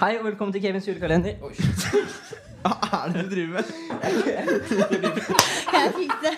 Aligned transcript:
Hei 0.00 0.14
og 0.16 0.22
velkommen 0.24 0.52
til 0.54 0.62
Kevins 0.64 0.86
julekalender. 0.88 1.34
Oi, 1.44 1.50
shit. 1.52 2.30
Hva 2.64 3.00
er 3.02 3.10
det 3.12 3.24
du 3.26 3.34
driver 3.34 3.58
med? 3.58 3.66
Jeg 5.74 5.90
fikk 5.96 6.14
det. 6.22 6.32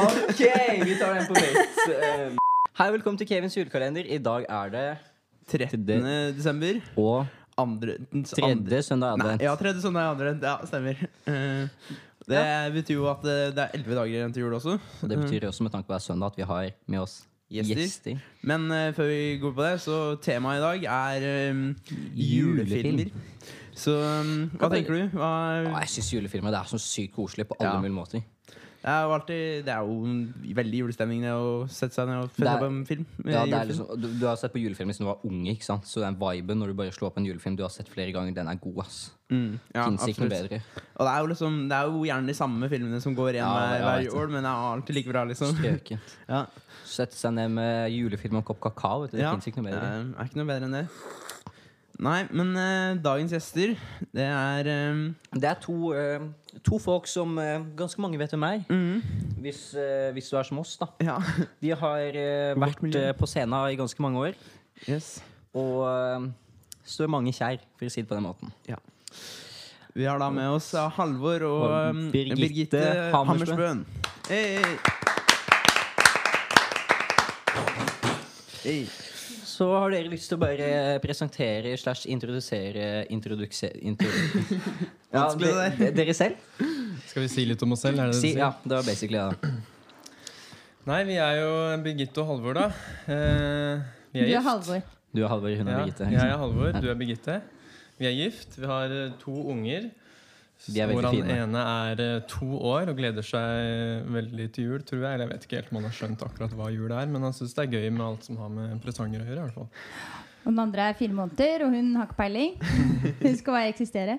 Ok, 0.00 0.42
vi 0.82 0.96
tar 0.98 1.14
den 1.14 1.28
på 1.28 1.36
nytt. 1.36 1.78
Um, 1.94 2.40
Hei 2.80 2.88
og 2.88 2.96
velkommen 2.96 3.20
til 3.22 3.30
Kevins 3.30 3.54
julekalender. 3.54 4.02
I 4.02 4.18
dag 4.18 4.48
er 4.50 4.74
det 4.74 4.84
13. 5.54 5.86
desember. 6.40 6.82
og 6.98 7.30
Andre, 7.54 8.00
tredje 8.34 8.82
søndag 8.88 9.14
Nei, 9.14 9.30
advent. 9.30 9.46
ja, 9.46 9.54
tredje 9.62 9.86
søndag 9.86 10.08
i 10.08 10.12
advent. 10.16 10.50
Ja, 10.50 10.58
stemmer. 10.66 11.06
Eh, 11.30 11.88
det 12.34 12.44
betyr 12.80 12.98
jo 12.98 13.06
at 13.14 13.30
eh, 13.30 13.46
det 13.54 13.62
er 13.68 13.78
elleve 13.78 14.02
dager 14.02 14.16
igjen 14.24 14.34
til 14.34 14.48
jul 14.48 14.58
også. 14.58 14.80
Og 15.02 15.10
det 15.10 15.22
betyr 15.22 15.46
også 15.54 15.70
med 15.70 15.78
tanke 15.78 15.86
på 15.86 15.94
at 15.94 16.00
det 16.00 16.02
er 16.02 16.12
søndag 16.14 16.34
at 16.34 16.42
vi 16.42 16.50
har 16.50 16.70
med 16.90 17.06
oss 17.06 17.20
Gjester. 17.50 17.80
gjester. 17.82 18.20
Men 18.46 18.68
uh, 18.70 18.92
før 18.94 19.08
vi 19.10 19.22
går 19.42 19.54
på 19.56 19.64
det, 19.66 19.74
så 19.82 19.96
temaet 20.22 20.60
i 20.60 20.64
dag 20.66 20.88
er 20.96 21.50
um, 21.50 21.64
julefilmer. 22.14 23.10
Så 23.80 23.94
um, 23.96 24.50
hva 24.60 24.68
tenker 24.72 24.92
du? 24.98 25.16
Hva, 25.16 25.30
Å, 25.70 25.78
jeg 25.82 25.94
syns 25.96 26.10
julefilmer 26.18 26.52
det 26.52 26.60
er 26.60 26.68
så 26.74 26.78
sykt 26.82 27.14
koselig 27.16 27.46
på 27.48 27.56
alle 27.60 27.72
Ja. 27.72 27.80
mulige 27.80 27.96
måter. 27.96 28.22
det 28.80 28.88
er 28.88 29.02
jo 29.04 29.12
alltid 29.12 29.64
Det 29.66 29.72
er 29.72 29.80
jo 29.84 30.54
veldig 30.56 30.78
julestemning 30.82 31.20
det 31.24 31.32
å 31.36 31.66
sette 31.68 31.94
seg 31.96 32.08
ned 32.08 32.22
og 32.24 32.30
følge 32.36 32.54
på 32.60 32.68
en 32.68 32.78
film. 32.88 33.06
Ja, 33.24 33.42
det 33.48 33.56
er 33.58 33.68
liksom, 33.70 33.88
du, 34.00 34.06
du 34.20 34.26
har 34.26 34.36
sett 34.40 34.52
på 34.54 34.60
julefilm 34.62 34.92
siden 34.92 35.06
du 35.06 35.10
var 35.12 35.24
unge. 35.28 35.50
ikke 35.54 35.64
sant? 35.68 35.88
Så 35.88 36.00
den 36.04 36.16
viben 36.20 36.60
når 36.60 36.72
du 36.72 36.76
bare 36.78 36.92
slår 36.92 37.10
opp 37.10 37.18
en 37.20 37.28
julefilm 37.28 37.56
du 37.56 37.64
har 37.64 37.72
sett 37.72 37.88
flere 37.92 38.12
ganger, 38.12 38.32
den 38.36 38.48
er 38.52 38.60
god. 38.60 38.82
ass. 38.84 38.98
mm, 39.30 39.58
ja, 39.74 39.86
ikke 40.08 40.24
noe 40.26 40.32
bedre. 40.32 40.60
Og 40.96 41.06
det 41.06 41.12
er, 41.14 41.18
jo 41.20 41.30
liksom, 41.32 41.58
det 41.70 41.76
er 41.78 41.88
jo 41.92 42.04
gjerne 42.08 42.32
de 42.32 42.34
samme 42.36 42.68
filmene 42.72 43.00
som 43.00 43.14
går 43.16 43.36
igjen 43.38 43.46
Ja, 43.46 43.68
hver, 43.70 43.86
hver 44.04 44.16
år, 44.20 44.32
men 44.36 44.44
det 44.44 44.50
er 44.52 44.68
alltid 44.74 44.94
like 45.00 45.12
bra, 45.14 45.24
liksom. 45.32 45.56
Strøkent. 45.56 46.16
Ja. 46.34 46.44
Sette 46.90 47.14
seg 47.18 47.34
ned 47.36 47.52
med 47.54 47.90
julefilm 47.94 48.38
og 48.38 48.42
en 48.42 48.48
kopp 48.50 48.60
kakao. 48.66 49.06
Det 49.10 49.20
Ja, 49.22 49.32
ikke 49.38 49.60
noe 49.62 49.70
bedre. 49.70 49.90
Det 50.10 50.16
er 50.18 50.30
ikke 50.30 50.40
noe 50.40 50.48
bedre 50.50 50.66
enn 50.68 50.78
det. 50.80 50.86
Nei, 52.00 52.22
men 52.32 52.54
eh, 52.56 52.94
dagens 53.04 53.32
gjester, 53.34 53.74
det 54.16 54.24
er 54.24 54.68
eh, 54.72 55.00
Det 55.36 55.48
er 55.50 55.58
to, 55.60 55.90
eh, 55.92 56.22
to 56.64 56.78
folk 56.80 57.04
som 57.10 57.34
eh, 57.42 57.60
ganske 57.76 58.00
mange 58.00 58.16
vet 58.18 58.32
hvem 58.32 58.46
er. 58.48 58.62
mhm, 58.70 59.02
Hvis, 59.44 59.74
eh, 59.76 60.08
hvis 60.16 60.30
du 60.32 60.38
er 60.40 60.48
som 60.48 60.62
oss, 60.62 60.78
da. 60.80 60.88
Ja. 61.04 61.18
De 61.62 61.74
har 61.76 62.16
eh, 62.16 62.54
vært 62.56 62.80
på 63.20 63.28
scenen 63.28 63.52
i 63.68 63.76
ganske 63.76 64.00
mange 64.02 64.22
år. 64.30 64.40
Yes. 64.88 65.18
Og 65.52 65.84
står 66.88 67.10
mange 67.12 67.34
kjær, 67.36 67.60
for 67.76 67.90
å 67.90 67.92
si 67.92 68.00
det 68.00 68.08
på 68.08 68.16
den 68.16 68.24
måten. 68.24 68.54
Vi 69.92 70.06
har 70.06 70.18
da 70.22 70.30
med 70.32 70.48
oss 70.54 70.70
Halvor 70.96 71.42
og, 71.44 71.62
Og 71.68 72.00
Birgitte 72.14 72.40
Birgitte, 72.40 72.82
Hammersbøen. 73.12 73.84
Hammersbøen. 73.84 73.86
Hey. 74.30 74.56
Hey. 74.62 74.99
Så 79.50 79.66
har 79.72 79.90
dere 79.92 80.08
lyst 80.12 80.28
til 80.30 80.36
å 80.38 80.40
bare 80.42 80.68
presentere 81.02 81.72
slash 81.80 82.06
introdusere 82.12 83.04
introdukse... 83.12 83.70
Introdu 83.80 84.58
ja, 85.14 85.24
de- 85.34 85.52
de- 85.78 85.90
dere 85.96 86.14
selv? 86.16 86.36
Skal 87.10 87.24
vi 87.24 87.28
si 87.32 87.44
litt 87.48 87.62
om 87.66 87.72
oss 87.76 87.82
selv? 87.86 87.98
Er 88.04 88.12
det 88.12 88.18
Si, 88.20 88.32
det 88.36 88.42
ja, 88.44 88.50
det 88.64 88.76
var 88.76 88.86
basically 88.86 89.18
det. 89.20 89.52
Nei, 90.90 91.00
vi 91.08 91.16
er 91.20 91.38
jo 91.42 91.50
Birgitte 91.84 92.22
og 92.22 92.30
Halvor, 92.34 92.56
da. 92.56 92.66
Eh, 93.10 93.82
vi 94.14 94.20
Du 94.20 94.24
er 94.24 94.28
er 94.28 94.34
gift. 94.36 94.46
Halvor. 94.48 94.84
Du 95.12 95.22
er 95.24 95.28
Halvor, 95.32 95.56
hun 95.60 95.68
er 95.68 95.72
Ja, 95.72 95.80
Birgitte. 95.84 96.10
jeg 96.14 96.20
er 96.28 96.38
Halvor, 96.44 96.72
du 96.80 96.88
er 96.92 97.00
Birgitte. 97.00 97.40
Vi 98.00 98.08
er 98.08 98.14
gift. 98.16 98.56
Vi 98.60 98.66
har 98.70 98.94
eh, 98.96 99.10
to 99.24 99.34
unger. 99.52 99.90
De 100.66 100.80
er 100.80 100.90
veldig 100.90 101.10
fine. 101.14 101.26
den 101.26 101.42
ene 101.46 101.60
er 101.64 102.02
eh, 102.04 102.22
to 102.28 102.48
år 102.70 102.90
og 102.92 102.98
gleder 102.98 103.24
seg 103.24 104.08
veldig 104.12 104.48
til 104.54 104.72
jul, 104.72 104.82
tror 104.86 105.04
jeg. 105.04 105.12
Eller 105.14 105.26
jeg 105.26 105.32
vet 105.32 105.46
ikke 105.46 105.60
helt 105.60 105.70
om 105.72 105.80
han 105.80 105.88
har 105.88 105.96
skjønt 105.96 106.24
akkurat 106.26 106.56
hva 106.58 106.72
jul 106.74 106.92
er, 106.92 107.12
men 107.12 107.28
han 107.28 107.36
syns 107.36 107.56
det 107.56 107.64
er 107.64 107.78
gøy 107.78 107.88
med 107.94 108.04
alt 108.06 108.28
som 108.28 108.40
har 108.42 108.52
med 108.52 108.82
presanger 108.84 109.22
å 109.22 109.28
gjøre. 109.28 109.38
i 109.38 109.46
hvert 109.46 109.56
fall. 109.56 109.70
Og 110.40 110.54
den 110.54 110.62
andre 110.62 110.86
er 110.88 110.96
fire 110.96 111.16
måneder, 111.16 111.66
og 111.66 111.74
hun 111.76 111.90
har 111.98 112.08
ikke 112.08 112.16
peiling. 112.22 112.54
Hun 113.20 113.34
skal 113.36 113.56
bare 113.56 113.72
eksistere. 113.74 114.14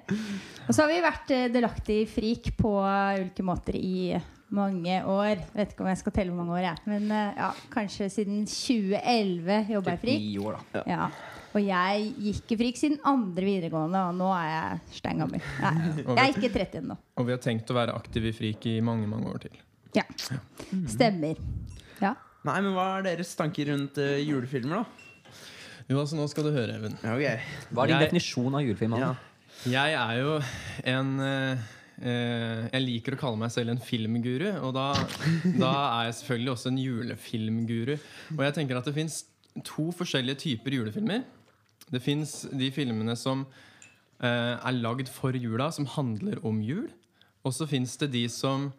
Og 0.68 0.76
så 0.76 0.84
har 0.84 0.92
vi 0.92 1.00
vært 1.02 1.34
eh, 1.34 1.48
delaktig 1.54 1.98
frik 2.12 2.52
på 2.60 2.76
ulike 2.82 3.46
måter 3.46 3.78
i 3.78 4.14
mange 4.54 5.00
år. 5.08 5.42
Vet 5.56 5.74
ikke 5.74 5.86
om 5.86 5.90
jeg 5.90 6.02
skal 6.02 6.14
telle 6.16 6.34
hvor 6.34 6.44
mange 6.44 6.60
år, 6.60 6.66
jeg. 6.68 6.84
Men 6.92 7.10
eh, 7.16 7.42
ja, 7.42 7.50
kanskje 7.74 8.10
siden 8.14 8.44
2011 8.46 9.74
jobba 9.76 9.96
jeg 9.96 10.04
frik. 10.04 10.26
Ni 10.28 10.38
år, 10.42 10.60
da. 10.74 10.84
Ja. 10.86 11.10
Og 11.52 11.60
jeg 11.66 12.12
gikk 12.24 12.54
i 12.54 12.58
frik 12.62 12.78
siden 12.80 13.00
andre 13.08 13.44
videregående, 13.44 14.02
og 14.08 14.16
nå 14.16 14.30
er 14.38 14.48
jeg 14.48 15.00
stein 15.02 15.20
gammel. 15.20 15.42
Jeg 16.16 16.22
er 16.22 16.30
ikke 16.32 16.52
30 16.54 16.80
ennå. 16.80 16.96
Og 17.20 17.28
vi 17.28 17.34
har 17.36 17.42
tenkt 17.44 17.72
å 17.74 17.76
være 17.76 17.96
aktive 17.98 18.32
i 18.32 18.36
FRIK 18.38 18.70
i 18.72 18.76
mange 18.86 19.10
mange 19.12 19.28
år 19.34 19.42
til. 19.48 19.58
Ja. 19.98 20.06
Stemmer. 20.88 21.42
Ja. 22.00 22.14
Nei, 22.48 22.56
men 22.64 22.72
hva 22.78 22.86
er 23.00 23.10
deres 23.10 23.34
tanker 23.38 23.68
rundt 23.74 24.00
uh, 24.00 24.16
julefilmer, 24.24 24.82
da? 24.82 25.44
Jo, 25.92 26.00
altså 26.00 26.16
Nå 26.16 26.24
skal 26.32 26.48
du 26.48 26.54
høre, 26.56 26.78
Even. 26.80 26.96
Ja, 27.04 27.18
ok. 27.18 27.52
Hva 27.76 27.84
er 27.84 27.92
din 27.92 27.98
Jeg- 27.98 28.08
definisjon 28.08 28.56
av 28.56 28.64
julefilm? 28.64 28.96
Ja. 29.02 29.12
Jeg 29.68 30.00
er 30.00 30.16
jo 30.24 30.40
en 30.96 31.14
uh, 31.20 31.70
Uh, 32.02 32.66
Jeg 32.74 32.82
liker 32.82 33.14
å 33.14 33.18
kalle 33.20 33.38
meg 33.38 33.52
selv 33.54 33.70
en 33.76 33.82
filmguru, 33.86 34.48
og 34.66 34.72
da, 34.74 34.88
da 35.62 35.70
er 36.00 36.08
jeg 36.08 36.16
selvfølgelig 36.18 36.52
også 36.56 36.72
en 36.72 36.80
julefilmguru. 36.82 37.92
Og 38.40 38.42
jeg 38.42 38.56
tenker 38.56 38.80
at 38.80 38.88
det 38.90 38.96
fins 38.96 39.20
to 39.68 39.92
forskjellige 39.94 40.40
typer 40.48 40.80
julefilmer. 40.80 41.22
Det 41.92 42.02
fins 42.04 42.42
de 42.52 42.72
filmene 42.74 43.18
som 43.20 43.46
eh, 44.24 44.56
er 44.56 44.80
lagd 44.80 45.12
for 45.12 45.36
jula, 45.36 45.72
som 45.76 45.90
handler 45.98 46.40
om 46.48 46.62
jul. 46.64 46.88
Og 47.44 47.56
så 47.56 47.68
fins 47.70 47.98
det 47.98 48.12
de 48.14 48.24
som 48.32 48.70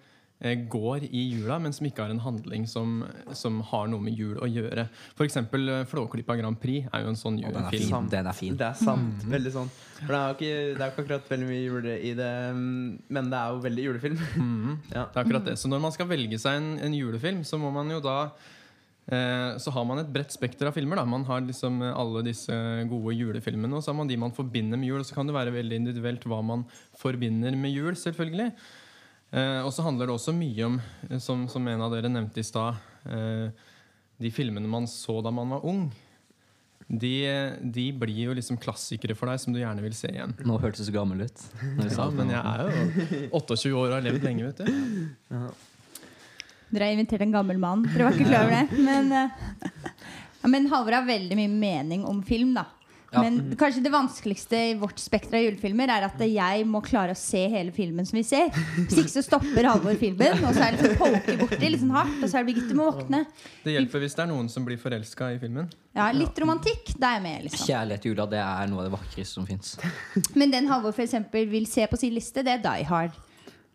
eh, 0.40 0.54
går 0.70 1.08
i 1.10 1.24
jula, 1.32 1.58
men 1.62 1.74
som 1.74 1.86
ikke 1.88 2.04
har 2.04 2.14
en 2.14 2.22
handling 2.22 2.64
som, 2.70 3.02
som 3.36 3.58
har 3.72 3.90
noe 3.90 4.02
med 4.04 4.18
jul 4.18 4.38
å 4.42 4.48
gjøre. 4.48 4.86
F.eks. 5.16 5.40
Uh, 5.52 5.82
Flåklypa 5.90 6.38
Grand 6.38 6.60
Prix 6.62 6.88
er 6.88 7.04
jo 7.04 7.12
en 7.12 7.18
sånn 7.18 7.40
Å, 7.42 7.50
den 7.50 7.68
er 7.68 7.76
fin. 7.76 8.08
Den 8.14 8.30
er 8.30 8.38
fin. 8.38 8.56
Det 8.58 8.68
er 8.70 8.78
sant. 8.78 9.26
Veldig 9.34 9.54
sånn. 9.58 9.74
For 9.98 10.14
det 10.14 10.22
er 10.22 10.24
jo 10.24 10.38
ikke, 10.38 10.54
det 10.78 10.86
er 10.86 10.94
ikke 10.94 11.04
akkurat 11.04 11.30
veldig 11.34 11.50
mye 11.50 11.60
jule 11.66 11.98
i 11.98 12.14
det, 12.18 12.32
mm, 12.56 12.88
men 13.12 13.30
det 13.34 13.42
er 13.42 13.52
jo 13.52 13.62
veldig 13.68 13.86
julefilm. 13.90 14.26
Mm. 14.38 14.72
Ja. 14.92 15.06
Det 15.08 15.16
er 15.16 15.22
akkurat 15.24 15.46
det. 15.46 15.54
Så 15.60 15.68
når 15.72 15.80
man 15.80 15.92
skal 15.94 16.08
velge 16.10 16.38
seg 16.40 16.58
en, 16.58 16.74
en 16.84 16.94
julefilm, 16.94 17.46
så 17.48 17.58
må 17.60 17.70
man 17.74 17.88
jo 17.90 18.00
da 18.04 18.16
eh, 18.26 18.50
Så 19.02 19.72
har 19.74 19.84
man 19.84 19.98
et 19.98 20.12
bredt 20.14 20.30
spekter 20.32 20.68
av 20.68 20.76
filmer. 20.76 20.96
da 20.96 21.04
Man 21.04 21.24
har 21.26 21.42
liksom 21.42 21.80
eh, 21.82 21.90
alle 21.90 22.22
disse 22.22 22.54
gode 22.88 23.16
julefilmene, 23.18 23.74
og 23.74 23.82
så 23.82 23.90
har 23.90 23.98
man 23.98 24.08
de 24.08 24.16
man 24.16 24.32
forbinder 24.32 24.78
med 24.78 24.88
jul. 24.88 25.00
Og 25.02 25.08
så 25.08 25.16
kan 25.16 25.26
det 25.26 25.34
være 25.34 25.54
veldig 25.56 25.80
individuelt 25.82 26.24
hva 26.30 26.38
man 26.46 26.62
forbinder 27.00 27.56
med 27.58 27.74
jul, 27.74 27.96
selvfølgelig. 27.98 28.52
Eh, 29.32 29.60
og 29.64 29.72
så 29.72 29.84
handler 29.86 30.08
det 30.08 30.14
også 30.14 30.34
mye 30.36 30.64
om, 30.68 30.78
eh, 31.08 31.18
som, 31.22 31.46
som 31.48 31.66
en 31.68 31.82
av 31.82 31.92
dere 31.94 32.10
nevnte 32.12 32.42
i 32.42 32.46
stad, 32.46 32.76
eh, 33.08 33.68
de 34.22 34.30
filmene 34.30 34.68
man 34.68 34.86
så 34.86 35.22
da 35.24 35.32
man 35.32 35.54
var 35.56 35.64
ung. 35.66 35.86
De, 36.92 37.12
de 37.72 37.86
blir 37.96 38.26
jo 38.26 38.34
liksom 38.36 38.58
klassikere 38.60 39.16
for 39.16 39.30
deg, 39.30 39.40
som 39.40 39.54
du 39.54 39.62
gjerne 39.62 39.80
vil 39.80 39.94
se 39.96 40.10
igjen. 40.12 40.34
Nå 40.44 40.58
hørtes 40.60 40.82
du 40.82 40.90
så 40.90 40.96
gammel 40.98 41.24
ut. 41.24 41.44
Ja, 41.88 42.08
men 42.12 42.34
jeg 42.34 42.42
er 42.42 42.66
jo 42.66 43.20
28 43.40 43.72
år 43.72 43.86
og 43.86 43.94
har 43.96 44.04
levd 44.04 44.26
lenge, 44.28 44.50
vet 44.50 44.60
du. 44.60 45.38
Dere 46.72 46.88
har 46.88 46.96
invitert 46.96 47.20
en 47.26 47.34
gammel 47.34 47.58
mann. 47.60 47.82
Dere 47.92 48.08
var 48.08 48.16
ikke 48.16 48.28
klar 48.30 48.46
over 48.46 48.54
det. 48.62 48.84
Men, 48.90 49.12
eh, 49.12 49.82
ja, 50.42 50.48
men 50.48 50.70
Halvor 50.72 50.96
har 51.00 51.04
veldig 51.08 51.36
mye 51.38 51.50
mening 51.52 52.06
om 52.08 52.22
film, 52.26 52.54
da. 52.56 52.64
Ja. 53.12 53.20
Men 53.20 53.56
kanskje 53.60 53.82
det 53.84 53.90
vanskeligste 53.92 54.56
i 54.56 54.74
vårt 54.80 54.96
spekter 54.96 55.36
av 55.36 55.42
julefilmer 55.44 55.90
er 55.92 56.06
at 56.06 56.22
jeg 56.24 56.62
må 56.64 56.80
klare 56.80 57.12
å 57.12 57.18
se 57.20 57.42
hele 57.52 57.68
filmen 57.76 58.06
som 58.08 58.16
vi 58.16 58.22
ser. 58.24 58.48
Hvis 58.78 59.02
ikke 59.02 59.12
så 59.12 59.22
stopper 59.26 59.68
Halvor 59.68 59.98
filmen, 60.00 60.38
og 60.40 60.54
så 60.56 60.62
er 60.64 60.78
det 60.78 60.86
liksom 60.86 60.96
poke 60.96 61.34
borti 61.42 61.68
litt 61.74 61.82
sånn 61.82 61.92
hardt. 61.92 62.14
Og 62.22 62.24
så 62.32 62.38
er 62.40 62.46
det 62.46 62.54
Birgitte 62.54 62.78
må 62.78 62.86
våkne. 62.88 63.20
Det 63.66 63.74
hjelper 63.76 64.00
hvis 64.06 64.16
det 64.16 64.24
er 64.24 64.30
noen 64.32 64.48
som 64.48 64.64
blir 64.64 64.80
forelska 64.80 65.28
i 65.34 65.38
filmen. 65.42 65.68
Ja, 65.92 66.08
Litt 66.16 66.40
romantikk, 66.40 66.94
da 66.96 67.10
er 67.12 67.20
jeg 67.20 67.26
med. 67.28 67.44
liksom 67.50 67.68
Kjærlighet 67.68 68.06
i 68.08 68.14
jula 68.14 68.26
det 68.32 68.40
er 68.40 68.72
noe 68.72 68.80
av 68.80 68.88
det 68.88 68.94
vakreste 68.96 69.34
som 69.36 69.44
fins. 69.50 69.74
Men 70.40 70.56
den 70.56 70.72
Halvor 70.72 70.96
for 70.96 71.04
eksempel 71.04 71.44
vil 71.52 71.68
se 71.68 71.84
på 71.92 72.00
sin 72.00 72.16
liste, 72.16 72.40
det 72.40 72.56
er 72.56 72.64
Die 72.64 72.88
Hard. 72.88 73.12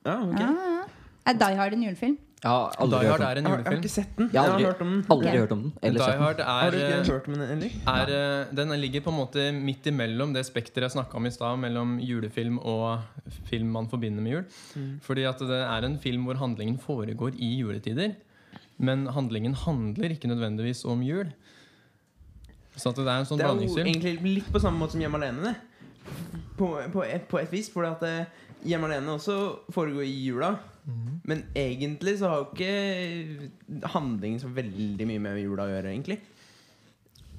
Ja, 0.02 0.18
okay. 0.18 0.47
Ja, 0.50 0.72
ja. 0.79 0.85
Er 1.29 1.38
Die 1.46 1.59
Hard 1.62 1.78
en 1.78 1.85
julefilm? 1.85 2.18
Aldri 2.45 2.99
Die 3.01 3.07
Hard 3.09 3.21
er 3.21 3.33
den. 3.35 3.45
en 3.45 3.51
Jeg 3.51 3.51
har, 3.51 3.57
jeg 3.57 3.65
har 3.65 3.73
julefilm. 3.73 3.81
ikke 3.81 3.89
sett 3.89 4.15
den. 4.17 4.29
Jeg 4.31 4.39
har 4.41 4.45
Jeg 4.45 4.51
har 4.51 4.59
aldri- 4.59 4.65
hørt 4.67 4.81
om 4.81 4.89
den. 4.91 5.05
Aldri 5.09 5.29
hørt 5.37 5.51
om 5.51 5.61
den. 5.63 5.73
Eller 5.81 5.97
Die 5.97 6.05
sett 6.05 6.13
den. 6.13 6.21
Hard 6.21 6.39
Har 6.39 6.67
er, 6.67 6.71
du 6.71 6.77
ikke 6.77 6.99
eh, 6.99 7.07
hørt 7.13 7.27
om 7.27 7.33
den, 7.33 7.47
Henrik? 7.47 7.73
er 7.87 8.07
eh, 8.13 8.45
Den 8.55 8.69
ligger 8.81 9.01
på 9.01 9.09
en 9.09 9.17
måte 9.17 9.45
midt 9.65 9.83
imellom 9.87 10.33
det 10.33 10.45
spekteret 10.45 10.85
jeg 10.85 10.91
snakka 10.91 11.15
om 11.17 11.25
i 11.25 11.31
stad, 11.31 11.57
mellom 11.59 11.99
julefilm 11.99 12.59
og 12.59 12.99
film 13.49 13.67
man 13.72 13.87
forbinder 13.89 14.22
med 14.22 14.31
jul. 14.31 14.45
Mm. 14.75 14.99
Fordi 15.01 15.23
at 15.23 15.39
det 15.39 15.49
er 15.66 15.84
en 15.89 15.97
film 15.97 16.25
hvor 16.25 16.35
handlingen 16.37 16.78
foregår 16.78 17.34
i 17.39 17.57
juletider. 17.61 18.13
Men 18.78 19.07
handlingen 19.07 19.55
handler 19.55 20.09
ikke 20.13 20.28
nødvendigvis 20.29 20.85
om 20.85 21.01
jul. 21.01 21.33
Så 22.75 22.90
at 22.90 22.95
det 22.97 23.07
er 23.07 23.17
en 23.17 23.25
sånn 23.25 23.37
Det 23.40 23.45
er 23.45 23.49
jo 23.49 23.55
blandingsfilm. 23.55 23.87
egentlig 23.87 24.22
litt 24.35 24.51
på 24.53 24.59
samme 24.61 24.78
måte 24.78 24.91
som 24.91 25.01
Hjemme 25.01 25.17
alene. 25.17 25.41
Det. 25.41 25.55
På, 26.57 26.78
på, 26.93 27.01
et, 27.03 27.28
på 27.28 27.40
et 27.41 27.51
vis. 27.51 27.69
For 27.73 27.83
at 27.90 28.03
eh, 28.03 28.25
Hjemme 28.63 28.85
alene 28.85 29.09
også 29.17 29.57
foregår 29.73 30.05
i 30.05 30.28
jula. 30.29 30.59
Mhm. 30.87 31.19
Men 31.28 31.43
egentlig 31.53 32.17
så 32.19 32.29
har 32.29 32.37
jo 32.37 32.49
ikke 32.55 33.87
handlingen 33.93 34.39
så 34.39 34.47
veldig 34.55 35.05
mye 35.09 35.19
med 35.19 35.39
jula 35.43 35.63
å 35.67 35.72
gjøre, 35.73 35.91
egentlig. 35.91 36.19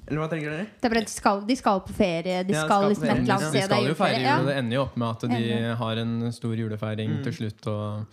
Eller 0.09 0.21
hva 0.23 0.29
tenker 0.31 0.49
dere? 0.49 0.65
Det 0.81 0.85
er 0.87 0.93
bare 0.93 1.05
de 1.05 1.11
skal, 1.13 1.41
de 1.45 1.55
skal 1.59 1.81
på 1.85 1.93
ferie. 1.93 2.43
De 2.47 2.53
Ja, 2.53 2.63
skal 2.65 2.69
skal 2.69 2.89
liksom 2.89 3.03
et 3.03 3.09
eller 3.11 3.33
annet 3.35 3.51
De 3.53 3.59
sted. 3.59 3.63
skal 3.69 3.85
jo 3.89 3.93
feire 3.95 4.21
jul, 4.23 4.39
og 4.39 4.47
det 4.49 4.55
ender 4.57 4.75
jo 4.75 4.81
opp 4.87 4.97
med 4.97 5.09
at 5.09 5.21
de 5.29 5.75
har 5.83 5.97
en 5.97 6.31
stor 6.31 6.55
julefeiring 6.55 7.09
Mm. 7.19 7.23
til 7.23 7.33
slutt. 7.33 7.67
Og 7.67 8.05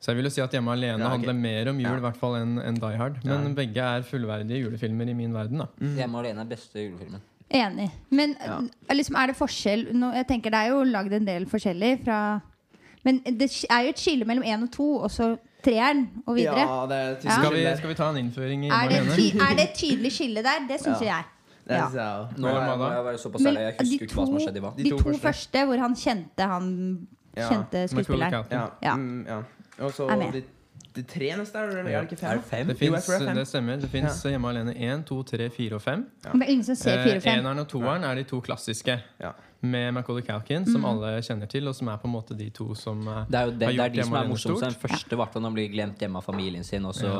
så 0.00 0.06
jeg 0.10 0.16
vil 0.16 0.24
jo 0.24 0.30
si 0.30 0.40
at 0.42 0.50
Hjemme 0.52 0.72
alene 0.74 0.98
Ja, 0.98 1.06
okay. 1.06 1.16
handler 1.18 1.34
mer 1.34 1.68
om 1.70 1.78
jul 1.78 1.94
Ja. 1.94 2.00
hvert 2.00 2.16
fall 2.16 2.34
enn 2.36 2.58
enn 2.58 2.74
Die 2.80 2.96
Hard. 2.96 3.24
Men 3.24 3.46
Ja. 3.46 3.54
begge 3.54 3.76
er 3.82 4.02
fullverdige 4.02 4.62
julefilmer 4.64 5.08
i 5.08 5.14
min 5.14 5.32
verden. 5.32 5.58
da 5.58 5.66
Mm. 5.80 5.96
Hjemme 5.96 6.18
alene 6.24 6.40
er 6.40 6.44
beste 6.44 6.74
julefilmen. 6.74 7.20
Enig. 7.50 7.90
Men 8.10 8.36
Ja. 8.40 8.60
liksom, 8.90 9.14
er 9.16 9.26
det 9.28 9.36
forskjell 9.36 9.92
nå, 9.92 10.12
Jeg 10.14 10.26
tenker 10.26 10.50
Det 10.50 10.54
er 10.54 10.68
jo 10.70 10.82
lagd 10.84 11.12
en 11.12 11.24
del 11.24 11.44
forskjellig 11.46 12.04
fra 12.04 12.42
Men 13.04 13.18
det 13.24 13.50
er 13.70 13.80
jo 13.84 13.88
et 13.94 13.98
skille 14.00 14.24
mellom 14.24 14.44
én 14.44 14.62
og 14.62 14.70
to, 14.72 14.96
og 14.96 15.10
så 15.10 15.36
treeren 15.64 16.08
og 16.26 16.34
videre. 16.36 16.58
Ja, 16.60 16.86
det 16.88 16.96
er 16.96 17.08
Ja. 17.24 17.36
Skal 17.40 17.54
vi, 17.54 17.76
skal 17.76 17.88
vi 17.88 17.94
ta 17.94 18.10
en 18.10 18.16
innføring 18.16 18.64
i 18.64 18.68
Er, 18.68 18.88
det 18.88 18.98
ty 19.16 19.36
er 19.38 19.54
det 19.56 19.64
et 19.70 19.74
tydelig 19.76 20.12
skille 20.12 20.42
der? 20.42 20.66
Det 20.68 20.80
syns 20.80 21.00
Ja. 21.00 21.06
jeg. 21.14 21.24
Det 21.68 21.70
Ja. 21.76 21.86
synes 21.88 21.94
jeg 21.94 22.04
også. 22.04 22.40
Nå 22.40 22.76
må 22.76 22.88
jeg 22.92 23.04
være 23.04 23.18
såpass 23.18 23.42
Men 23.42 23.56
ærlig. 23.56 23.60
Jeg 23.60 23.72
de 23.78 23.84
husker 23.84 24.02
ikke 24.06 24.14
hva 24.14 24.24
som 24.26 24.32
har 24.34 24.40
skjedd 24.40 24.56
i 24.56 24.60
hva. 24.60 24.72
De 24.76 24.82
De 24.84 24.90
to 24.90 24.96
to 24.98 25.04
første. 25.04 25.20
første 25.22 25.64
hvor 25.66 25.78
han 25.78 25.94
kjente 25.94 26.42
han 26.52 27.06
Ja. 27.36 27.48
kjente 27.48 27.88
skuespilleren. 27.88 28.44
Ja. 28.50 28.66
Ja. 28.82 28.94
Mm, 28.96 29.26
ja. 29.26 29.38
Og 29.84 29.92
så 29.92 30.08
de, 30.32 30.42
de 30.96 31.02
tre 31.02 31.32
neste, 31.38 31.58
er 31.58 31.66
det, 31.70 31.78
er 31.94 32.00
det 32.02 32.10
ikke 32.12 32.22
Er 32.26 32.28
fem? 32.30 32.38
det 32.38 32.44
fem? 32.46 32.66
Det, 32.66 32.78
finnes, 32.78 33.06
det 33.06 33.26
fem. 33.26 33.36
det 33.36 33.46
stemmer. 33.48 33.76
Det 33.80 33.90
fins 33.90 34.22
Hjemme 34.22 34.48
alene 34.48 34.76
1, 34.76 35.04
2, 35.06 35.22
3, 35.22 35.50
4 35.50 35.74
og 35.74 35.82
5. 35.82 36.06
Men 36.32 36.40
det 36.40 36.48
er 36.48 36.52
ingen 36.52 36.64
som 36.64 36.74
ser 36.74 37.02
fire 37.02 37.16
og 37.16 37.22
fem. 37.22 37.38
Eneren 37.38 37.58
og 37.58 37.68
toeren 37.68 38.04
er 38.04 38.14
de 38.14 38.22
to 38.22 38.40
klassiske. 38.40 39.00
Ja. 39.20 39.30
Med 39.64 39.94
Macauley 39.96 40.22
Calkin, 40.26 40.64
Mm. 40.64 40.72
som 40.72 40.84
alle 40.84 41.10
kjenner 41.24 41.48
til, 41.48 41.66
og 41.68 41.74
som 41.74 41.88
er 41.88 41.96
på 42.02 42.04
en 42.08 42.12
måte 42.14 42.36
de 42.36 42.50
to 42.50 42.74
som 42.74 43.00
eh, 43.08 43.24
Det 43.30 43.38
er 43.40 43.44
jo 43.46 43.50
det, 43.50 43.54
har 43.54 43.58
det 43.58 43.62
er 43.68 43.72
gjort 43.72 43.92
de 43.94 44.02
som 44.02 44.04
Hjemme 44.04 44.14
er 44.14 44.20
alene 44.20 44.34
morsomst. 44.34 44.60
Den 44.66 44.78
første 44.84 45.16
hvert 45.16 45.32
fall 45.32 45.42
han 45.48 45.54
blir 45.54 45.68
glemt 45.72 45.98
hjemme 45.98 46.16
av 46.20 46.24
familien 46.24 46.64
sin, 46.64 46.84
og 46.84 46.94
så 46.94 47.10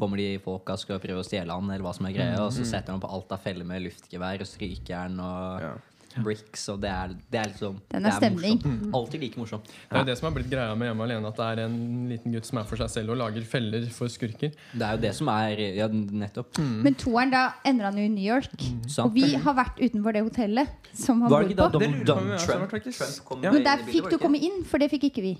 kommer 0.00 0.16
de 0.16 0.38
folka 0.38 0.72
og 0.72 0.78
skal 0.78 0.98
prøve 0.98 1.20
å 1.20 1.26
stjele 1.28 1.52
han, 1.52 1.70
eller 1.70 1.84
hva 1.84 1.94
som 1.94 2.06
er 2.06 2.12
greia, 2.16 2.40
og 2.40 2.52
så 2.52 2.64
setter 2.64 2.92
han 2.92 3.00
på 3.00 3.10
alt 3.12 3.30
av 3.32 3.38
feller 3.44 3.64
med 3.64 3.82
luftgevær 3.84 4.40
og 4.40 4.46
strykejern 4.46 5.20
og 5.20 5.60
Ja. 5.62 5.72
Bricks, 6.18 6.68
og 6.72 6.80
det 6.82 6.90
er, 6.90 7.12
det 7.30 7.38
er 7.40 7.44
liksom 7.52 7.76
Den 7.92 8.02
det 8.02 8.10
er 8.12 8.16
stemning. 8.18 8.58
morsomt. 8.62 8.94
Alltid 8.94 9.20
like 9.20 9.38
morsom. 9.38 9.60
Det 9.62 9.94
er 9.94 9.98
jo 10.02 10.08
det 10.10 10.16
som 10.18 10.26
har 10.28 10.34
blitt 10.34 10.50
greia 10.50 10.74
med 10.74 10.88
Hjemme 10.90 11.04
alene, 11.06 11.28
at 11.30 11.36
det 11.36 11.46
er 11.46 11.62
en 11.66 12.08
liten 12.10 12.32
gutt 12.34 12.46
som 12.48 12.58
er 12.58 12.64
for 12.64 12.76
seg 12.82 12.90
selv 12.90 13.10
og 13.14 13.20
lager 13.22 13.46
feller 13.46 13.86
for 13.94 14.08
skurker. 14.08 14.50
Det 14.72 14.82
er 14.82 14.96
jo 14.96 15.02
det 15.06 15.14
som 15.14 15.28
er 15.28 15.62
Ja, 15.76 15.86
nettopp. 15.88 16.58
Men 16.58 16.94
toeren, 16.94 17.30
da 17.30 17.44
ender 17.64 17.84
han 17.90 17.96
jo 17.96 18.04
i 18.04 18.08
New 18.08 18.24
York. 18.26 18.50
Mm. 18.58 18.82
Og 19.04 19.14
vi 19.14 19.34
har 19.36 19.54
vært 19.54 19.78
utenfor 19.78 20.12
det 20.12 20.22
hotellet 20.26 20.68
som 20.94 21.22
han 21.22 21.30
bor 21.30 21.46
ikke 21.46 21.56
da 21.56 21.68
på. 21.70 21.78
Donald 21.78 22.40
på 22.70 22.82
Trump, 22.82 23.42
Ja. 23.44 23.52
Men 23.52 23.62
der 23.64 23.84
fikk 23.86 24.10
du 24.10 24.18
komme 24.18 24.38
inn, 24.42 24.64
for 24.64 24.78
det 24.78 24.90
fikk 24.90 25.04
ikke 25.12 25.22
vi. 25.22 25.38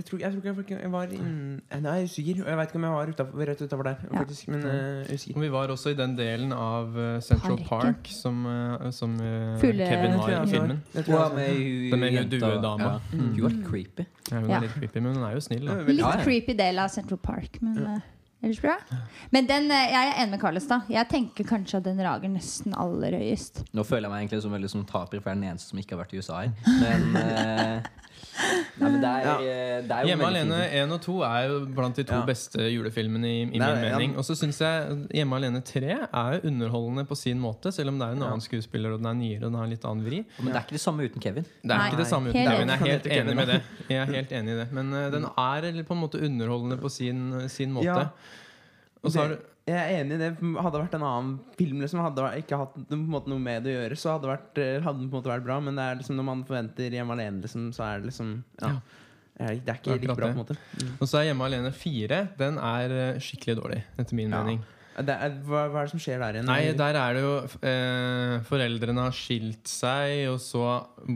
Jeg 0.00 0.06
tror, 0.08 0.20
jeg 0.22 0.32
tror 0.32 0.62
ikke 0.62 0.72
jeg, 0.72 0.80
jeg 0.80 0.90
var 0.92 1.10
inn, 1.12 1.32
Nei, 1.60 1.78
jeg 1.92 2.04
er 2.06 2.06
usikker. 2.08 2.38
Jeg 2.48 2.56
vet 2.56 2.70
ikke 2.70 2.78
om 2.78 2.84
jeg 2.86 2.92
var 2.94 3.10
utenfor, 3.10 3.40
rett 3.50 3.62
utafor 3.66 3.84
der. 3.84 4.04
Ja. 4.06 4.20
Faktisk, 4.22 4.46
men 4.48 4.62
uh, 4.64 5.10
usikker. 5.12 5.34
Og 5.36 5.42
vi 5.44 5.50
var 5.52 5.72
også 5.74 5.92
i 5.92 5.96
den 5.98 6.14
delen 6.16 6.54
av 6.56 6.96
eh, 6.96 7.18
Central 7.26 7.58
Parken. 7.58 7.98
Park 7.98 8.08
som, 8.14 8.38
uh, 8.48 8.86
som 8.96 9.18
uh, 9.20 9.60
Kevin 9.60 10.16
var 10.16 10.32
i 10.32 10.38
filmen. 10.48 10.80
Hun 10.94 11.04
Den 11.04 12.00
med 12.00 12.16
hun 12.16 12.32
duedama. 12.32 12.86
Ja. 12.86 12.94
Mm. 13.12 13.28
Hun 13.34 13.44
var 13.44 13.58
creepy. 13.68 14.08
Ja, 14.30 14.40
hun 14.40 14.56
er 14.56 14.64
litt 14.64 14.78
creepy, 14.78 15.04
men 15.04 15.20
hun 15.20 15.28
er 15.28 15.36
jo 15.36 15.44
snill. 15.44 15.68
Da. 15.68 15.78
Litt 15.92 16.24
creepy 16.24 16.56
del 16.64 16.80
av 16.80 16.88
Central 16.96 17.20
Park, 17.20 17.60
men 17.60 17.84
ellers 18.40 18.64
bra. 18.64 18.78
Men 19.36 19.52
den, 19.52 19.68
jeg 19.68 20.00
er 20.00 20.16
enig 20.16 20.38
med 20.38 20.40
Karlestad. 20.40 20.88
Jeg 20.88 21.12
tenker 21.12 21.44
kanskje 21.44 21.82
at 21.82 21.90
den 21.90 22.00
rager 22.00 22.32
nesten 22.32 22.72
aller 22.72 23.20
høyest. 23.20 23.66
Nå 23.76 23.84
føler 23.84 24.08
jeg 24.08 24.16
meg 24.16 24.24
egentlig 24.24 24.44
som 24.48 24.56
veldig 24.56 24.76
som 24.78 24.88
taper, 24.88 25.20
for 25.20 25.28
jeg 25.28 25.36
er 25.36 25.42
den 25.42 25.50
eneste 25.52 25.74
som 25.74 25.84
ikke 25.84 25.98
har 25.98 26.06
vært 26.06 26.16
i 26.16 26.24
USA 26.24 26.46
her. 26.46 26.54
Men, 26.80 27.84
nei, 28.80 28.90
men 28.90 29.00
det, 29.02 29.10
er, 29.10 29.26
eh, 29.44 29.82
det 29.86 29.90
er 29.96 30.02
jo 30.02 30.08
Hjemme 30.10 30.26
alene 30.30 30.58
1 30.80 30.92
og 30.96 31.00
2 31.04 31.14
er 31.28 31.48
jo 31.50 31.58
blant 31.76 31.96
de 32.00 32.04
to 32.08 32.14
Ja. 32.18 32.24
beste 32.26 32.58
julefilmene 32.72 33.28
i, 33.28 33.42
i 33.42 33.46
min 33.50 33.62
er- 33.62 33.76
ja. 33.84 33.98
mening. 33.98 34.16
Og 34.16 34.24
så 34.24 34.34
syns 34.38 34.58
jeg 34.60 35.06
Hjemme 35.20 35.36
alene 35.36 35.60
3 35.62 35.90
er 36.08 36.32
jo 36.38 36.48
underholdende 36.50 37.04
på 37.06 37.16
sin 37.16 37.38
måte, 37.40 37.72
selv 37.72 37.88
om 37.92 37.98
det 38.00 38.08
er 38.08 38.12
en 38.12 38.24
Ja. 38.24 38.30
annen 38.32 38.40
skuespiller 38.44 38.92
og 38.94 39.02
den 39.02 39.06
er 39.12 39.14
nyere 39.20 39.44
og 39.44 39.52
den 39.52 39.58
har 39.60 39.64
en 39.64 39.70
litt 39.70 39.84
annen 39.84 40.04
vri. 40.06 40.24
Men 40.40 40.52
det 40.52 40.56
er 40.56 40.64
ikke 40.66 40.78
det 40.78 40.84
samme 40.86 41.04
uten 41.08 41.20
Kevin. 41.20 41.44
Det 41.62 41.70
er 41.70 41.76
Nei. 41.76 41.90
ikke 41.90 41.96
det 42.02 42.06
samme 42.06 42.28
uten 42.30 42.40
Helt 42.40 42.50
Kevin. 42.50 42.68
Jeg 42.68 42.80
er 42.80 42.90
helt 42.90 43.06
enig 43.06 43.36
med 43.36 43.46
det. 43.48 43.62
Jeg 43.88 43.98
er 44.08 44.12
helt 44.14 44.30
enig 44.32 44.48
i 44.48 44.58
det 44.64 44.72
Men 44.72 44.92
eh, 44.94 45.10
den 45.10 45.24
er 45.24 45.82
på 45.84 45.92
en 45.94 46.00
måte 46.00 46.18
underholdende 46.24 46.76
på 46.80 46.90
sin, 46.90 47.48
sin 47.48 47.72
måte. 47.72 47.84
Ja. 47.84 48.08
Og 49.02 49.10
så 49.12 49.18
har 49.22 49.28
du 49.28 49.36
Jeg 49.70 49.80
er 49.80 50.00
enig 50.04 50.16
i 50.16 50.20
det. 50.20 50.30
Hadde 50.40 50.72
det 50.76 50.82
vært 50.84 50.96
en 50.98 51.04
annen 51.06 51.34
film 51.58 51.80
liksom, 51.84 52.00
hadde 52.04 52.24
det 52.26 52.42
ikke 52.44 52.58
hatt 52.60 52.74
måte, 52.98 53.30
noe 53.32 53.42
med 53.42 53.62
det 53.66 53.74
å 53.76 53.78
gjøre, 53.84 53.98
så 54.00 54.14
hadde 54.16 54.26
det 54.26 54.32
vært, 54.34 54.58
eh, 54.64 54.80
hadde 54.86 54.98
den 55.02 55.10
på 55.12 55.16
en 55.16 55.22
måte 55.22 55.32
vært 55.32 55.46
bra. 55.46 55.60
Men 55.64 55.78
det 55.80 55.86
liksom, 56.00 56.16
når 56.20 56.26
man 56.30 56.44
forventer 56.48 56.90
Hjemme 56.98 57.14
alene, 57.16 57.42
liksom, 57.44 57.70
så 57.76 57.86
er 57.86 58.00
det 58.02 58.10
liksom 58.12 58.34
ja. 58.62 58.74
Det 59.40 59.46
er- 59.72 59.78
ikke 59.78 59.94
like 59.96 60.16
bra, 60.18 60.26
på 60.26 60.34
en 60.34 60.42
måte. 60.42 60.56
Mm. 60.76 60.88
Og 61.00 61.08
så 61.08 61.20
er 61.22 61.30
Hjemme 61.30 61.46
alene 61.46 61.70
4. 61.72 62.18
Den 62.36 62.58
er 62.58 62.90
eh, 63.14 63.18
skikkelig 63.24 63.56
dårlig, 63.62 63.80
etter 63.98 64.14
min 64.18 64.30
Ja. 64.30 64.42
mening. 64.44 64.60
Det 65.00 65.14
er, 65.16 65.30
hva, 65.46 65.62
hva 65.72 65.80
er 65.80 65.86
det 65.86 65.92
som 65.94 66.00
skjer 66.02 66.18
der 66.20 66.34
igjen? 66.36 66.44
Nei, 66.50 66.72
der 66.76 66.96
er 66.98 67.14
det 67.16 67.22
jo 67.22 67.36
eh, 67.64 68.40
Foreldrene 68.44 69.00
har 69.06 69.14
skilt 69.16 69.64
seg, 69.70 70.26
og 70.28 70.36
så 70.42 70.64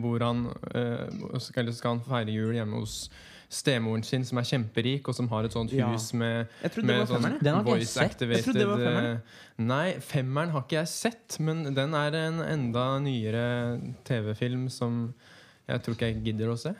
bor 0.00 0.22
han 0.24 0.46
eh, 0.72 1.10
skal, 1.42 1.68
skal 1.74 1.96
han 1.98 2.00
feire 2.06 2.32
jul 2.32 2.54
hjemme 2.56 2.78
hos 2.80 3.10
stemoren 3.50 4.02
sin, 4.04 4.24
som 4.24 4.38
er 4.38 4.42
kjemperik, 4.48 5.08
og 5.08 5.14
som 5.14 5.28
har 5.28 5.44
et 5.44 5.52
sånt 5.52 5.72
Ja. 5.72 5.90
hus 5.92 6.12
med, 6.14 6.46
trodde 6.62 6.74
det 6.74 6.84
med 6.86 6.98
var 6.98 7.06
sånn 7.06 7.22
femmeren. 7.22 7.42
Den 7.42 7.54
har 7.54 7.62
voice 7.64 7.96
activated 7.96 8.54
femmeren. 8.54 9.06
eh, 9.16 9.18
Nei, 9.58 9.92
femmeren 10.00 10.50
har 10.50 10.62
ikke 10.62 10.80
jeg 10.80 10.88
sett, 10.88 11.38
men 11.40 11.74
den 11.74 11.94
er 11.94 12.14
en 12.14 12.40
enda 12.40 12.98
nyere 12.98 13.80
TV-film 14.04 14.68
som 14.70 15.14
jeg 15.64 15.80
tror 15.84 15.94
ikke 15.96 16.08
jeg 16.10 16.22
gidder 16.26 16.50
å 16.52 16.56
se. 16.60 16.74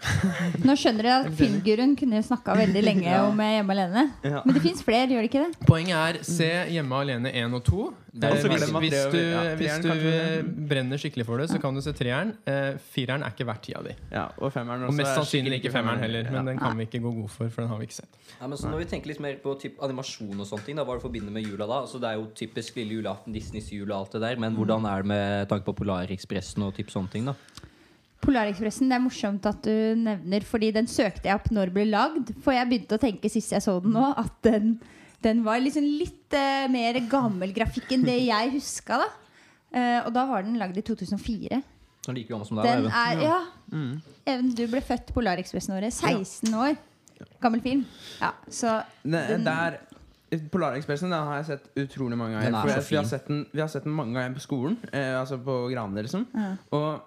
Nå 0.67 0.75
skjønner 0.77 1.07
dere 1.07 1.19
at 1.25 1.37
filmguruen 1.39 1.95
kunne 1.97 2.21
snakka 2.27 2.57
veldig 2.59 2.83
lenge 2.85 3.15
om 3.25 3.39
eh, 3.41 3.55
Hjemme 3.57 3.73
alene. 3.77 4.03
Ja. 4.27 4.43
Men 4.45 4.57
det 4.59 4.63
fins 4.67 4.83
flere, 4.85 5.09
gjør 5.15 5.25
det 5.25 5.31
ikke 5.31 5.45
det? 5.47 5.67
Poenget 5.69 5.97
er 5.97 6.19
se 6.29 6.51
Hjemme 6.75 6.99
alene 7.05 7.33
1 7.33 7.57
og 7.57 7.65
2. 7.69 7.85
Det 8.15 8.29
er 8.29 8.35
Eh, 8.37 8.51
hvis, 8.53 8.71
hvis 8.71 8.99
du, 9.11 9.17
ja, 9.19 9.55
hvis 9.59 9.79
du 9.83 10.51
brenner 10.69 11.01
skikkelig 11.01 11.25
for 11.27 11.41
det, 11.41 11.49
så 11.51 11.59
kan 11.63 11.75
du 11.75 11.81
se 11.83 11.91
treeren. 11.97 12.31
Eh, 12.47 12.77
fireren 12.95 13.25
er 13.27 13.33
ikke 13.35 13.47
verdt 13.49 13.65
tida 13.67 13.83
di. 13.83 13.95
Ja, 14.13 14.29
og 14.39 14.53
Og 14.55 14.95
mest 14.95 15.17
sannsynlig 15.17 15.59
ikke 15.59 15.73
femmeren 15.75 15.99
heller, 16.05 16.29
men 16.31 16.35
Ja. 16.35 16.43
den 16.53 16.59
kan 16.59 16.77
vi 16.79 16.87
ikke 16.87 17.01
gå 17.03 17.11
god 17.23 17.29
for, 17.31 17.49
for 17.49 17.63
den 17.63 17.71
har 17.71 17.79
vi 17.79 17.89
ikke 17.89 17.99
sett. 18.05 18.15
Ja, 18.41 18.47
men 18.47 18.59
så 18.59 18.71
Når 18.71 18.79
vi 18.79 18.85
tenker 18.85 19.07
litt 19.09 19.21
mer 19.21 19.35
på 19.43 19.59
typ 19.61 19.83
animasjon 19.83 20.39
og 20.39 20.47
sånne 20.47 20.65
ting, 20.65 20.77
da, 20.77 20.85
hva 20.85 20.95
er 20.95 21.01
det 21.01 21.03
forbinder 21.09 21.33
med 21.33 21.43
jula 21.43 21.67
da? 21.67 21.81
Altså, 21.83 21.99
det 21.99 22.09
er 22.11 22.15
jo 22.21 22.27
typisk 22.35 22.77
lille 22.77 23.01
julaften, 23.01 23.33
Disneys 23.33 23.73
jul 23.73 23.91
og 23.91 23.99
alt 23.99 24.13
det 24.13 24.21
der, 24.21 24.37
men 24.37 24.55
hvordan 24.55 24.85
er 24.87 25.03
det 25.03 25.07
med 25.07 25.49
tanke 25.49 25.65
på 25.65 25.75
Polarekspressen 25.83 26.63
og 26.63 26.75
typ 26.75 26.91
sånne 26.91 27.11
ting, 27.11 27.25
da? 27.27 27.35
Polarekspressen, 28.25 28.89
det 28.91 28.97
er 28.97 29.03
morsomt 29.05 29.47
at 29.47 29.63
du 29.67 29.95
nevner, 30.01 30.45
fordi 30.49 30.71
den 30.75 30.87
søkte 30.91 31.29
jeg 31.29 31.37
opp 31.39 31.51
når 31.53 31.71
den 31.71 31.75
ble 31.77 31.85
lagd. 31.91 32.33
For 32.45 32.57
jeg 32.57 32.69
begynte 32.71 32.97
å 32.99 33.03
tenke 33.03 33.31
sist 33.33 33.53
jeg 33.53 33.63
så 33.65 33.77
den 33.85 33.93
nå, 33.97 34.07
at 34.21 34.35
den, 34.47 34.75
den 35.25 35.45
var 35.47 35.61
liksom 35.63 35.85
litt 35.85 36.35
uh, 36.37 36.65
mer 36.73 36.99
gammel 37.11 37.53
grafikk 37.57 37.93
enn 37.97 38.07
det 38.07 38.19
jeg 38.27 38.55
huska. 38.57 39.03
da. 39.05 39.09
uh, 39.77 40.01
og 40.07 40.11
da 40.17 40.27
var 40.33 40.43
den 40.47 40.59
lagd 40.61 40.79
i 40.81 40.85
2004. 40.87 41.63
Sånn 42.05 42.19
like 42.19 42.29
gammel 42.29 42.45
som 42.49 42.59
deg, 42.61 42.69
Even. 42.73 42.91
er, 42.93 43.23
ja, 43.25 43.43
Mm. 43.75 43.95
Even, 44.29 44.51
du 44.55 44.67
ble 44.71 44.81
født 44.85 45.09
Polarekspressen-året. 45.17 45.91
16 45.97 46.53
år. 46.55 46.77
Gammel 47.41 47.63
film. 47.65 47.87
Ja, 48.21 48.29
så 48.53 48.83
Den- 49.03 49.43
der 49.45 49.79
Polarekspressen 50.53 51.11
den 51.11 51.27
har 51.27 51.37
jeg 51.43 51.47
sett 51.47 51.67
utrolig 51.79 52.17
mange 52.19 52.35
ganger. 52.35 52.51
Den 52.51 52.55
er 52.55 52.83
vi, 52.89 52.97
har 52.97 53.05
sett 53.09 53.27
den, 53.29 53.47
vi 53.53 53.61
har 53.61 53.69
sett 53.69 53.85
den 53.85 53.93
mange 53.95 54.15
ganger 54.15 54.35
på 54.37 54.43
skolen. 54.45 54.77
Eh, 54.93 55.15
altså 55.21 55.39
på 55.43 55.71
Grane, 55.73 56.03
liksom. 56.03 56.27
ja. 56.35 56.57
Og 56.73 57.01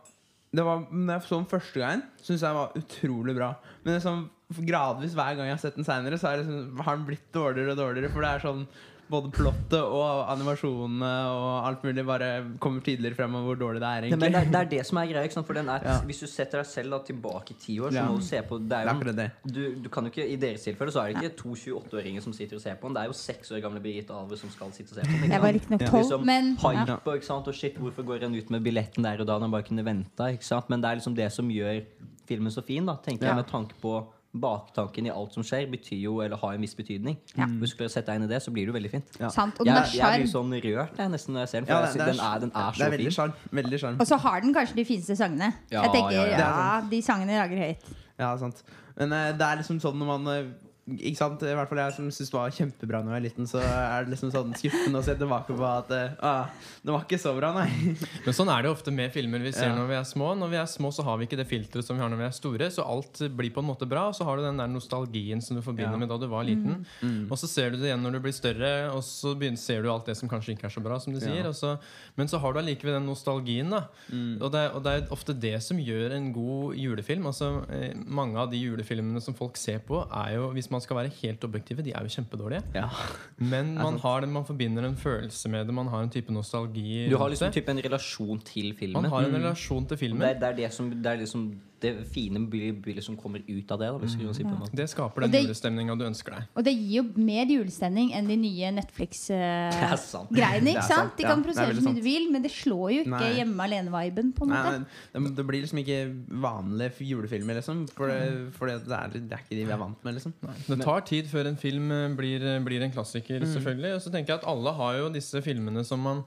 det 0.58 0.66
var, 0.66 0.84
når 0.90 1.14
jeg 1.14 1.28
så 1.28 1.38
den 1.38 1.50
første 1.52 1.82
gangen, 1.82 2.04
syns 2.24 2.44
jeg 2.46 2.58
var 2.58 2.76
utrolig 2.80 3.36
bra. 3.38 3.54
Men 3.84 3.92
det 3.92 3.98
er 4.00 4.06
sånn, 4.08 4.28
gradvis 4.68 5.16
hver 5.18 5.36
gang 5.38 5.50
jeg 5.50 5.58
har 5.58 5.64
sett 5.64 5.78
den 5.78 5.88
seinere, 5.88 6.20
så 6.20 6.34
liksom, 6.40 6.84
har 6.88 6.98
den 6.98 7.08
blitt 7.10 7.28
dårligere 7.36 7.76
og 7.76 7.82
dårligere. 7.82 8.12
For 8.14 8.26
det 8.26 8.32
er 8.32 8.46
sånn 8.46 8.64
både 9.10 9.30
plottet 9.32 9.80
og 9.82 10.28
animasjonene 10.34 11.12
og 11.32 11.68
alt 11.68 11.84
mulig 11.86 12.04
bare 12.08 12.30
kommer 12.64 12.82
tydeligere 12.84 13.16
frem 13.16 13.36
hvor 13.46 13.56
dårlig 13.60 13.80
det 13.84 13.88
er. 13.90 14.08
Ja, 14.12 14.18
men 14.20 14.34
det, 14.34 14.42
er, 14.42 14.50
det 14.52 14.60
er 14.62 14.70
det 14.72 14.82
som 14.90 14.98
er 15.02 15.08
greia. 15.12 15.24
ikke 15.28 15.38
sant? 15.38 15.48
For 15.48 15.54
den 15.58 15.70
er, 15.70 15.80
Ja. 15.88 15.98
Hvis 16.08 16.20
du 16.20 16.28
setter 16.28 16.60
deg 16.62 16.68
selv 16.70 16.92
da, 16.96 17.00
tilbake 17.08 17.52
i 17.56 17.58
ti 17.62 17.78
år, 17.80 17.92
så 17.92 18.02
Ja. 18.02 18.06
må 18.10 18.18
du 18.18 18.26
se 18.28 18.42
på 18.42 18.60
Det 18.68 18.78
er 18.78 18.88
er 18.88 19.00
jo 19.06 19.14
det. 19.22 19.32
du, 19.46 19.62
du 19.84 19.90
kan 19.90 20.04
jo 20.04 20.10
ikke, 20.12 20.28
I 20.28 20.36
deres 20.36 20.64
tilfelle 20.68 20.92
så 20.92 21.02
er 21.06 21.14
det 21.14 21.24
ikke 21.24 21.38
to 21.38 21.56
28-åringer 21.56 22.22
som 22.22 22.34
sitter 22.34 22.56
og 22.58 22.62
ser 22.62 22.76
på 22.76 22.88
den. 22.88 22.96
Det 22.96 23.02
er 23.04 23.08
jo 23.08 23.14
seks 23.14 23.52
år 23.52 23.62
gamle 23.62 23.80
Birgitte 23.80 24.14
Alve 24.14 24.38
som 24.38 24.50
skal 24.50 24.72
sitte 24.72 24.92
og 24.92 24.96
se 25.00 25.02
på 25.08 25.22
den. 25.22 25.32
Jeg 25.32 25.42
var 25.42 25.48
ikke 25.50 25.60
riktignok 25.62 25.90
tolv, 25.90 26.04
Liksom 26.04 26.26
men 26.26 26.58
hype 26.58 27.16
ikke 27.18 27.26
sant? 27.26 27.48
og 27.48 27.54
shit, 27.54 27.76
hvorfor 27.78 28.04
går 28.04 28.24
en 28.28 28.36
ut 28.36 28.50
med 28.50 28.62
billetten 28.64 29.04
der 29.04 29.20
og 29.22 29.28
da 29.28 29.34
når 29.40 29.48
han 29.48 29.52
bare 29.52 29.64
kunne 29.64 29.86
venta? 29.86 30.30
Men 30.70 30.82
det 30.82 30.90
er 30.92 30.96
liksom 31.00 31.16
det 31.16 31.32
som 31.32 31.48
gjør 31.50 31.82
filmen 32.28 32.52
så 32.52 32.62
fin, 32.64 32.86
da, 32.86 32.96
tenker 32.96 33.24
Ja. 33.28 33.34
jeg, 33.34 33.36
med 33.38 33.48
tanke 33.48 33.74
på 33.82 34.06
baktanken 34.34 35.08
i 35.08 35.12
alt 35.14 35.34
som 35.34 35.44
skjer, 35.46 35.66
betyr 35.72 36.00
jo, 36.02 36.18
eller 36.22 36.38
har 36.42 36.54
en 36.58 36.62
viss 36.62 36.76
betydning. 36.78 37.18
Ja. 37.38 37.48
Hvis 37.62 37.74
du 37.74 37.78
klarer 37.80 37.92
å 37.92 37.94
sette 37.94 38.12
deg 38.12 38.20
inn 38.22 38.28
i 38.28 38.32
det, 38.32 38.42
så 38.44 38.52
blir 38.54 38.68
det 38.68 38.74
jo 38.74 38.78
veldig 38.78 38.92
fint. 38.92 39.16
Ja. 39.22 39.30
sant. 39.34 39.60
Og 39.60 39.66
den 39.66 39.74
Jeg, 39.74 40.02
er 40.02 40.12
jeg 40.14 40.22
blir 40.24 40.32
sånn 40.34 40.54
rørt 40.68 41.00
jeg, 41.02 41.14
nesten 41.14 41.34
når 41.38 41.46
jeg 41.46 41.52
ser 41.54 41.60
den, 41.64 41.68
for 41.70 41.74
Ja, 41.74 41.80
jeg 41.80 41.88
det, 41.88 41.94
synes 41.94 42.12
den, 42.12 42.26
er, 42.28 42.40
den 42.44 42.52
er 42.52 42.78
så 42.78 42.84
er 42.84 42.94
veldig 42.98 43.14
fin. 43.14 43.34
Veldig 43.62 43.80
sjarm. 43.84 44.00
Og 44.04 44.08
så 44.12 44.20
har 44.28 44.42
den 44.46 44.54
kanskje 44.60 44.76
de 44.82 44.86
fineste 44.86 45.16
sangene. 45.20 45.52
Ja, 45.72 45.88
jeg 45.88 45.96
tenker, 45.96 46.16
ja, 46.18 46.28
ja, 46.34 46.38
ja. 46.44 46.82
De 46.92 47.02
sangene 47.06 47.40
rager 47.42 47.64
høyt. 47.66 47.90
Ja, 48.20 48.32
sant. 48.42 48.64
Men 48.98 49.14
eh, 49.14 49.32
det 49.38 49.46
er 49.48 49.62
liksom 49.62 49.80
sånn 49.82 49.98
når 50.02 50.10
man 50.14 50.32
eh, 50.34 50.48
ikke 50.88 51.18
sant? 51.20 51.42
I 51.44 51.56
hvert 51.58 51.68
fall 51.72 51.82
jeg 51.82 51.96
som 51.98 52.08
syntes 52.08 52.32
det 52.32 52.38
var 52.38 52.54
kjempebra 52.56 53.02
da 53.04 53.12
jeg 53.12 53.16
var 53.18 53.24
liten, 53.26 53.48
så 53.50 53.60
er 53.60 54.06
det 54.06 54.14
liksom 54.14 54.32
sånn 54.32 54.54
skuffende 54.56 55.02
å 55.02 55.06
se 55.06 55.16
tilbake 55.20 55.56
på 55.58 55.66
at 55.68 55.92
eh, 55.96 56.14
ah, 56.24 56.48
det 56.84 56.94
var 56.94 57.04
ikke 57.04 57.20
så 57.20 57.34
bra, 57.36 57.50
nei. 57.58 57.68
Men 58.26 58.36
sånn 58.38 58.52
er 58.54 58.64
det 58.64 58.72
ofte 58.72 58.94
med 58.96 59.12
filmer 59.16 59.44
vi 59.44 59.52
ser 59.56 59.72
Ja. 59.72 59.76
når 59.76 59.90
vi 59.92 59.98
er 60.00 60.08
små. 60.08 60.30
Når 60.40 60.54
vi 60.54 60.60
er 60.62 60.70
små, 60.72 60.92
så 60.96 61.04
har 61.04 61.20
vi 61.20 61.28
ikke 61.28 61.40
det 61.42 61.48
filteret 61.50 61.84
som 61.88 61.98
vi 62.00 62.04
har 62.06 62.12
når 62.14 62.22
vi 62.24 62.28
er 62.30 62.38
store, 62.38 62.70
så 62.72 62.86
alt 62.88 63.20
blir 63.36 63.52
på 63.56 63.64
en 63.64 63.70
måte 63.70 63.88
bra. 63.90 64.06
Og 64.12 64.16
så 64.16 64.24
har 64.28 64.40
du 64.40 64.46
den 64.48 64.62
der 64.64 64.72
nostalgien 64.72 65.44
som 65.44 65.60
du 65.60 65.64
forbinder 65.66 65.98
Ja. 65.98 66.02
med 66.02 66.10
da 66.14 66.18
du 66.22 66.28
var 66.32 66.48
liten. 66.48 66.86
Mm. 67.02 67.28
Og 67.30 67.36
så 67.42 67.50
ser 67.52 67.72
du 67.76 67.78
det 67.82 67.92
igjen 67.92 68.04
når 68.08 68.18
du 68.18 68.22
blir 68.24 68.36
større, 68.38 68.72
og 68.96 69.04
så 69.04 69.36
ser 69.60 69.84
du 69.84 69.92
alt 69.92 70.06
det 70.08 70.16
som 70.18 70.30
kanskje 70.32 70.56
ikke 70.56 70.68
er 70.72 70.76
så 70.78 70.84
bra, 70.84 71.00
som 71.04 71.12
de 71.14 71.20
sier. 71.20 71.44
Ja. 71.44 71.52
Så, 71.52 71.76
men 72.16 72.28
så 72.32 72.40
har 72.40 72.54
du 72.54 72.60
allikevel 72.62 72.96
den 72.98 73.08
nostalgien, 73.12 73.70
da. 73.74 73.84
Mm. 74.08 74.40
Og, 74.42 74.52
det, 74.56 74.64
og 74.72 74.84
det 74.88 74.94
er 74.96 75.12
ofte 75.12 75.36
det 75.36 75.56
som 75.64 75.78
gjør 75.80 76.16
en 76.16 76.32
god 76.36 76.76
julefilm. 76.80 77.28
Altså, 77.28 77.52
eh, 77.74 77.92
mange 78.08 78.40
av 78.40 78.52
de 78.52 78.58
julefilmene 78.64 79.22
som 79.24 79.36
folk 79.38 79.58
ser 79.60 79.80
på, 79.88 80.00
er 80.08 80.36
jo, 80.38 80.50
hvis 80.56 80.70
man 80.72 80.77
man 80.78 80.86
skal 80.86 81.00
være 81.00 81.14
helt 81.22 81.44
objektive, 81.48 81.86
de 81.86 81.94
er 81.96 82.06
jo 82.06 82.14
kjempedårlige. 82.18 82.62
Ja. 82.76 82.90
Men 83.38 83.74
man, 83.78 84.00
har 84.04 84.22
det, 84.24 84.30
man 84.30 84.46
forbinder 84.46 84.86
en 84.88 84.98
følelse 84.98 85.50
med 85.50 85.66
det. 85.66 85.74
Man 85.74 85.88
har 85.94 86.06
en 86.06 86.14
type 86.14 86.34
nostalgi. 86.34 87.08
Du 87.10 87.18
har 87.18 87.32
liksom 87.34 87.52
det. 87.52 87.62
typ 87.62 87.70
en 87.74 87.82
relasjon 87.86 88.44
til 88.46 88.76
filmen. 88.80 89.02
Man 89.02 89.12
har 89.12 89.30
en 89.30 89.40
relasjon 89.40 89.88
til 89.90 89.98
filmen. 89.98 90.22
Det, 90.22 90.38
det 90.42 90.52
er 90.52 90.62
det 90.62 90.74
som 90.74 90.92
det 90.92 91.12
er 91.12 91.26
liksom 91.26 91.50
Det 91.82 91.92
fine 92.10 92.42
bildet 92.50 92.88
liksom 92.98 93.18
kommer 93.20 93.44
ut 93.46 93.72
av 93.74 93.82
det. 93.82 93.90
Da, 93.94 93.98
hvis 94.02 94.16
du 94.18 94.24
si 94.34 94.46
på 94.46 94.54
en. 94.54 94.64
Det 94.74 94.88
skaper 94.90 95.28
den 95.28 95.46
julestemninga 95.46 95.96
du 96.00 96.06
ønsker 96.08 96.34
deg. 96.34 96.48
Og 96.58 96.66
det 96.66 96.74
gir 96.74 96.96
jo 97.00 97.04
mer 97.22 97.52
julestemning 97.52 98.14
enn 98.18 98.30
de 98.32 98.38
nye 98.42 98.72
Netflix-greiene. 98.80 99.98
Uh, 100.18 100.44
er 100.48 100.64
ikke 100.64 100.86
sant? 100.88 101.14
De 101.18 101.26
kan 101.26 101.40
er 101.40 101.46
produsere 101.46 101.76
så 101.78 101.84
mye 101.86 101.98
du 101.98 102.04
vil, 102.06 102.28
men 102.34 102.44
det 102.44 102.52
slår 102.54 102.92
jo 102.94 103.04
ikke 103.06 103.14
Nei. 103.14 103.30
hjemme 103.40 103.68
alene-viben. 103.68 104.32
på 104.38 104.46
en 104.48 104.52
måte 104.54 104.74
nei, 104.82 105.32
det, 105.38 105.46
blir 105.48 105.64
liksom 105.64 105.82
ikke 105.82 106.00
vanlige 106.44 107.08
julefilmer, 107.08 107.60
liksom. 107.60 107.86
For 107.94 108.12
det, 108.12 108.20
for 108.58 108.72
det, 108.72 108.80
er, 108.88 109.14
det 109.16 109.38
er 109.38 109.46
ikke 109.46 109.56
de 109.58 109.64
vi 109.68 109.76
er 109.76 109.82
vant 109.82 110.04
med, 110.08 110.18
liksom. 110.18 110.36
Det 110.68 110.80
tar 110.82 111.06
tid 111.08 111.30
før 111.32 111.52
en 111.52 111.60
film 111.62 111.92
eh, 111.94 112.08
blir, 112.18 112.46
blir 112.66 112.86
en 112.86 112.94
klassiker, 112.94 113.38
Mm. 113.48 113.54
selvfølgelig. 113.54 113.94
Og 113.96 114.02
så 114.02 114.12
tenker 114.14 114.34
jeg 114.34 114.42
at 114.42 114.50
alle 114.50 114.74
har 114.74 114.98
jo 114.98 115.10
disse 115.14 115.42
filmene 115.46 115.84
som 115.88 116.02
man 116.04 116.24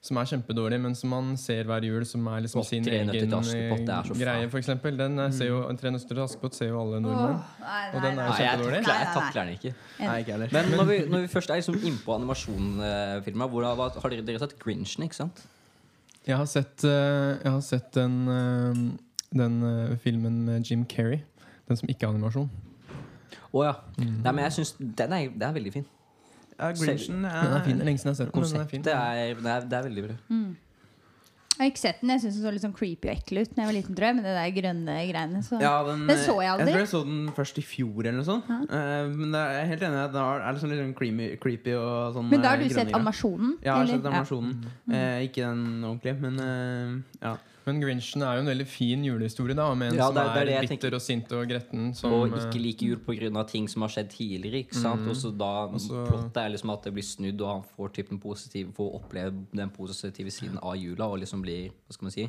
som 0.00 0.18
er 0.20 0.28
kjempedårlig, 0.30 0.78
men 0.80 0.94
som 0.94 1.10
man 1.10 1.32
ser 1.40 1.66
hver 1.66 1.82
jul, 1.82 2.04
som 2.06 2.26
er 2.30 2.44
liksom 2.44 2.62
sin 2.66 2.86
egen 2.86 3.10
eh, 3.10 4.10
greie, 4.14 4.46
f.eks. 4.46 4.70
Den 4.86 5.18
eh, 5.18 5.32
ser 5.34 5.50
jo, 5.50 5.58
Tre 5.80 5.90
nøtter 5.90 6.12
til 6.14 6.22
Askepott 6.22 6.54
ser 6.54 6.70
jo 6.70 6.78
alle 6.84 7.00
nordmenn. 7.02 7.40
Og 7.96 7.98
den 8.04 8.20
er 8.20 8.28
jo 8.30 8.36
kjempedårlig. 8.38 8.82
jeg 8.86 9.08
takler 9.16 9.40
den 9.40 9.58
ikke. 9.58 9.72
Nei, 9.98 10.20
ikke. 10.22 10.38
Men 10.54 10.70
når 10.76 10.88
vi, 10.90 11.00
når 11.10 11.26
vi 11.26 11.32
først 11.32 11.50
er 11.50 11.60
liksom 11.60 11.80
innpå 11.90 12.14
animasjonfilmer, 12.14 13.50
hvor 13.50 13.66
har, 13.66 13.98
har 13.98 14.14
dere, 14.14 14.26
dere 14.30 14.44
sett 14.44 14.54
Grinchen, 14.62 15.08
ikke 15.08 15.18
sant? 15.18 15.42
Jeg 16.28 16.36
har 16.38 16.48
sett, 16.50 16.86
eh, 16.86 17.34
jeg 17.42 17.50
har 17.50 17.60
sett 17.64 17.90
den, 17.98 18.96
den 19.34 19.60
filmen 20.04 20.40
med 20.46 20.70
Jim 20.70 20.86
Carrey. 20.86 21.24
Den 21.68 21.80
som 21.80 21.90
ikke 21.90 22.06
er 22.06 22.14
animasjon. 22.14 22.48
Å 23.48 23.64
ja. 23.64 23.78
Nei, 23.98 24.30
men 24.30 24.44
jeg 24.46 24.60
synes 24.60 24.76
den 24.78 25.18
den 25.34 25.48
er 25.48 25.56
veldig 25.56 25.74
fin. 25.80 25.88
Ja, 26.58 26.70
Grinchen 26.72 27.24
Den 27.24 27.52
er 27.52 27.62
fin. 27.64 27.78
Det 27.78 27.86
er 27.86 27.90
er 28.62 28.66
er. 28.92 28.94
Er, 29.30 29.34
det 29.34 29.46
er, 29.52 29.60
det 29.60 29.72
er 29.78 29.82
veldig 29.82 30.04
bra. 30.08 30.14
Jeg 31.58 31.64
har 31.64 31.70
ikke 31.72 31.80
sett 31.82 32.00
den. 32.00 32.10
Jeg 32.14 32.20
syns 32.22 32.36
den 32.38 32.44
så 32.46 32.50
litt 32.54 32.62
sånn 32.62 32.74
creepy 32.76 33.08
og 33.08 33.14
ekkel 33.16 33.40
ut 33.42 33.50
Da 33.50 33.64
jeg 33.64 33.66
var 33.68 33.74
liten, 33.74 33.96
tror 33.98 34.06
jeg. 34.06 34.16
Med 34.18 34.26
det 34.28 34.34
der 34.36 34.52
grønne 34.54 34.94
greiene. 35.08 35.40
Så. 35.42 35.58
ja, 35.58 35.72
den, 35.88 36.04
Den 36.06 36.22
så 36.22 36.36
jeg 36.38 36.52
aldri. 36.52 36.68
Jeg 36.68 36.76
tror 36.76 36.84
jeg 36.84 36.92
så 36.92 37.02
den 37.08 37.18
først 37.34 37.58
i 37.58 37.66
fjor, 37.66 37.98
eller 38.04 38.18
noe 38.20 38.28
sånt. 38.28 38.46
Uh, 38.70 39.10
men 39.10 39.34
det 39.34 39.42
er, 39.42 39.56
jeg 39.56 39.64
er 39.64 39.70
helt 39.72 39.84
enig 39.88 39.98
Da 39.98 40.06
den 40.14 40.46
er 40.46 40.54
det 40.54 40.62
sånn, 40.62 40.72
litt 40.76 40.82
sånn 40.84 40.96
creamy, 41.02 41.28
creepy 41.42 41.74
og 41.74 42.14
sånn. 42.14 42.30
Men 42.30 42.46
da 42.46 42.54
har 42.54 42.62
eh, 42.62 42.70
du 42.70 42.78
sett 42.78 42.94
animasjonen? 42.94 43.58
Ja, 43.58 43.74
jeg 43.74 43.76
har 43.80 43.92
sett 43.96 44.10
animasjonen. 44.12 44.56
Eh, 44.86 45.20
ikke 45.26 45.50
den 45.50 45.66
ordentlig, 45.82 46.18
men 46.22 46.38
uh, 46.38 47.22
ja. 47.26 47.36
Men 47.68 47.82
Grinchen 47.82 48.22
er 48.24 48.38
jo 48.38 48.44
en 48.46 48.48
veldig 48.48 48.66
fin 48.68 49.02
julehistorie, 49.04 49.56
da, 49.56 49.66
med 49.76 49.92
en 49.92 49.98
Ja, 49.98 50.06
som 50.08 50.14
det 50.16 50.22
er- 50.24 50.28
er 50.28 50.40
er, 50.40 50.60
bitter 50.62 50.76
tenker. 50.76 50.94
og 50.94 51.02
sint 51.04 51.32
og 51.36 51.48
gretten. 51.48 51.94
Som, 51.94 52.12
Og 52.12 52.30
ikke 52.32 52.62
like 52.62 52.80
jul 52.80 52.96
pga. 52.96 53.46
ting 53.46 53.68
som 53.68 53.82
har 53.82 53.90
skjedd 53.90 54.08
tidligere. 54.08 54.64
Ikke 54.64 54.74
sant? 54.74 55.06
Og 55.06 55.14
så 55.14 55.36
da 55.36 55.68
Plottet 55.68 56.36
er 56.36 56.48
liksom 56.48 56.72
at 56.72 56.82
det 56.84 56.94
blir 56.94 57.04
snudd, 57.04 57.40
og 57.42 57.48
han 57.48 57.64
får, 57.76 57.92
typen 57.92 58.18
positiv, 58.18 58.72
får 58.74 58.94
oppleve 58.94 59.34
den 59.54 59.70
positive 59.70 60.30
siden 60.30 60.58
av 60.62 60.76
jula. 60.76 61.04
Og 61.12 61.18
liksom 61.20 61.44
blir 61.48 61.72
Hva 61.88 61.96
skal 61.96 62.10
man 62.10 62.14
si? 62.18 62.28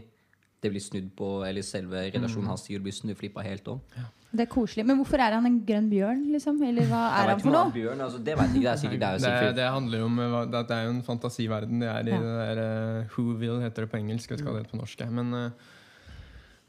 Det 0.60 0.72
blir 0.74 0.84
snudd 0.84 1.12
på 1.16 1.28
Eller 1.48 1.64
selve 1.64 2.02
relasjonen 2.12 2.50
hans 2.52 2.66
til 2.66 2.76
jul 2.78 2.82
blir 2.88 2.96
snuflippa 2.98 3.44
helt 3.46 3.68
om. 3.72 3.84
Det 4.30 4.44
er 4.44 4.50
koselig. 4.52 4.84
Men 4.86 5.00
hvorfor 5.00 5.18
er 5.26 5.34
han 5.34 5.46
en 5.48 5.56
grønn 5.66 5.88
bjørn, 5.90 6.20
liksom? 6.36 6.60
Eller 6.68 6.86
hva 6.86 7.00
er 7.18 7.32
han 7.32 7.40
for 7.42 7.50
han 7.50 7.56
noe? 7.56 7.72
er 7.72 7.78
Bjørn, 7.80 8.02
altså, 8.06 8.20
det 8.28 8.36
vet 8.38 8.52
jeg 8.52 8.60
ikke. 8.60 8.62
Det 8.62 8.70
er 8.70 8.82
sikkert, 8.84 9.00
det 9.02 9.08
er 9.08 9.16
jo 9.16 9.22
det, 9.24 9.24
sikkert 9.26 9.56
det 9.58 9.70
handler 9.74 10.04
jo 10.04 10.06
om 10.10 10.20
at 10.20 10.52
det, 10.54 10.76
er 10.76 10.84
jo 10.86 10.92
en 10.94 11.00
fantasiverden. 11.08 11.80
Det 11.82 11.90
er 11.90 12.12
i 12.12 12.12
Ja. 12.14 12.20
det 12.22 12.36
der 12.38 12.62
uh, 13.08 13.16
Whoville 13.16 13.62
heter 13.64 13.86
det 13.88 13.90
på 13.90 13.98
engelsk. 13.98 14.30
Jeg 14.30 14.38
vet 14.38 14.44
ikke 14.44 14.52
hva 14.52 14.60
det 14.60 14.66
heter 14.68 14.76
på 14.78 14.82
norsk. 14.84 15.02
Men, 15.18 15.34
eh, 15.34 15.50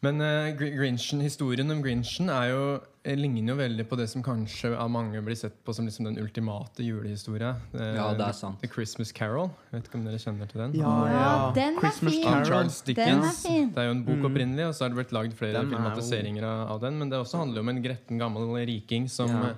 men 0.02 0.21
uh, 0.21 0.50
Grinchen, 0.57 1.21
historien 1.21 1.71
om 1.71 1.83
Grinchen 1.85 2.30
er 2.33 2.47
jo, 2.50 2.61
eh, 3.04 3.16
ligner 3.16 3.52
jo 3.52 3.57
veldig 3.59 3.85
på 3.88 3.97
det 4.00 4.07
som 4.09 4.23
kanskje 4.25 4.71
av 4.76 4.88
mange 4.90 5.21
blir 5.25 5.37
sett 5.37 5.59
på 5.64 5.75
som 5.76 5.85
liksom 5.85 6.07
den 6.09 6.16
ultimate 6.23 6.80
julehistoria. 6.85 7.50
Eh, 7.75 7.95
Ja, 7.99 8.07
det 8.16 8.25
er 8.28 8.33
sant. 8.33 8.61
The 8.62 8.69
Christmas 8.73 9.12
Carol. 9.12 9.50
Jeg 9.71 9.80
vet 9.83 9.88
ikke 9.90 9.99
om 10.00 10.04
dere 10.09 10.19
kjenner 10.23 10.49
til 10.49 10.61
den? 10.62 10.75
Ja, 10.80 10.95
Ja, 11.12 11.52
den 11.54 11.76
er 11.76 11.80
Christmas 11.80 12.12
fin. 12.14 12.25
Av 12.26 12.33
Carol. 12.33 12.47
Charles 12.47 12.80
Den 12.83 12.95
Dickens. 12.95 13.26
er 13.45 13.49
fin. 13.49 13.69
Det 13.71 13.78
er 13.78 13.85
jo 13.90 13.90
en 13.99 14.04
bok 14.04 14.16
Mm. 14.16 14.25
opprinnelig, 14.30 14.66
og 14.69 14.75
så 14.75 14.80
har 14.85 14.88
det 14.88 14.97
blitt 15.00 15.12
lagd 15.12 15.35
flere 15.37 15.52
Den 15.52 15.66
er 15.66 15.76
filmatiseringer 15.76 16.45
av, 16.45 16.71
av 16.71 16.80
den. 16.80 16.99
Men 16.99 17.11
det 17.11 17.19
også 17.19 17.38
handler 17.38 17.57
jo 17.57 17.61
om 17.61 17.69
en 17.69 17.83
gretten 17.83 18.19
gammel 18.19 18.66
riking 18.66 19.09
som 19.11 19.28
Ja. 19.28 19.52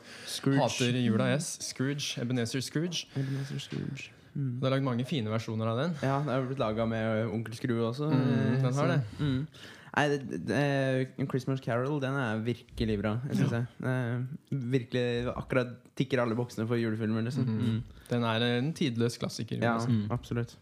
hater 0.58 0.90
jula. 0.98 1.28
Yes. 1.34 1.58
Scrooge. 1.60 2.18
Ebenezer 2.20 2.60
Scrooge. 2.60 3.06
Ebenezer 3.16 3.60
Scrooge. 3.60 4.10
Mm. 4.36 4.60
Det 4.60 4.66
er 4.66 4.70
lagd 4.70 4.82
mange 4.82 5.04
fine 5.06 5.28
versjoner 5.28 5.66
av 5.68 5.76
den. 5.78 5.94
Ja, 6.02 6.18
det 6.20 6.28
er 6.32 6.46
blitt 6.48 6.58
laga 6.58 6.86
med 6.88 7.28
Onkel 7.30 7.54
Skrue 7.54 7.84
også. 7.92 8.10
Mm, 8.10 8.62
den 8.62 8.74
har 8.74 8.86
det. 8.88 9.00
Mm. 9.20 9.46
Nei, 9.92 10.06
det, 10.08 10.38
det, 10.48 10.58
En 11.20 11.28
Christmas 11.28 11.60
Carol 11.60 12.00
den 12.00 12.16
er 12.16 12.40
virkelig 12.44 12.98
bra. 13.02 13.18
Jeg 13.28 13.42
synes 13.42 13.56
jeg. 13.58 13.66
Er 13.84 14.22
virkelig 14.72 15.06
Akkurat 15.36 15.74
tikker 15.98 16.22
alle 16.22 16.36
boksene 16.38 16.66
for 16.68 16.80
julefilmer. 16.80 17.24
Liksom. 17.26 17.44
Mm. 17.44 17.62
Mm. 17.76 18.04
Den 18.08 18.28
er 18.28 18.46
en 18.48 18.72
tidløs 18.76 19.18
klassiker. 19.20 19.60
Ja, 19.60 19.76
liksom. 19.76 20.04
Mm. 20.04 20.12
absolutt. 20.16 20.56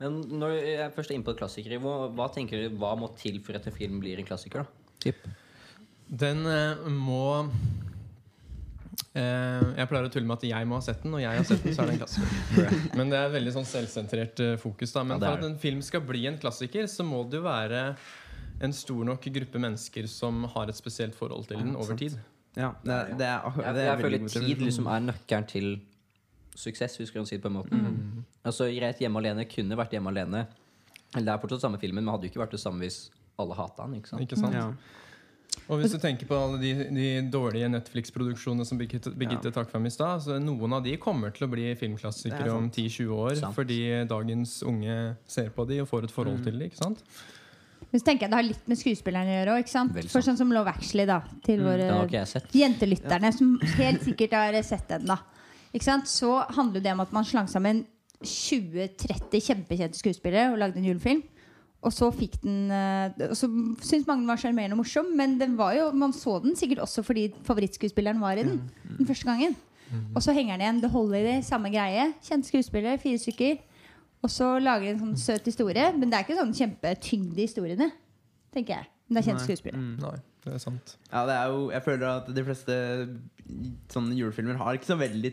Men 0.00 0.20
når 0.40 0.56
jeg 0.58 0.92
først 0.96 1.12
er 1.12 1.18
inne 1.18 1.26
på 1.26 1.36
klassikere, 1.38 1.78
hva, 1.82 2.08
hva 2.16 2.28
tenker 2.32 2.64
du, 2.64 2.76
hva 2.80 2.94
må 2.98 3.12
til 3.20 3.38
for 3.44 3.56
at 3.58 3.68
en 3.68 3.76
film 3.76 4.00
blir 4.02 4.18
en 4.20 4.26
klassiker? 4.26 4.64
da? 4.64 4.92
Typ. 5.04 5.28
Den 6.04 6.42
eh, 6.48 6.88
må 6.92 7.44
eh, 9.16 9.62
Jeg 9.78 9.88
pleier 9.88 10.08
å 10.08 10.10
tulle 10.12 10.28
med 10.28 10.36
at 10.40 10.48
jeg 10.48 10.68
må 10.68 10.80
ha 10.80 10.84
sett 10.84 11.04
den, 11.04 11.14
og 11.16 11.22
jeg 11.22 11.38
har 11.38 11.46
sett 11.48 11.64
den, 11.64 11.76
så 11.76 11.84
er 11.84 11.92
det 11.92 11.96
en 11.96 12.02
klassiker. 12.02 12.74
Men 12.98 13.12
det 13.12 13.20
er 13.20 13.32
veldig 13.36 13.54
sånn 13.54 13.70
selvsentrert 13.70 14.44
eh, 14.44 14.58
fokus. 14.60 14.92
da 14.96 15.04
Men 15.06 15.20
Ja, 15.20 15.28
for 15.28 15.38
at 15.38 15.48
en 15.52 15.56
film 15.62 15.80
skal 15.84 16.04
bli 16.04 16.26
en 16.32 16.40
klassiker, 16.42 16.88
så 16.90 17.06
må 17.06 17.22
det 17.28 17.40
jo 17.40 17.46
være 17.46 17.86
en 18.60 18.72
stor 18.72 19.04
nok 19.04 19.24
gruppe 19.34 19.58
mennesker 19.58 20.06
som 20.08 20.44
har 20.54 20.68
et 20.68 20.76
spesielt 20.78 21.14
forhold 21.14 21.46
til 21.48 21.58
den 21.58 21.74
over 21.76 21.96
tid. 21.98 22.18
Ja, 22.56 22.72
det, 22.84 23.18
det 23.18 23.26
er, 23.26 23.48
det 23.50 23.66
er 23.66 23.80
jeg 23.80 23.86
jeg 23.88 24.00
føler 24.04 24.28
tid 24.28 24.60
liksom 24.62 24.86
er 24.86 25.00
nøkkelen 25.08 25.46
til 25.50 25.80
suksess, 26.54 26.96
hvis 27.00 27.10
vi 27.14 27.18
å 27.20 27.26
si 27.26 27.36
det 27.36 27.42
på 27.42 27.50
en 27.50 27.56
måte. 27.58 27.74
Mm. 27.74 28.24
Altså, 28.46 28.68
Greit, 28.70 29.00
Hjemme 29.02 29.18
alene 29.18 29.44
kunne 29.50 29.76
vært 29.78 29.96
Hjemme 29.96 30.12
alene. 30.14 30.44
Eller 31.14 31.26
det 31.26 31.32
er 31.34 31.40
fortsatt 31.42 31.64
samme 31.66 31.80
filmen, 31.82 32.04
men 32.04 32.14
hadde 32.14 32.28
jo 32.28 32.30
ikke 32.34 32.44
vært 32.44 32.54
det 32.54 32.60
samme 32.62 32.78
hvis 32.84 33.08
alle 33.42 33.56
hata 33.58 33.88
den. 33.88 33.96
ikke 33.98 34.12
sant? 34.12 34.22
Ikke 34.22 34.38
sant? 34.38 34.54
Ja. 34.54 34.68
Og 35.70 35.78
hvis 35.80 35.92
du 35.94 35.98
tenker 36.02 36.26
på 36.26 36.34
alle 36.34 36.58
de, 36.58 36.70
de 36.94 37.04
dårlige 37.30 37.68
Netflix-produksjonene 37.70 38.66
som 38.66 38.78
Birgitte, 38.78 39.12
Birgitte 39.18 39.52
trakk 39.54 39.70
frem 39.70 39.86
i 39.86 39.92
stad, 39.94 40.22
så 40.24 40.38
noen 40.42 40.74
av 40.78 40.82
de 40.86 40.96
kommer 41.00 41.30
til 41.34 41.46
å 41.46 41.50
bli 41.52 41.68
filmklassikere 41.78 42.48
er 42.50 42.54
om 42.54 42.66
10-20 42.70 43.12
år. 43.14 43.34
Sant. 43.38 43.54
Fordi 43.58 43.78
dagens 44.10 44.56
unge 44.66 44.96
ser 45.30 45.50
på 45.54 45.66
de 45.70 45.80
og 45.84 45.88
får 45.90 46.08
et 46.08 46.14
forhold 46.14 46.40
Mm. 46.40 46.44
til 46.48 46.58
de. 46.58 46.64
ikke 46.70 46.82
sant? 46.82 47.02
Men 47.94 48.02
så 48.02 48.08
tenker 48.08 48.26
jeg 48.26 48.32
det 48.32 48.38
har 48.40 48.46
litt 48.48 48.64
med 48.66 48.78
skuespillerne 48.80 49.30
å 49.30 49.34
gjøre 49.36 49.52
òg. 49.54 49.68
For 50.10 50.24
sånn 50.26 50.38
som 50.40 50.50
Love 50.50 50.72
Actually, 50.72 51.04
da. 51.06 51.20
Til 51.46 51.60
Mm, 51.60 51.66
våre 51.68 51.84
jentelytterne, 51.86 52.48
jentelytterne 52.50 53.30
som 53.36 53.52
helt 53.78 54.02
sikkert 54.02 54.32
har 54.34 54.62
sett 54.66 54.88
den. 54.88 55.06
da? 55.06 55.20
Så 56.02 56.32
handler 56.56 56.82
det 56.82 56.90
om 56.90 57.04
at 57.04 57.12
man 57.12 57.22
slang 57.24 57.46
sammen 57.46 57.84
20-30 58.18 59.38
kjempekjente 59.46 59.94
skuespillere 59.94 60.50
og 60.50 60.58
lagde 60.58 60.80
en 60.82 60.88
julefilm. 60.88 61.22
Og 61.84 61.92
så 61.92 62.08
fikk 62.10 62.40
den 62.42 62.72
eh, 62.72 63.12
Og 63.30 63.36
så 63.36 63.46
syntes 63.46 64.08
mange 64.08 64.24
den 64.24 64.32
var 64.32 64.42
sjarmerende 64.42 64.74
og 64.74 64.82
morsom, 64.82 65.14
men 65.14 65.38
den 65.38 65.54
var 65.54 65.76
jo, 65.76 65.92
man 65.92 66.12
så 66.16 66.40
den 66.42 66.56
sikkert 66.56 66.82
også 66.82 67.04
fordi 67.06 67.28
favorittskuespilleren 67.46 68.18
var 68.18 68.40
i 68.40 68.42
den. 68.42 68.58
Den 68.98 69.06
første 69.06 69.28
gangen. 69.28 69.54
Og 70.16 70.22
så 70.24 70.32
henger 70.34 70.56
den 70.56 70.66
igjen. 70.66 70.82
Det 70.82 70.90
holder 70.90 71.18
i 71.20 71.26
det, 71.28 71.44
samme 71.46 71.70
greie. 71.70 72.12
Kjente 72.26 72.48
skuespillere, 72.50 72.98
fire 72.98 73.18
stykker. 73.22 73.62
Og 74.24 74.32
så 74.32 74.54
lager 74.62 74.86
de 74.86 74.94
en 74.94 75.02
sånn 75.02 75.18
søt 75.20 75.48
historie, 75.50 75.90
men 75.98 76.08
det 76.08 76.16
er 76.16 76.26
ikke 76.26 76.38
sånn 76.38 76.54
kjempetyngde 76.56 77.42
i 77.42 77.48
historiene. 77.48 77.90
Tenker 78.54 78.78
jeg. 78.78 78.90
Men 79.04 79.18
det 79.18 79.20
er 79.20 79.26
kjent 79.28 79.44
skuespill. 79.44 79.74
Mm. 79.76 79.96
Nei, 80.00 80.14
det 80.46 80.54
er 80.56 80.62
sant. 80.62 80.94
Ja, 81.10 81.24
det 81.28 81.34
er 81.36 81.52
jo, 81.52 81.66
jeg 81.74 81.84
føler 81.84 82.06
at 82.08 82.30
de 82.32 82.44
fleste 82.46 82.76
sånne 83.92 84.16
julefilmer 84.16 84.56
har 84.56 84.78
ikke 84.78 84.88
så 84.88 84.96
veldig, 84.96 85.30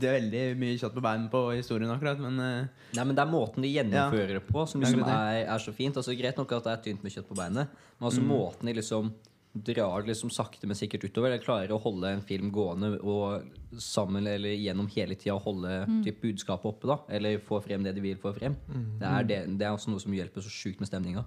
det 0.00 0.08
er 0.08 0.16
veldig 0.16 0.44
mye 0.62 0.78
kjøtt 0.80 0.96
på 0.96 1.04
beinen 1.04 1.26
på 1.32 1.42
historien 1.52 1.92
akkurat, 1.92 2.22
men 2.22 2.40
eh, 2.40 2.86
Nei, 2.96 3.04
men 3.04 3.18
Det 3.18 3.24
er 3.26 3.30
måten 3.34 3.66
de 3.66 3.74
gjennomfører 3.74 4.38
det 4.38 4.42
på 4.48 4.64
som 4.70 4.80
liksom 4.80 5.04
er, 5.04 5.42
er 5.44 5.60
så 5.60 5.74
fint. 5.76 6.00
Altså 6.00 6.16
Greit 6.16 6.40
nok 6.40 6.56
at 6.56 6.70
det 6.70 6.72
er 6.72 6.82
tynt 6.88 7.04
med 7.04 7.12
kjøtt 7.12 7.28
på 7.28 7.36
beinet, 7.36 7.76
men 7.98 8.08
altså 8.08 8.24
måten 8.24 8.70
de 8.70 8.76
liksom 8.80 9.12
drar 9.54 10.02
det 10.02 10.10
liksom 10.10 10.32
sakte, 10.34 10.66
men 10.66 10.76
sikkert 10.76 11.06
utover. 11.06 11.30
De 11.30 11.38
klarer 11.42 11.70
å 11.70 11.78
holde 11.78 12.10
en 12.10 12.22
film 12.26 12.50
gående 12.54 12.96
og 12.98 13.46
sammen 13.80 14.26
eller 14.26 14.56
gjennom 14.58 14.88
hele 14.90 15.14
tida 15.18 15.36
holde 15.38 15.84
typ, 16.02 16.20
budskapet 16.24 16.72
oppe. 16.72 16.90
da 16.90 16.98
Eller 17.14 17.42
få 17.42 17.60
frem 17.62 17.86
det 17.86 17.94
de 17.94 18.02
vil 18.02 18.18
få 18.18 18.34
frem. 18.34 18.56
Det, 18.98 19.06
er 19.06 19.28
det, 19.28 19.40
det 19.60 19.68
er 19.68 19.76
også 19.76 19.94
noe 19.94 20.02
som 20.02 20.14
hjelper 20.14 20.42
så 20.42 20.50
sjukt 20.50 20.82
med 20.82 20.90
stemninga. 20.90 21.22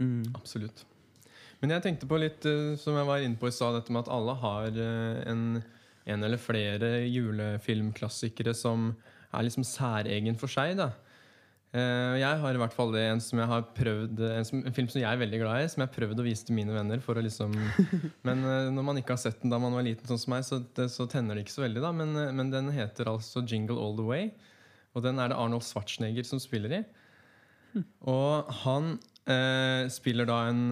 mm. 0.00 0.32
Absolutt. 0.40 0.86
Men 1.60 1.74
jeg 1.74 1.84
tenkte 1.84 2.08
på 2.08 2.20
litt, 2.22 2.46
eh, 2.46 2.76
som 2.78 2.96
jeg 2.96 3.08
var 3.08 3.24
inne 3.24 3.38
på 3.38 3.50
i 3.50 3.54
stad, 3.54 3.74
dette 3.76 3.92
med 3.92 4.06
at 4.06 4.12
alle 4.14 4.34
har 4.38 4.78
eh, 4.78 5.20
en, 5.28 5.62
en 6.06 6.24
eller 6.24 6.40
flere 6.40 6.92
julefilmklassikere 7.10 8.54
som 8.54 8.92
er 9.34 9.44
liksom 9.44 9.66
særegen 9.66 10.38
for 10.38 10.48
seg. 10.48 10.78
da. 10.78 10.92
Eh, 11.76 12.14
Jeg 12.22 12.40
har 12.40 12.56
i 12.56 12.60
hvert 12.62 12.72
fall 12.72 12.94
det 12.94 13.02
en 13.10 13.20
som 13.20 13.40
jeg 13.42 13.48
har 13.50 13.64
prøvd 13.76 14.22
En, 14.24 14.46
som, 14.48 14.62
en 14.64 14.72
film 14.72 14.86
som 14.88 15.02
jeg 15.02 15.08
er 15.10 15.20
veldig 15.20 15.40
glad 15.42 15.60
i, 15.60 15.66
som 15.68 15.82
jeg 15.82 15.90
har 15.90 15.96
prøvd 15.98 16.22
å 16.22 16.24
vise 16.24 16.46
til 16.48 16.56
mine 16.56 16.72
venner. 16.72 17.02
For 17.04 17.18
å 17.20 17.24
liksom 17.24 17.52
Men 18.28 18.44
eh, 18.44 18.70
når 18.72 18.86
man 18.88 19.00
ikke 19.02 19.16
har 19.16 19.20
sett 19.20 19.42
den 19.42 19.52
da 19.52 19.60
man 19.60 19.76
var 19.76 19.84
liten, 19.84 20.08
sånn 20.08 20.22
som 20.22 20.32
meg, 20.36 20.46
så, 20.48 20.62
det, 20.78 20.88
så 20.94 21.08
tenner 21.10 21.36
det 21.36 21.44
ikke 21.44 21.58
så 21.58 21.66
veldig. 21.66 21.82
da 21.84 21.92
men, 21.92 22.14
eh, 22.16 22.32
men 22.32 22.54
den 22.54 22.72
heter 22.72 23.12
altså 23.12 23.44
Jingle 23.44 23.76
All 23.82 23.98
The 23.98 24.08
Way. 24.08 24.30
Og 24.96 25.04
den 25.04 25.20
er 25.20 25.30
det 25.30 25.36
Arnold 25.38 25.66
Schwarzenegger 25.66 26.24
som 26.26 26.40
spiller 26.42 26.78
i. 26.80 26.82
Og 28.08 28.48
han 28.64 28.94
eh, 29.28 29.84
spiller 29.92 30.26
da 30.26 30.38
en, 30.48 30.62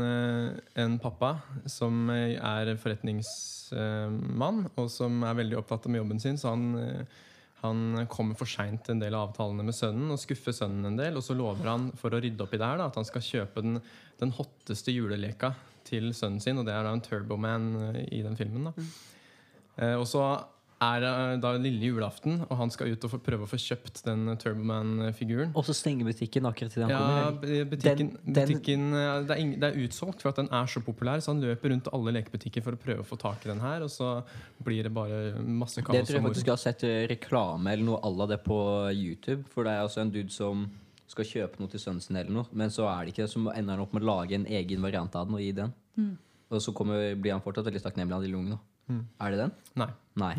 en 0.81 0.97
pappa 0.99 1.35
som 1.71 2.09
er 2.11 2.73
forretningsmann, 2.81 4.65
og 4.75 4.89
som 4.91 5.21
er 5.29 5.37
veldig 5.39 5.59
opptatt 5.61 5.87
med 5.93 6.01
jobben 6.01 6.23
sin. 6.25 6.41
Så 6.41 6.55
han, 6.55 6.65
eh, 6.81 7.21
han 7.63 8.07
kommer 8.13 8.37
for 8.39 8.51
seint 8.51 8.91
en 8.93 9.01
del 9.01 9.15
av 9.17 9.31
avtalene 9.31 9.65
med 9.67 9.75
sønnen 9.75 10.13
og 10.13 10.21
skuffer 10.21 10.55
sønnen 10.55 10.91
en 10.91 10.99
del. 11.01 11.17
Og 11.17 11.25
så 11.25 11.35
lover 11.37 11.71
han 11.71 11.89
for 11.99 12.15
å 12.15 12.21
rydde 12.23 12.45
opp 12.45 12.55
i 12.55 12.61
det 12.61 12.69
her 12.69 12.85
at 12.85 12.99
han 13.01 13.09
skal 13.09 13.25
kjøpe 13.25 13.65
den, 13.65 13.81
den 14.21 14.35
hotteste 14.37 14.95
juleleka 14.95 15.55
til 15.87 16.11
sønnen 16.17 16.43
sin, 16.43 16.59
og 16.59 16.67
det 16.67 16.75
er 16.75 16.85
da 16.85 16.93
en 16.95 17.05
Turboman 17.05 17.69
eh, 17.89 18.01
i 18.19 18.25
den 18.27 18.37
filmen. 18.39 18.69
da 18.69 18.89
Eh, 19.77 19.95
og 19.95 20.07
så 20.09 20.25
er 20.85 21.05
eh, 21.09 21.37
da 21.41 21.53
lille 21.57 21.89
julaften, 21.89 22.43
og 22.51 22.57
han 22.61 22.71
skal 22.71 22.91
ut 22.93 23.05
og 23.07 23.11
få, 23.15 23.19
prøve 23.25 23.47
å 23.47 23.49
få 23.49 23.57
kjøpt 23.57 24.03
den 24.05 24.27
Turboman-figuren. 24.37 25.55
Og 25.57 25.65
så 25.65 25.73
stenger 25.77 26.05
butikken 26.05 26.45
akkurat 26.49 26.73
til 26.75 26.83
han 26.85 26.91
Ja, 26.93 26.99
kommer. 26.99 27.39
butikken, 27.71 28.11
Den- 28.13 28.35
den- 28.35 28.49
butikken 28.51 28.83
eh, 28.93 29.23
det, 29.25 29.31
er 29.31 29.41
ing, 29.41 29.53
det 29.61 29.71
er 29.71 29.79
utsolgt 29.87 30.21
for 30.21 30.29
at 30.29 30.37
den 30.37 30.49
er 30.53 30.67
så 30.67 30.83
populær, 30.85 31.17
så 31.25 31.33
han 31.33 31.41
løper 31.41 31.71
rundt 31.73 31.89
alle 31.93 32.13
lekebutikker 32.19 32.63
for 32.63 32.73
å 32.77 32.77
prøve 32.83 33.01
å 33.01 33.09
få 33.09 33.17
tak 33.19 33.47
i 33.47 33.49
den 33.49 33.61
her, 33.61 33.83
og 33.83 33.89
så 33.91 34.23
blir 34.63 34.83
det 34.85 34.93
bare 34.93 35.41
masse 35.41 35.77
Det 35.81 35.85
tror 36.07 36.19
jeg 36.21 36.23
faktisk 36.29 36.47
jeg 36.47 36.53
har 36.53 36.65
sett 36.67 36.83
reklame 37.11 37.73
eller 37.73 37.85
noe 37.85 38.01
à 38.05 38.11
la 38.17 38.27
det 38.27 38.43
på 38.45 38.59
YouTube. 38.93 39.45
For 39.49 39.65
det 39.65 39.73
er 39.73 39.81
altså 39.87 40.01
en 40.05 40.11
dude 40.11 40.31
som 40.31 40.69
skal 41.09 41.25
kjøpe 41.25 41.61
noe 41.61 41.69
til 41.73 41.81
sønnen 41.81 42.03
sin, 42.03 42.17
eller 42.17 42.31
noe 42.33 42.47
men 42.53 42.69
så 42.69 42.85
er 42.91 43.07
det 43.07 43.15
ikke 43.15 43.25
det. 43.25 43.31
Så 43.33 43.41
ender 43.57 43.77
han 43.77 43.81
opp 43.81 43.93
med 43.95 44.03
å 44.03 44.07
lage 44.13 44.33
en 44.35 44.45
egen 44.45 44.83
variant 44.83 45.15
av 45.17 45.27
den 45.27 45.35
og 45.37 45.41
gi 45.41 45.53
den. 45.53 45.73
Og 46.51 46.61
så 46.61 46.73
kommer, 46.75 47.15
blir 47.17 47.33
han 47.33 47.41
fortsatt 47.41 47.65
veldig 47.65 47.81
takknemlig 47.83 48.13
av 48.15 48.23
de 48.23 48.29
lungene. 48.29 48.59
Er 48.87 49.35
det 49.35 49.39
den? 49.41 49.53
Nei. 49.77 49.91
Nei. 50.17 50.33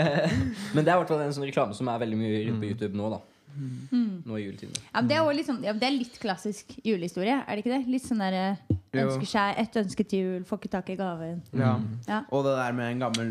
men 0.74 0.84
det 0.84 0.88
er 0.88 0.94
i 0.94 1.00
hvert 1.02 1.10
fall 1.10 1.24
en 1.24 1.34
sånn 1.34 1.44
reklame 1.44 1.76
som 1.76 1.90
er 1.92 2.00
veldig 2.00 2.18
mye 2.20 2.42
rundt 2.46 2.62
på 2.62 2.70
YouTube 2.70 2.96
nå, 2.96 3.10
da. 3.12 3.20
Nå 3.52 4.38
i 4.38 4.44
juletiden. 4.46 4.76
Ja, 4.86 5.02
men 5.02 5.10
det, 5.10 5.18
er 5.18 5.44
sånn, 5.44 5.58
ja, 5.66 5.74
det 5.76 5.88
er 5.88 5.94
litt 5.96 6.14
klassisk 6.22 6.72
julehistorie, 6.86 7.42
er 7.42 7.58
det 7.58 7.64
ikke 7.64 7.74
det? 7.74 7.82
Litt 7.92 8.06
sånn 8.06 8.22
der 8.22 8.38
eh, 8.38 8.78
Ønsker 9.02 9.28
seg 9.28 9.60
et 9.60 9.76
ønske 9.80 10.04
til 10.04 10.24
jul, 10.24 10.40
får 10.48 10.58
ikke 10.60 10.70
tak 10.74 10.90
i 10.92 10.96
gaven. 10.98 11.38
Ja. 11.56 11.74
Ja. 12.04 12.18
Og 12.28 12.44
det 12.44 12.56
der 12.58 12.74
med 12.76 12.90
en 12.92 13.04
gammel 13.06 13.30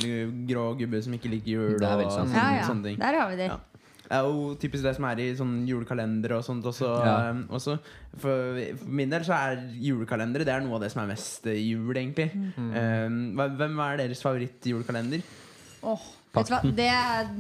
grå 0.49 0.63
gubbe 0.79 1.01
som 1.05 1.13
ikke 1.17 1.29
liker 1.29 1.51
jul. 1.53 1.75
Det 1.81 1.89
er 1.89 2.01
og 2.01 2.13
sånn, 2.15 2.33
Ja, 2.33 2.47
ja. 2.57 2.63
sånne 2.65 2.89
ting. 2.89 2.97
Der 3.01 3.17
har 3.19 3.29
vi 3.29 3.37
det. 3.43 3.51
Det 4.11 4.17
er 4.17 4.25
jo 4.27 4.55
typisk 4.59 4.83
det 4.83 4.91
som 4.97 5.05
er 5.07 5.19
i 5.23 5.25
sånn 5.39 5.53
julekalender 5.63 6.33
og 6.35 6.41
sånt 6.43 6.65
også. 6.67 6.87
Ja. 6.99 7.13
um, 7.31 7.45
også. 7.55 7.77
For, 8.19 8.57
for 8.81 8.89
min 8.99 9.13
del 9.13 9.23
så 9.23 9.37
er 9.37 9.61
julekalendere 9.79 10.43
Det 10.43 10.51
er 10.51 10.65
noe 10.65 10.75
av 10.75 10.83
det 10.83 10.89
som 10.91 10.99
er 11.05 11.13
mest 11.13 11.47
eh, 11.47 11.61
jul, 11.63 11.93
egentlig. 11.95 12.27
Um, 12.59 13.39
hvem 13.39 13.79
er 13.85 14.01
deres 14.01 14.23
favoritt-julekalender? 14.25 15.23
Åh, 15.87 16.09
vet 16.35 16.51
du 16.51 16.53
hva? 16.57 16.59
Det 16.81 16.89
er 16.91 17.31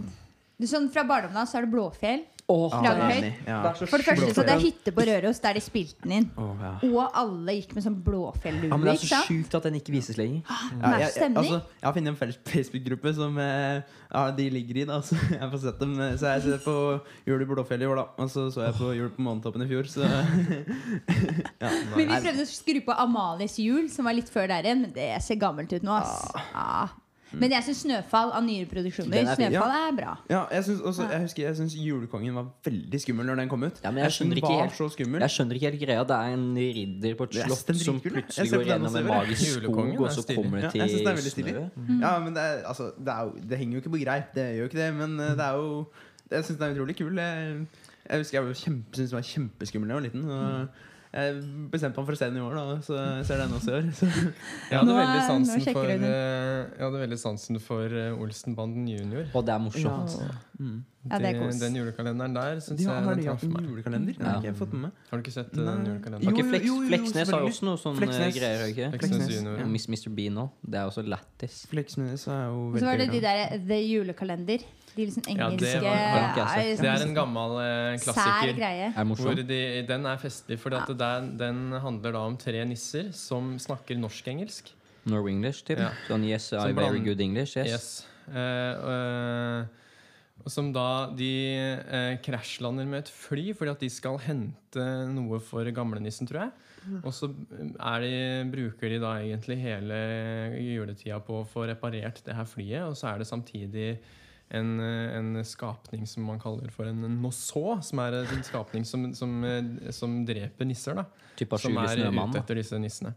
sånn 0.71 0.87
Fra 0.95 1.03
barndommen 1.09 1.41
av 1.43 1.51
så 1.51 1.59
er 1.59 1.67
det 1.67 1.73
Blåfjell. 1.75 2.23
Ah, 2.71 2.83
Lagerhøy. 2.85 3.17
enig. 3.17 3.31
Ja. 3.47 3.59
For 3.79 4.01
det 4.01 4.05
første 4.07 4.33
så 4.35 4.45
det 4.47 4.53
er 4.55 4.63
hytte 4.63 4.93
på 4.95 5.05
Røros 5.07 5.41
der 5.43 5.57
de 5.57 5.63
spilte 5.63 6.05
den 6.05 6.13
inn. 6.17 6.27
Oh, 6.39 6.51
ja. 6.61 6.73
Og 6.87 7.17
alle 7.21 7.55
gikk 7.59 7.75
med 7.77 7.85
sånn 7.85 7.97
blåfjellue. 8.05 8.69
Ja, 8.69 8.77
men 8.77 8.89
det 8.89 8.95
er 8.97 9.01
så 9.03 9.21
sjukt 9.27 9.57
at 9.59 9.67
den 9.69 9.79
ikke 9.79 9.95
vises 9.95 10.19
lenger. 10.19 10.43
Ja, 10.45 10.59
Match 10.83 11.03
jeg, 11.05 11.11
jeg, 11.17 11.35
altså, 11.43 11.59
jeg 11.81 11.87
har 11.87 11.97
funnet 11.97 12.13
en 12.13 12.19
felles 12.19 12.39
Facebook-gruppe 12.51 13.13
som 13.17 13.37
eh, 13.41 13.81
ja, 14.11 14.23
de 14.37 14.47
ligger 14.57 14.81
i. 14.83 14.85
da 14.89 15.01
Så 15.07 15.17
jeg 15.17 15.51
får 15.53 15.63
sett 15.65 15.79
dem 15.81 15.93
eh, 15.99 16.15
Så 16.19 16.33
jeg 16.35 16.45
ser 16.45 16.63
på 16.65 16.75
Jul 17.27 17.45
i 17.45 17.49
Blåfjell 17.49 17.85
i 17.85 17.89
år, 17.89 18.01
da. 18.01 18.07
Og 18.23 18.31
så 18.33 18.47
så 18.53 18.65
jeg 18.67 18.77
på 18.79 18.93
Jul 18.97 19.11
på 19.15 19.25
Månetoppen 19.25 19.65
i 19.65 19.69
fjor. 19.69 19.89
Så 19.91 20.03
ja, 20.07 21.69
Men 21.95 21.97
vi 21.97 22.07
prøvde 22.09 22.45
å 22.45 22.49
skru 22.49 22.81
på 22.85 22.97
Amalies 23.05 23.57
jul, 23.61 23.87
som 23.93 24.07
var 24.09 24.17
litt 24.17 24.31
før 24.31 24.49
der 24.51 24.67
igjen. 24.67 24.85
Men 24.87 24.95
det 24.95 25.13
ser 25.25 25.39
gammelt 25.41 25.71
ut 25.73 25.85
nå. 25.87 25.95
Ass. 26.01 26.27
Ah. 26.53 26.91
Men 27.33 27.53
jeg 27.55 27.63
syns 27.63 27.81
Snøfall 27.85 28.31
av 28.35 28.43
nyere 28.43 28.67
produksjoner 28.67 29.21
er. 29.21 29.29
Snøfall 29.37 29.71
er 29.77 29.93
bra. 29.95 30.15
ja, 30.29 30.41
jeg 30.51 30.63
synes 30.67 30.81
også 30.81 31.05
Jeg 31.11 31.21
husker 31.21 31.43
jeg 31.43 31.55
syns 31.55 31.75
Julekongen 31.79 32.35
var 32.35 32.49
veldig 32.65 32.99
skummel 33.01 33.25
når 33.29 33.41
den 33.41 33.49
kom 33.49 33.63
ut. 33.63 33.79
Ja, 33.83 33.91
men 33.91 34.03
jeg 34.03 34.11
skjønner 34.17 34.41
ikke 34.41 34.51
helt- 34.51 35.21
Jeg 35.21 35.31
skjønner 35.35 35.55
ikke 35.59 35.69
helt 35.71 35.81
greia. 35.85 36.03
Det 36.03 36.17
er 36.17 36.33
en 36.35 36.47
ridder 36.55 37.15
på 37.15 37.23
et 37.29 37.37
slott 37.39 37.75
som 37.85 37.99
plutselig 38.03 38.51
går 38.51 38.65
gjennom 38.67 38.95
en 38.95 39.07
magisk 39.07 39.61
skog, 39.61 40.01
og 40.01 40.11
så 40.11 40.25
kommer 40.35 40.61
det 40.61 40.71
til 40.71 40.81
ja, 40.81 40.87
det 40.87 41.15
veldig 41.21 41.31
snø. 41.31 41.69
Ja, 42.01 42.19
men 42.19 42.33
det, 42.35 42.41
er, 42.43 42.63
altså, 42.67 42.91
det, 42.97 43.07
er 43.07 43.21
jo, 43.23 43.47
det 43.49 43.57
henger 43.57 43.73
jo 43.73 43.81
ikke 43.85 43.95
på 43.95 44.03
greip. 44.03 44.33
Det 44.35 44.43
gjør 44.55 44.57
jo 44.65 44.69
ikke 44.71 44.81
det, 44.83 44.93
men 44.95 45.19
eh, 45.19 45.35
det 45.39 45.45
er 45.47 45.53
jo 45.55 45.87
Jeg 46.31 46.43
syns 46.45 46.57
den 46.59 46.67
er 46.69 46.75
utrolig 46.75 46.95
kul. 46.95 47.17
Jeg, 47.17 47.65
jeg 48.09 48.17
husker 48.21 48.37
jeg 48.37 48.45
var 48.47 48.53
syntes 48.53 49.09
den 49.09 49.15
var 49.17 49.21
kjempeskummel 49.27 49.87
da 49.89 49.93
jeg 49.93 50.01
var 50.01 50.07
liten. 50.09 50.29
Og 50.31 50.67
jeg 51.11 51.41
bestemte 51.71 51.97
meg 51.99 52.05
for 52.07 52.15
å 52.15 52.19
se 52.21 52.27
den 52.31 52.37
i 52.39 52.43
år, 52.45 52.53
da, 52.55 52.77
så 52.85 52.95
jeg 52.95 53.25
ser 53.27 53.41
den 53.43 53.55
også 53.57 53.71
i 53.71 53.75
år. 53.79 53.89
Så. 53.97 54.05
Jeg 54.71 54.77
hadde 54.79 54.87
Nå 54.87 54.93
er- 54.95 55.01
veldig 55.01 55.23
sansen 55.27 55.65
for, 55.73 55.81
du 55.83 55.91
den. 55.91 56.03
eh, 56.07 56.61
jeg 56.77 56.85
hadde 56.85 57.01
veldig 57.01 57.19
sansen 57.19 57.59
for 57.59 57.83
eh, 58.03 58.21
Olsenbanden 58.23 58.87
junior. 58.87 59.25
Og 59.35 59.43
det 59.45 59.53
er 59.55 59.59
morsomt. 59.59 60.15
Mm. 60.61 60.79
Ja, 61.09 61.17
det 61.17 61.29
er 61.33 61.53
den 61.57 61.75
julekalenderen 61.79 62.35
der 62.37 62.59
syns 62.61 62.77
De 62.77 62.83
jeg 62.85 62.93
har, 62.93 63.15
de 63.17 63.23
traff 63.25 63.41
hatt 63.41 63.43
en 63.47 63.53
meg. 63.55 63.63
julekalender? 63.71 64.13
Ja. 64.19 64.25
har 64.35 64.43
ikke 64.45 64.53
fått 64.59 64.73
med. 64.77 64.91
Har 65.09 65.17
du 65.17 65.23
ikke 65.25 65.33
sett 65.33 65.55
eh, 65.57 65.63
Nei. 65.65 65.71
den 65.73 65.87
julekalenderen? 65.89 66.27
Jo, 66.27 66.31
ikke 66.37 66.49
Fleks, 66.51 66.65
jo, 66.69 66.75
jo, 66.77 66.87
Fleksnes 66.91 67.31
har 67.33 67.47
også 67.47 67.65
noe 67.65 67.79
sånne 67.81 67.97
Fleksnes. 68.03 68.35
greier. 68.37 68.65
ikke? 68.69 68.89
Fleksnes 68.93 69.31
junior. 69.33 69.57
Ja. 69.57 69.65
Miss 69.73 69.87
Mr. 69.89 70.09
Bean 70.15 70.37
òg. 70.45 70.51
Det 70.63 70.77
er 70.79 70.85
også 70.91 71.01
lættis. 71.09 71.55
Fleksnes 71.73 72.27
er 72.29 72.43
jo 72.53 72.59
Og 72.69 72.77
så 72.79 72.85
var 72.91 73.01
det 73.01 73.09
de 73.11 73.19
der 73.25 73.57
The 73.67 73.79
Julekalender. 73.81 74.61
De 74.95 75.05
liksom 75.05 75.23
Ja, 75.37 75.49
det 75.49 75.81
var- 75.81 75.95
har 75.95 76.61
ikke. 76.61 76.81
Det 76.81 76.89
er 76.89 77.05
en 77.07 77.15
gammel 77.15 77.51
eh, 77.61 77.97
Sær 77.97 78.13
klassiker. 78.13 78.53
greie. 78.57 78.93
Er 78.95 79.05
Hvor 79.05 79.35
de, 79.35 79.83
den 79.87 80.05
er 80.05 80.17
festlig, 80.17 80.59
for 80.59 80.69
ja. 80.71 80.85
den, 80.85 81.37
den 81.37 81.71
handler 81.71 82.11
da 82.11 82.19
om 82.27 82.37
tre 82.37 82.63
nisser 82.65 83.11
som 83.13 83.57
snakker 83.57 83.97
norsk-engelsk. 83.97 84.73
Norwenglish, 85.05 85.63
typ. 85.65 85.79
Ja. 85.79 85.91
Sånn 86.07 86.23
yes, 86.27 86.51
I 86.53 86.59
Som 86.59 86.75
very 86.75 86.99
good 86.99 87.21
English. 87.21 87.57
Yes. 87.57 87.67
Yes. 87.67 88.05
Eh, 88.29 88.91
eh, 88.91 89.65
og 90.41 90.49
som 90.49 90.71
da 90.73 91.09
de 91.13 91.31
eh, 91.77 92.17
krasjlander 92.25 92.87
med 92.89 93.03
et 93.03 93.09
fly 93.13 93.51
fordi 93.53 93.71
at 93.71 93.79
de 93.83 93.89
skal 93.89 94.17
hente 94.23 94.85
noe 95.13 95.39
for 95.39 95.65
gamlenissen, 95.73 96.27
tror 96.29 96.47
jeg. 96.47 96.51
Og 97.03 97.13
så 97.13 97.29
er 97.77 98.01
de, 98.01 98.13
bruker 98.49 98.89
de 98.89 98.97
da 99.03 99.11
egentlig 99.21 99.59
hele 99.61 99.99
juletida 100.57 101.19
på 101.21 101.41
å 101.43 101.45
få 101.45 101.67
reparert 101.69 102.23
det 102.25 102.33
her 102.33 102.47
flyet, 102.49 102.81
og 102.87 102.95
så 102.97 103.11
er 103.11 103.21
det 103.21 103.27
samtidig 103.29 103.89
en, 104.51 104.79
eh, 104.79 105.17
en 105.17 105.45
skapning 105.45 106.07
som 106.07 106.25
man 106.27 106.39
kaller 106.39 106.71
for 106.73 106.89
en 106.89 107.05
nosså, 107.21 107.79
som 107.83 108.01
er 108.03 108.21
en 108.21 108.43
skapning 108.43 108.85
som, 108.87 109.07
som, 109.15 109.37
eh, 109.47 109.91
som 109.95 110.21
dreper 110.27 110.67
nisser. 110.67 110.95
da 110.95 111.05
som 111.57 111.77
er 111.79 112.03
ute 112.11 112.37
etter 112.37 112.59
disse 112.59 112.77
nissene. 112.77 113.15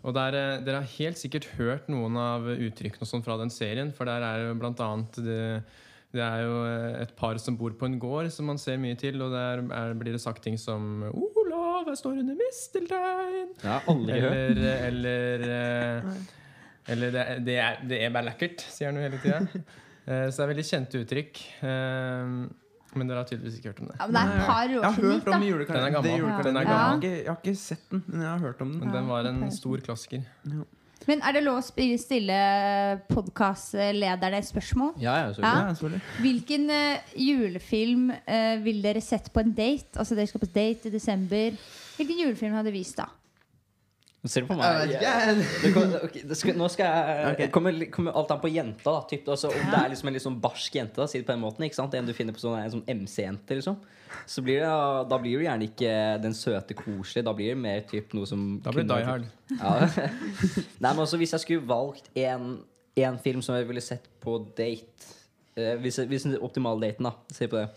Og 0.00 0.14
der, 0.14 0.34
eh, 0.34 0.60
Dere 0.64 0.80
har 0.80 0.96
helt 0.96 1.18
sikkert 1.18 1.50
hørt 1.58 1.88
noen 1.88 2.16
av 2.16 2.46
uttrykkene 2.46 3.06
sånn 3.06 3.24
fra 3.24 3.36
den 3.36 3.50
serien. 3.50 3.92
For 3.92 4.06
der 4.06 4.22
er 4.22 4.46
jo 4.46 4.54
blant 4.54 4.80
annet 4.80 5.12
det, 5.12 5.62
det 6.12 6.22
er 6.22 6.46
jo 6.46 6.64
et 7.02 7.14
par 7.16 7.36
som 7.38 7.56
bor 7.56 7.70
på 7.70 7.86
en 7.86 7.98
gård, 8.00 8.30
som 8.32 8.46
man 8.46 8.58
ser 8.58 8.78
mye 8.78 8.96
til. 8.96 9.20
Og 9.20 9.30
der 9.34 9.60
er, 9.66 9.94
blir 9.94 10.12
det 10.12 10.22
sagt 10.22 10.42
ting 10.42 10.56
som 10.56 11.02
'Olav, 11.10 11.86
jeg 11.86 11.98
står 11.98 12.22
under 12.22 12.34
misteltein'. 12.34 13.52
Ja. 13.62 13.80
Eller, 13.88 14.86
eller, 14.88 16.02
eller 16.88 17.10
det, 17.10 17.44
det, 17.44 17.58
er, 17.58 17.76
det 17.86 18.02
er 18.04 18.10
bare 18.10 18.30
lekkert, 18.32 18.60
sier 18.60 18.88
han 18.88 18.96
jo 18.96 19.02
hele 19.02 19.20
tida. 19.20 19.44
Så 20.06 20.36
det 20.36 20.44
er 20.44 20.50
veldig 20.54 20.64
kjente 20.66 21.00
uttrykk. 21.04 21.40
Eh, 21.62 22.32
Men 22.98 23.06
dere 23.06 23.20
har 23.22 23.26
tydeligvis 23.28 23.58
ikke 23.60 23.70
hørt 23.70 23.80
om 23.84 23.86
det. 23.92 23.96
Ja, 24.00 24.06
men 24.06 24.14
det 24.16 24.20
er 24.20 24.40
et 24.40 24.46
par 24.50 24.68
Jeg 24.72 24.82
har 24.82 24.96
hørt 24.98 25.28
om 25.30 25.42
julekalenderen. 25.46 26.02
Den 26.02 26.10
er 26.10 26.26
gammel. 26.26 26.44
Den 26.48 26.56
er 26.56 26.64
gammel. 26.66 26.98
ikke, 27.04 27.16
jeg 27.22 27.30
har 27.30 27.40
ikke 27.44 27.56
sett 27.60 27.84
den, 27.92 28.04
men 28.08 28.20
jeg 28.24 28.30
har 28.30 28.38
hørt 28.48 28.60
om 28.64 28.72
den. 28.72 28.80
Men 28.80 28.92
den 28.96 29.08
var 29.08 29.28
en 29.30 29.50
stor 29.54 29.76
klassiker. 29.86 30.22
Men 31.08 31.22
er 31.24 31.32
det 31.32 31.42
lov 31.46 31.62
å 31.62 31.64
stille 31.64 32.40
podkastlederne 33.08 34.40
spørsmål? 34.44 34.90
Ja, 35.00 35.14
ja, 35.16 35.30
Ja. 35.38 35.52
Ja, 35.68 35.74
selvfølgelig. 35.74 36.02
Hvilken 36.20 36.70
eh, 36.70 37.14
julefilm 37.16 38.10
eh, 38.26 38.56
vil 38.64 38.82
dere 38.82 39.00
sett 39.00 39.30
på 39.32 39.40
en 39.40 39.52
date? 39.54 39.96
Altså 39.96 40.14
Dere 40.18 40.26
skal 40.26 40.40
på 40.44 40.50
date 40.52 40.88
i 40.88 40.92
desember. 40.92 41.56
Hvilken 41.96 42.20
julefilm 42.20 42.54
hadde 42.58 42.72
vist 42.74 42.96
da? 43.00 43.06
Ser 44.28 44.44
du 44.44 44.50
på 44.50 44.56
meg? 44.58 44.90
Yeah. 44.92 45.30
ikke. 45.32 45.44
Det 45.64 45.68
kommer- 45.72 46.02
ok, 46.04 46.16
det 46.28 46.36
skal, 46.36 46.56
nå 46.60 46.66
skal 46.68 46.90
jeg 46.90 47.28
Ok. 47.30 47.38
kommer, 47.54 47.78
kommer 47.94 48.12
alt 48.20 48.30
an 48.34 48.40
på 48.42 48.50
jenta. 48.52 48.84
da 48.92 49.00
typ, 49.08 49.28
altså, 49.32 49.48
Om 49.48 49.70
det 49.72 49.78
er 49.78 49.88
liksom 49.94 50.10
en 50.10 50.18
sånn 50.20 50.36
barsk 50.42 50.74
jente, 50.76 51.00
da, 51.00 51.06
si 51.08 51.18
det 51.22 51.26
på 51.28 51.32
den 51.32 51.40
måten 51.40 51.64
ikke 51.64 51.78
sant? 51.78 51.94
En 51.96 52.04
du 52.04 52.12
finner 52.12 52.36
på 52.36 52.42
sånn, 52.42 52.58
en 52.60 52.74
sånn 52.74 52.84
MC-jente, 52.84 53.56
liksom. 53.56 53.78
Så 54.28 54.42
blir 54.44 54.60
det, 54.60 55.08
Da 55.08 55.18
blir 55.22 55.38
du 55.40 55.44
gjerne 55.46 55.64
ikke 55.70 55.94
den 56.20 56.34
søte, 56.36 56.76
koselige. 56.76 57.24
Da 57.24 57.32
blir 57.32 57.54
det 57.54 57.56
mer 57.62 57.80
typ 57.88 58.12
noe 58.18 58.26
som 58.28 58.60
Da 58.60 58.74
blir 58.74 58.84
det 58.84 58.92
Die 58.92 59.08
Hard. 59.08 59.24
Ja. 59.56 59.88
Nei, 60.84 60.92
men 60.92 61.00
altså 61.06 61.16
Hvis 61.16 61.32
jeg 61.38 61.40
skulle 61.46 61.66
valgt 61.70 62.10
en, 62.14 62.58
en 63.00 63.18
film 63.24 63.40
som 63.42 63.56
jeg 63.56 63.68
ville 63.70 63.80
sett 63.80 64.04
på 64.20 64.36
date 64.58 65.08
eh, 65.56 65.76
Hvis, 65.80 65.96
hvis 66.10 66.28
den 66.28 66.36
optimale 66.44 66.80
daten, 66.90 67.08
da, 67.08 67.14
si 67.32 67.48
på 67.50 67.56
det 67.62 67.70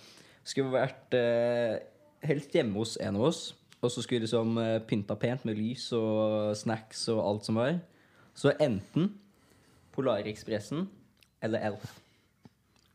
Skulle 0.44 0.76
vært 0.76 1.16
eh, 1.16 1.80
helst 2.28 2.52
hjemme 2.56 2.76
hos 2.80 2.98
en 3.04 3.16
av 3.20 3.30
oss. 3.30 3.54
Og 3.84 3.92
så 3.92 4.02
skulle 4.06 4.24
liksom 4.24 4.58
eh, 4.62 4.78
pynta 4.88 5.16
pent 5.20 5.44
med 5.46 5.58
lys 5.60 5.90
og 5.98 6.54
snacks 6.56 7.08
og 7.12 7.20
alt 7.28 7.46
som 7.50 7.56
var. 7.60 7.80
Så 8.34 8.54
enten 8.64 9.10
Polarekspressen 9.94 10.88
eller 11.44 11.60
Elf. 11.70 12.00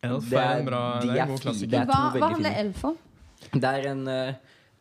Elf 0.03 0.31
Det 0.31 0.39
er 0.39 0.43
er- 0.55 0.59
en 0.61 0.67
bra 0.67 1.01
de 1.01 1.07
det 1.07 1.17
er 1.17 1.19
er 1.19 1.23
en 1.27 1.29
god 1.35 1.41
klassiker. 1.45 1.71
Det 1.71 1.81
er 1.81 1.85
to 1.85 1.93
Hva, 1.93 2.19
hva 2.19 2.31
handler. 2.33 2.57
Elf 2.65 2.85
om? 2.85 2.97
Det 3.53 3.65
er 3.65 3.87
en, 3.91 4.09
eh, 4.09 4.35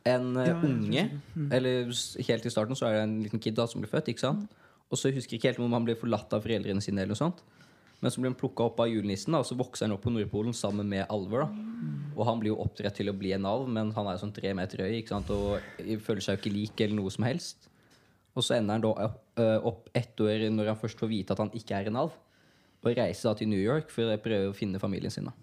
en 0.05 0.37
eh, 0.37 0.47
Ja, 0.47 0.53
unge 0.55 1.03
Eller 1.51 1.91
helt 2.27 2.45
i 2.45 2.49
starten 2.49 2.75
så 2.75 2.87
er 2.87 2.93
det 2.93 3.03
en 3.03 3.23
liten 3.23 3.39
kid 3.39 3.55
da 3.55 3.65
som 3.67 3.81
blir 3.81 3.89
født. 3.91 4.07
ikke 4.07 4.19
sant? 4.19 4.49
Og 4.89 4.97
så 4.97 5.11
husker 5.13 5.31
jeg 5.35 5.41
ikke 5.41 5.49
helt 5.49 5.59
om 5.59 5.73
han 5.73 5.85
blir 5.85 5.95
forlatt 5.99 6.31
av 6.33 6.41
foreldrene 6.43 6.81
sine. 6.81 6.99
eller 7.01 7.13
noe 7.13 7.15
sånt 7.15 7.43
Men 8.01 8.11
så 8.11 8.17
blir 8.21 8.29
han 8.31 8.35
plukka 8.39 8.63
opp 8.63 8.79
av 8.79 8.87
julenissen, 8.87 9.31
da, 9.33 9.39
og 9.39 9.45
så 9.45 9.57
vokser 9.57 9.85
han 9.87 9.91
opp 9.93 10.01
på 10.03 10.11
Nordpolen 10.11 10.53
sammen 10.53 10.87
med 10.87 11.05
alver. 11.09 11.39
da 11.45 11.49
Og 12.17 12.25
han 12.25 12.39
blir 12.41 12.49
jo 12.49 12.59
oppdratt 12.63 12.95
til 12.97 13.11
å 13.11 13.15
bli 13.17 13.31
en 13.35 13.45
alv, 13.45 13.67
men 13.69 13.91
han 13.93 14.07
er 14.09 14.15
jo 14.17 14.23
sånn 14.25 14.33
tre 14.33 14.51
meter 14.57 14.81
høy 14.87 14.95
ikke 14.99 15.13
sant? 15.13 15.29
og 15.29 15.59
føler 16.01 16.23
seg 16.25 16.37
jo 16.37 16.41
ikke 16.41 16.53
lik 16.55 16.81
eller 16.81 16.97
noe 16.97 17.13
som 17.13 17.27
helst. 17.27 17.67
Og 18.37 18.43
så 18.45 18.57
ender 18.57 18.73
han 18.77 18.81
da 18.81 18.93
opp, 19.07 19.19
øh, 19.41 19.73
ett 19.97 20.17
år 20.21 20.47
når 20.53 20.71
han 20.73 20.79
først 20.81 20.97
får 21.01 21.09
vite 21.11 21.31
at 21.35 21.41
han 21.41 21.53
ikke 21.57 21.77
er 21.77 21.87
en 21.91 21.95
alv, 22.05 22.15
og 22.83 22.95
reiser 22.97 23.29
da 23.29 23.33
til 23.37 23.49
New 23.49 23.61
York 23.61 23.89
for 23.93 24.09
å 24.09 24.17
prøve 24.21 24.49
å 24.51 24.55
finne 24.55 24.79
familien 24.81 25.11
sin. 25.13 25.25
da 25.25 25.33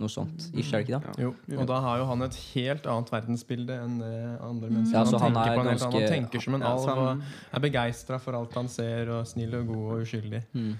Noe 0.00 0.08
sånt. 0.08 0.46
Ikke 0.56 0.78
er 0.78 0.84
det 0.84 0.86
ikke 0.88 1.00
det? 1.04 1.14
Jo, 1.20 1.30
og 1.60 1.66
da 1.68 1.78
har 1.84 1.98
jo 2.00 2.04
han 2.08 2.22
et 2.24 2.36
helt 2.54 2.86
annet 2.88 3.10
verdensbilde 3.12 3.74
enn 3.84 3.98
det 4.00 4.12
andre 4.40 4.70
mennesker. 4.70 4.96
Ja, 4.96 5.02
så 5.04 5.18
han 5.20 5.34
tenker 5.34 5.50
er 5.50 5.68
ganske- 5.68 5.92
han 5.92 6.08
tenker 6.08 6.40
som 6.40 6.54
en 6.54 6.62
Ja, 6.62 6.70
alv 6.72 6.88
og 6.88 7.22
er 7.52 7.60
begeistra 7.60 8.18
for 8.18 8.32
alt 8.32 8.54
han 8.54 8.68
ser, 8.68 9.10
og 9.10 9.26
snill 9.26 9.54
og 9.56 9.66
god 9.66 9.92
og 9.92 10.00
uskyldig. 10.06 10.42
Mm. 10.54 10.78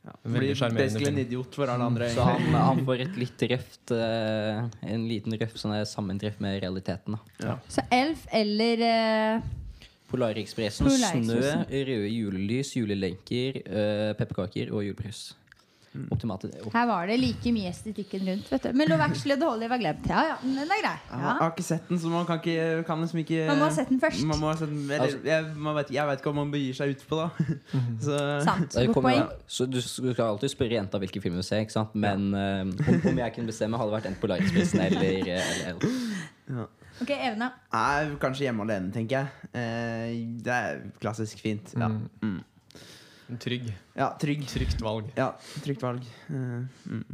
Ja, 0.00 0.14
blir 0.22 0.54
basically 0.72 1.08
en 1.08 1.18
idiot 1.18 1.54
for 1.54 1.68
alle 1.68 1.84
andre. 1.84 2.08
Så 2.14 2.24
han, 2.24 2.46
han 2.54 2.78
får 2.86 3.02
et 3.04 3.16
litt 3.20 3.42
røft 3.50 3.92
uh, 3.92 4.62
En 4.88 5.02
liten 5.10 5.36
røff 5.36 5.58
sånn 5.60 5.74
er 5.76 5.84
sammentreff 5.88 6.38
med 6.40 6.56
realiteten. 6.62 7.18
da 7.36 7.58
Så 7.68 7.84
Elf 7.92 8.24
eller 8.32 8.84
uh, 8.86 9.50
Polarekspressen, 10.10 10.88
Polarekspressen. 10.88 11.66
snø, 11.68 11.82
røde 11.90 12.08
julelys, 12.10 12.72
julelenker, 12.74 13.60
uh, 13.68 14.08
pepperkaker 14.18 14.72
og 14.72 14.88
julebrus. 14.88 15.20
Optimalt. 16.14 16.44
opp- 16.44 16.72
Her 16.72 16.86
var 16.86 17.06
det 17.10 17.16
like 17.18 17.50
mye 17.52 17.66
estetikken 17.72 18.22
rundt. 18.28 18.50
vet 18.52 18.62
du 18.62 18.72
Men 18.78 18.88
Lovaxley 18.92 19.34
og 19.34 19.40
The 19.40 19.46
Holly 19.48 19.68
var 19.72 19.78
glemt. 19.82 20.06
Ja, 20.06 20.20
ja, 20.28 20.36
men 20.44 20.54
den 20.60 20.70
er 20.70 20.82
grei. 20.84 20.92
Jeg 21.10 21.18
har 21.40 21.50
ikke 21.50 21.64
sett 21.66 21.88
den, 21.88 21.98
så 21.98 22.06
man 22.12 22.26
kan, 22.26 22.38
ikke, 22.38 22.84
kan 22.86 23.00
liksom 23.02 23.18
ikke 23.24 23.46
Man 23.48 23.58
må 23.58 23.64
ha 23.64 23.70
sett 23.74 23.88
den 23.90 23.98
først. 24.00 24.24
Man 24.24 24.38
må 24.38 24.46
ha 24.52 24.54
sett 24.60 24.68
den, 24.70 24.84
eller, 24.90 25.00
Altså- 25.08 25.24
jeg, 25.26 25.44
man 25.56 25.74
vet, 25.80 25.90
jeg 25.90 26.06
vet 26.06 26.20
ikke 26.22 26.30
hva 26.30 26.34
man 26.38 26.50
begir 26.52 26.74
seg 26.78 26.90
ut 26.94 27.02
på 27.10 27.16
da. 27.18 27.28
så, 28.06 28.18
Sant. 28.46 28.74
Godt 28.78 29.02
poeng. 29.02 29.26
så 29.48 29.66
du, 29.70 29.80
skal 29.82 30.24
alltid 30.28 30.50
spørre 30.54 30.78
jenta 30.78 30.98
hvilke 31.02 31.20
filmer 31.24 31.42
du 31.42 31.46
ser, 31.50 31.64
ikke 31.66 31.72
sant? 31.74 31.94
men 31.94 32.30
ja. 32.32 32.60
om, 32.62 32.70
om 33.10 33.18
jeg 33.24 33.34
kunne 33.34 33.46
bestemme, 33.50 33.76
hadde 33.80 33.90
det 33.90 33.98
vært 33.98 34.10
enten 34.12 34.20
Polarekspressen 34.22 34.80
eller, 34.86 35.02
eller 35.02 35.74
Elf. 35.74 36.68
Ok, 37.00 37.10
Evne. 37.16 37.46
Nei, 37.72 38.10
kanskje 38.20 38.44
hjemme 38.44 38.62
alene, 38.66 38.90
tenker 38.92 39.22
jeg. 39.22 39.50
Eh, 39.56 40.10
det 40.44 40.52
er 40.52 40.80
klassisk 41.00 41.38
fint. 41.40 41.74
Ja, 41.78 41.88
Mm. 42.22 42.42
Trygg. 43.38 43.70
ja 43.94 44.10
trygg. 44.20 44.46
Trygt 44.50 44.82
valg. 44.82 45.10
Ja, 45.18 45.32
trygt 45.62 45.84
valg. 45.84 46.06
Uh, 46.30 46.66
mm. 46.86 47.04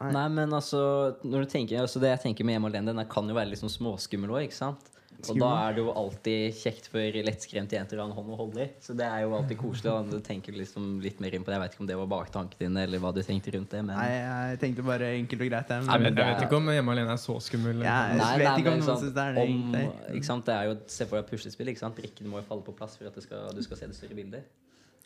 Nei. 0.00 0.12
Nei, 0.16 0.28
men 0.32 0.54
altså, 0.56 0.80
når 1.28 1.44
du 1.44 1.50
tenker, 1.52 1.82
altså 1.82 2.00
Det 2.00 2.08
jeg 2.08 2.22
tenker 2.22 2.46
med 2.48 2.56
Hjemme 2.56 2.70
alene, 2.70 2.94
den 2.96 3.08
kan 3.12 3.28
jo 3.28 3.36
være 3.36 3.52
litt 3.52 3.60
sånn 3.60 3.72
småskummel 3.72 4.32
òg, 4.32 4.46
ikke 4.46 4.56
sant? 4.56 4.89
Og 5.28 5.38
da 5.42 5.48
er 5.68 5.74
det 5.76 5.82
jo 5.84 5.90
alltid 6.00 6.54
kjekt 6.56 6.86
for 6.92 7.18
lettskremte 7.26 7.76
jenter 7.76 7.98
å 8.00 8.04
ha 8.04 8.08
en 8.08 8.14
hånd 8.16 8.30
å 8.32 8.38
holde 8.38 8.62
i. 8.64 8.68
Så 8.80 8.94
det 8.96 9.04
er 9.04 9.26
jo 9.26 9.34
alltid 9.36 9.58
koselig. 9.60 9.90
Da. 9.90 10.16
Du 10.16 10.24
tenker 10.24 10.56
liksom 10.56 10.86
litt 11.04 11.20
mer 11.20 11.36
inn 11.36 11.44
på 11.44 11.52
det. 11.52 11.58
Jeg 11.58 11.64
vet 11.66 11.74
ikke 11.76 11.84
om 11.84 11.90
det 11.90 11.98
var 12.00 12.10
baktanken 12.14 12.62
din, 12.62 12.76
eller 12.80 13.02
hva 13.02 13.12
du 13.16 13.20
tenkte 13.26 13.52
rundt 13.56 13.70
det. 13.74 13.82
Men 13.84 13.96
Nei, 14.00 14.08
jeg 14.14 14.60
tenkte 14.64 14.86
bare 14.86 15.10
enkelt 15.18 15.44
og 15.44 15.50
greit. 15.52 15.68
Nei, 15.74 15.80
Jeg 15.80 16.04
men 16.04 16.08
vet, 16.14 16.22
jeg 16.24 16.34
vet 16.34 16.44
ikke 16.48 16.60
om 16.62 16.70
Hjemme 16.74 16.96
alene 16.96 17.14
er 17.16 17.22
så 17.24 17.36
skummel. 17.44 17.82
Ja, 17.84 17.96
jeg 18.14 18.20
Nei, 18.22 18.30
vet 18.40 18.60
ikke 18.64 18.70
men 18.70 18.72
om 18.72 18.80
noen 18.80 18.88
sånn, 18.88 19.02
synes 19.04 19.14
det 19.18 19.24
er 19.26 19.38
det, 19.38 19.46
om, 19.46 20.14
ikke 20.16 20.30
sant? 20.32 20.46
Det 20.48 20.54
er 20.56 20.70
jo, 20.70 20.76
Se 20.96 21.06
for 21.10 21.20
deg 21.20 21.30
puslespill. 21.30 21.68
ikke 21.74 21.84
sant? 21.84 21.96
Brikkene 22.00 22.32
må 22.32 22.40
jo 22.40 22.48
falle 22.48 22.64
på 22.66 22.76
plass 22.80 22.96
for 22.96 23.10
at 23.10 23.14
du 23.14 23.20
skal, 23.24 23.50
du 23.56 23.62
skal 23.66 23.76
se 23.82 23.90
det 23.92 23.96
større 24.00 24.16
bildet. 24.18 24.46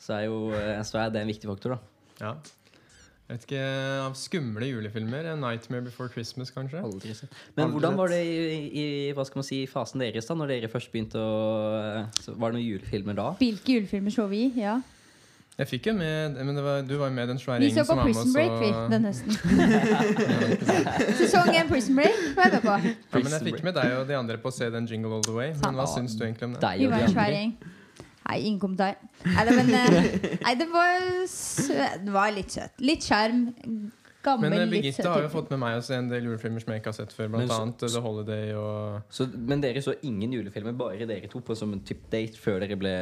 Så 0.00 0.14
er 0.18 0.29
jo 0.29 0.38
eh, 0.55 0.79
så 0.85 1.00
er 1.05 1.11
det 1.14 1.22
en 1.24 1.31
viktig 1.31 1.48
faktor, 1.50 1.77
da. 1.77 1.81
Ja. 2.20 2.35
Jeg 3.24 3.38
vet 3.38 3.44
ikke, 3.48 3.60
Av 4.04 4.14
skumle 4.20 4.66
julefilmer? 4.68 5.30
'Nightmare 5.40 5.84
Before 5.87 6.08
Christmas', 6.12 6.50
kanskje? 6.52 6.82
Aldri 6.84 7.14
sett. 7.16 7.30
Men 7.56 7.64
Aldri 7.70 7.78
hvordan 7.78 7.96
var 7.96 8.08
det 8.12 8.18
i, 8.20 8.82
i 8.82 9.12
hva 9.16 9.24
skal 9.24 9.40
man 9.40 9.46
si, 9.48 9.62
fasen 9.70 10.00
deres 10.04 10.26
da 10.28 10.34
Når 10.37 10.52
dere 10.52 10.68
først 10.68 10.92
begynte 10.92 11.16
å 11.16 12.04
så 12.20 12.34
Var 12.37 12.52
det 12.52 12.58
noen 12.60 12.66
julefilmer 12.68 13.16
da? 13.16 13.30
Hvilke 13.40 13.78
julefilmer 13.78 14.12
så 14.12 14.26
vi? 14.28 14.50
Ja. 14.60 14.76
Jeg 15.54 15.68
fikk 15.70 15.87
jo 15.87 15.92
med 15.94 16.34
men 16.34 16.56
det 16.58 16.64
var, 16.66 16.82
Du 16.82 16.96
var 16.98 17.08
jo 17.08 17.14
med 17.14 17.28
den 17.30 17.38
svære 17.38 17.60
Vi 17.62 17.70
så 17.70 17.84
gjengen 17.84 17.87
på 17.87 17.88
som 17.88 17.96
var 17.96 18.04
med 18.04 18.12
Prison 18.12 18.32
Break 18.34 18.54
vi, 18.60 18.70
den 18.92 19.04
høsten. 19.08 19.32
Sesong 21.22 21.50
1 21.54 21.68
Prison 21.70 21.94
Break 21.96 22.18
var 22.37 22.50
jeg 22.50 22.52
med 22.58 22.64
på. 22.66 22.74
Ja, 22.74 23.22
men 23.22 23.32
jeg 23.38 23.46
fikk 23.48 23.62
med 23.64 23.78
deg 23.78 23.94
og 24.00 24.08
de 24.10 24.16
andre 24.18 24.37
på 24.42 24.50
å 24.50 24.56
se 24.56 24.68
den 24.74 24.88
Jingle 24.90 25.14
All 25.16 25.24
The 25.24 25.37
Way. 25.37 25.54
Men 25.62 25.78
hva 25.78 25.87
syns 25.94 26.16
du 26.18 26.24
egentlig 26.26 26.48
om 26.50 26.56
det? 26.58 26.60
Deg 26.64 26.82
Vi 26.82 26.88
og 26.88 26.92
var 26.92 27.04
de 27.04 27.08
en 27.08 27.14
svær 27.14 27.30
andre. 27.30 27.40
gjeng. 27.40 27.73
Nei, 28.24 28.38
ingen 28.40 28.60
kommentar. 28.62 28.96
Nei, 29.26 29.44
det, 29.44 29.56
men, 29.58 29.74
eh, 29.76 30.38
nei, 30.46 30.54
det 30.56 30.68
var 30.72 31.04
søt. 31.28 32.00
Det 32.06 32.14
var 32.14 32.32
litt 32.32 32.56
søt. 32.56 32.80
Litt 32.80 33.04
sjarm. 33.04 33.50
Gammel, 34.24 34.48
Men 34.48 34.62
eh, 34.62 34.68
litt 34.70 34.80
Birgitte 34.87 35.10
har 35.12 35.20
jo 35.20 35.28
fått 35.28 35.50
med 35.52 35.60
meg 35.60 35.74
å 35.76 35.82
se 35.84 35.98
en 35.98 36.06
del 36.08 36.24
julefilmer 36.24 36.62
som 36.62 36.72
jeg 36.72 36.80
ikke 36.80 36.92
har 36.94 36.96
sett 36.96 37.10
før. 37.12 37.26
Blant 37.28 37.42
Men 37.42 37.50
så- 37.50 37.58
annet 37.60 37.82
eh, 37.84 37.90
The 37.92 38.00
Holiday 38.00 38.52
og 38.56 39.12
Så, 39.12 39.26
men 39.50 39.60
dere 39.60 39.82
så 39.84 39.92
ingen 40.08 40.32
julefilmer, 40.32 40.72
bare 40.78 41.04
dere 41.10 41.28
to, 41.28 41.42
på 41.44 41.56
som 41.58 41.74
en 41.76 41.82
type 41.84 42.08
date 42.12 42.40
før 42.40 42.62
dere 42.64 42.78
ble 42.80 42.94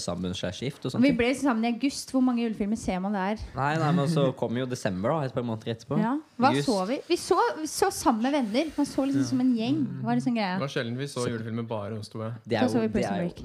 sammen 0.00 0.32
gift? 0.32 0.86
og 0.86 0.92
sånt? 0.94 1.04
Vi 1.04 1.12
ble 1.12 1.28
sammen 1.36 1.66
i 1.68 1.72
august. 1.74 2.12
Hvor 2.14 2.24
mange 2.24 2.46
julefilmer 2.46 2.80
ser 2.80 2.98
man 3.04 3.12
der? 3.12 3.36
Nei, 3.58 3.74
nei, 3.76 3.90
men 3.92 4.08
så 4.08 4.30
kom 4.40 4.56
jo 4.56 4.64
desember, 4.64 5.10
da, 5.10 5.28
et 5.28 5.34
par 5.36 5.44
måneder 5.44 5.74
etterpå. 5.74 6.00
Ja. 6.00 6.14
Hva 6.40 6.54
Just. 6.56 6.70
så 6.70 6.78
vi? 6.88 7.00
Vi 7.10 7.16
så, 7.20 7.38
vi 7.60 7.66
så 7.68 7.90
sammen 7.92 8.22
med 8.22 8.32
venner. 8.38 8.72
Man 8.78 8.88
så 8.88 9.04
liksom 9.04 9.28
som 9.34 9.40
en 9.44 9.52
gjeng. 9.58 9.84
Det 9.98 10.08
var 10.08 10.16
liksom 10.16 10.34
Det 10.40 10.48
var 10.64 10.72
sjelden 10.72 10.96
vi 10.96 11.10
så 11.12 11.28
julefilmer 11.28 11.68
bare 11.68 12.00
hos 12.00 12.08
to. 12.08 12.24
Det 12.48 12.56
er 12.56 12.64
jo, 12.64 12.72
så 12.72 12.78
så 12.78 12.86
vi 12.86 12.88
Prison 12.96 13.20
Break. 13.20 13.44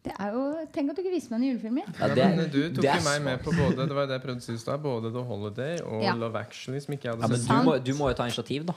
Det 0.00 0.12
er 0.16 0.30
jo, 0.32 0.42
Tenk 0.72 0.90
at 0.90 0.96
du 0.96 1.02
ikke 1.02 1.12
viste 1.12 1.28
meg 1.34 1.42
noen 1.42 1.50
julefilmer. 1.50 1.88
ja, 1.92 2.06
Ja, 2.06 2.14
det 2.14 2.22
ja, 2.24 2.44
du 2.48 2.60
tok 2.78 2.86
jo 2.88 3.02
meg 3.04 3.22
med 3.26 3.42
på 3.44 3.52
både 3.52 3.84
Det 3.90 3.96
var 3.98 4.06
det 4.08 4.16
jeg 4.16 4.22
prøvde 4.24 4.40
å 4.40 4.46
si 4.46 4.54
i 4.56 4.62
stad, 4.62 4.80
både 4.80 5.10
The 5.12 5.24
Holiday 5.28 5.80
og 5.84 6.02
Ja. 6.06 6.14
Love 6.16 6.40
Actually, 6.40 6.80
som 6.80 6.94
ikke 6.96 7.10
jeg 7.10 7.18
ja, 7.18 7.20
hadde 7.20 7.36
men 7.36 7.44
du 7.44 7.68
må, 7.68 7.74
du 7.84 7.92
må 7.98 8.08
jo 8.08 8.16
ta 8.16 8.24
initiativ, 8.30 8.64
da. 8.70 8.74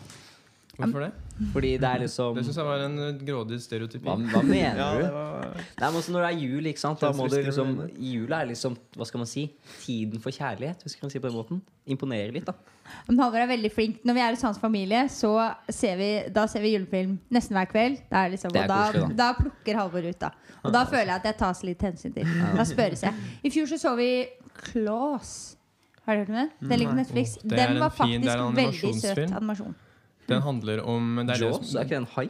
Hvorfor 0.74 1.04
det? 1.06 1.12
Fordi 1.54 1.70
det 1.78 1.86
er 1.90 2.00
liksom 2.02 2.36
Det 2.38 2.44
syns 2.48 2.58
jeg 2.58 2.66
var 2.66 2.82
en 2.86 2.96
eh, 2.98 3.18
grådig 3.26 3.60
stereotypi. 3.62 4.06
Hva, 4.08 4.16
hva 4.32 4.42
mener 4.42 4.80
Ja, 4.80 4.88
du? 4.98 5.04
det 5.04 5.12
var 5.14 5.44
Nei, 5.54 5.88
men 5.90 5.98
også 6.00 6.14
Når 6.16 6.24
det 6.26 6.30
er 6.32 6.40
jul, 6.42 6.70
ikke 6.72 6.82
sant? 6.82 7.00
Da 7.04 7.12
må 7.14 7.28
du 7.30 7.36
liksom 7.38 7.76
Jula 8.02 8.40
er 8.42 8.50
liksom 8.50 8.78
Hva 8.98 9.06
skal 9.06 9.22
man 9.22 9.30
si? 9.30 9.44
Tiden 9.84 10.22
for 10.24 10.34
kjærlighet, 10.34 10.82
hvis 10.82 10.96
man 10.98 11.04
kan 11.06 11.14
si 11.14 11.22
på 11.22 11.30
den 11.30 11.38
måten. 11.38 11.62
Imponere 11.94 12.34
litt, 12.34 12.46
da. 12.50 12.56
Men 13.08 13.20
Halvor 13.22 13.44
er 13.44 13.48
veldig 13.54 13.72
flink. 13.74 14.02
Når 14.06 14.18
vi 14.18 14.24
er 14.26 14.34
hos 14.34 14.42
hans 14.48 14.58
familie, 14.62 15.04
så 15.14 15.34
ser 15.70 15.98
vi, 16.00 16.10
da 16.34 16.48
ser 16.52 16.62
vi 16.66 16.74
julefilm 16.74 17.16
nesten 17.34 17.58
hver 17.58 17.70
kveld. 17.72 18.02
Det 18.10 18.18
er 18.24 18.34
liksom, 18.34 18.52
Det 18.56 18.62
er 18.62 18.66
og 18.66 18.74
da, 18.74 18.82
koselig, 18.92 19.18
da 19.22 19.30
plukker 19.38 19.80
Halvor 19.82 20.10
ut, 20.10 20.20
da. 20.26 20.32
Og 20.64 20.74
da 20.74 20.84
føler 20.90 21.12
jeg 21.14 21.22
at 21.22 21.30
jeg 21.32 21.38
tas 21.44 21.64
litt 21.70 21.82
hensyn 21.86 22.14
til. 22.18 22.34
Da 22.58 22.66
spørres 22.68 23.04
jeg. 23.06 23.14
I 23.44 23.54
fjor 23.54 23.70
så 23.74 23.78
så 23.86 23.94
vi 24.00 24.10
Claus. 24.72 25.56
Har 26.06 26.16
du 26.16 26.20
hørt 26.24 26.30
om 26.30 26.36
den? 26.36 26.50
Den 26.60 26.80
ligger 26.80 26.92
på 26.92 27.00
Netflix. 27.04 27.38
Den 27.44 27.80
var 27.80 27.90
faktisk 27.96 28.56
veldig 28.58 28.94
søt 29.02 29.24
animasjon. 29.32 29.76
Den 30.28 30.42
handler 30.42 30.82
om 30.88 31.16
det 31.22 31.36
er 31.36 31.40
det 31.40 31.48
Jaws, 31.48 31.68
som- 31.70 31.80
er 31.80 31.84
ikke 31.84 31.90
det 31.90 31.98
en 31.98 32.12
hai? 32.16 32.30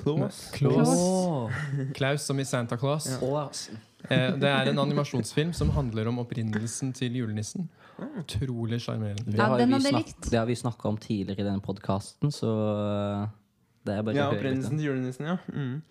Klaus. 0.00 0.50
Klaus. 0.54 1.52
Klaus 1.94 2.22
som 2.22 2.38
i 2.40 2.44
Santa 2.44 2.76
Claus. 2.76 3.06
Ass. 3.22 3.70
Eh, 4.08 4.30
det 4.38 4.48
er 4.48 4.70
en 4.70 4.78
animasjonsfilm 4.78 5.52
som 5.54 5.70
handler 5.74 6.08
om 6.08 6.18
opprinnelsen 6.22 6.92
til 6.94 7.12
julenissen. 7.18 7.68
Utrolig 8.20 8.80
sjarmerende. 8.80 9.24
Det, 9.24 9.36
Ja, 9.38 9.56
likt. 9.56 10.30
det 10.30 10.38
har 10.38 10.46
vi 10.46 10.54
snakka 10.54 10.88
om 10.88 10.96
tidligere 10.96 11.40
i 11.40 11.48
denne 11.48 11.60
podkasten, 11.64 12.30
så 12.30 12.48
uh, 13.24 13.28
det 13.84 13.94
er 13.96 14.02
bare 14.02 14.14
Ja, 14.14 14.30
opprinnelsen 14.30 14.76
til 14.76 14.86
julenissen, 14.90 15.26
ja. 15.26 15.36
Mm. 15.48 15.82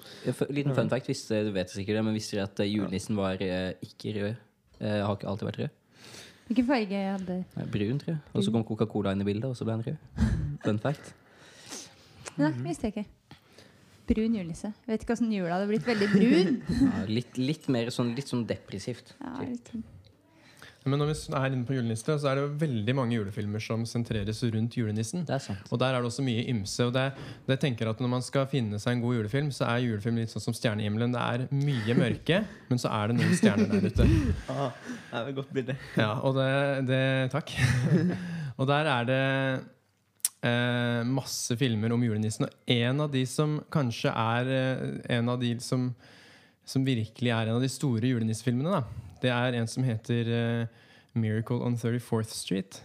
Liten 0.49 0.75
fun 0.75 0.89
fact, 0.89 1.05
hvis 1.09 1.27
du 1.27 1.51
vet 1.51 1.69
sikkert 1.69 1.97
det, 1.97 2.03
men 2.05 2.13
visste 2.13 2.37
dere 2.37 2.43
at 2.49 2.59
eh, 2.59 2.69
julenissen 2.75 3.15
var 3.17 3.41
eh, 3.41 3.73
ikke 3.81 4.13
rød? 4.19 4.35
Eh, 4.81 5.01
har 5.05 5.15
ikke 5.15 5.27
alltid 5.27 5.47
vært 5.49 5.59
rød. 5.63 5.69
Hvilken 6.47 6.67
farge 6.67 7.03
hadde 7.09 7.43
Brun, 7.71 7.99
tror 7.99 8.11
jeg. 8.13 8.19
Og 8.33 8.43
så 8.43 8.51
kom 8.51 8.63
Coca-Cola 8.63 9.11
inn 9.15 9.21
i 9.21 9.25
bildet, 9.25 9.49
og 9.49 9.55
så 9.57 9.65
ble 9.65 9.79
han 9.79 9.85
rød. 9.87 10.35
Fun 10.65 10.81
fact. 10.81 11.13
Nei, 12.35 12.51
visste 12.65 12.89
jeg 12.89 12.95
ikke. 12.95 13.39
Brun 14.05 14.37
julenisse. 14.37 14.69
Vet 14.85 15.01
ikke 15.01 15.15
åssen 15.15 15.33
jula 15.33 15.55
hadde 15.55 15.69
blitt 15.71 15.87
veldig 15.87 16.11
brun. 16.13 16.61
Ja, 16.69 17.03
litt, 17.09 17.37
litt 17.41 17.67
mer 17.73 17.89
sånn, 17.93 18.13
litt 18.17 18.29
sånn 18.29 18.45
depressivt. 18.49 19.15
Ja, 19.17 19.37
litt. 19.41 19.71
Men 20.85 21.01
når 21.01 21.09
vi 21.09 21.15
er 21.33 21.47
inne 21.49 21.65
på 21.65 21.73
julenisse, 21.73 22.13
så 22.21 22.27
er 22.29 22.37
det 22.37 22.59
veldig 22.61 22.93
mange 22.93 23.15
julefilmer 23.15 23.63
som 23.63 23.87
sentreres 23.89 24.43
rundt 24.53 24.75
julenissen. 24.77 25.23
Det 25.25 25.33
er 25.33 25.41
sant. 25.41 25.71
Og 25.73 25.79
der 25.81 25.95
er 25.95 26.03
det 26.03 26.11
også 26.11 26.25
mye 26.27 26.43
ymse. 26.51 26.85
Og 26.85 26.91
det, 26.93 27.07
det 27.49 27.57
tenker 27.63 27.89
at 27.89 28.03
Når 28.03 28.11
man 28.11 28.25
skal 28.25 28.45
finne 28.51 28.77
seg 28.81 28.93
en 28.93 29.01
god 29.01 29.15
julefilm, 29.17 29.49
så 29.55 29.65
er 29.71 29.81
julefilm 29.87 30.19
litt 30.21 30.29
sånn 30.29 30.45
som 30.45 30.53
Stjernehimmelen. 30.53 31.15
Det 31.15 31.23
er 31.23 31.47
mye 31.57 31.97
mørke, 31.97 32.43
men 32.69 32.81
så 32.81 32.93
er 32.93 33.09
det 33.09 33.17
noen 33.17 33.33
stjerner 33.39 33.73
der 33.73 33.89
ute. 33.89 34.09
Ah, 34.55 34.69
det 35.09 35.17
er 35.17 35.31
et 35.31 35.37
godt 35.39 35.53
bilde. 35.55 35.73
Ja, 35.97 36.11
og 36.21 36.37
det, 36.37 36.51
det 36.91 37.01
Takk. 37.33 37.55
og 38.59 38.69
der 38.69 38.91
er 38.91 39.09
det 39.09 39.23
eh, 40.45 41.01
masse 41.09 41.57
filmer 41.59 41.93
om 41.95 42.03
julenissen. 42.05 42.47
Og 42.47 42.73
en 42.75 43.05
av 43.05 43.11
de 43.13 43.25
som 43.29 43.57
kanskje 43.73 44.13
er 44.13 44.51
eh, 44.53 44.83
en 45.17 45.31
av 45.33 45.41
de 45.41 45.55
som, 45.63 45.89
som 46.65 46.85
virkelig 46.85 47.33
er 47.33 47.49
en 47.49 47.57
av 47.57 47.65
de 47.65 47.71
store 47.71 48.13
julenissefilmene, 48.13 48.83
det 49.23 49.31
er 49.33 49.57
en 49.59 49.69
som 49.69 49.85
heter 49.87 50.33
eh, 50.39 50.83
'Miracle 51.15 51.63
on 51.63 51.77
34th 51.79 52.35
Street'. 52.35 52.81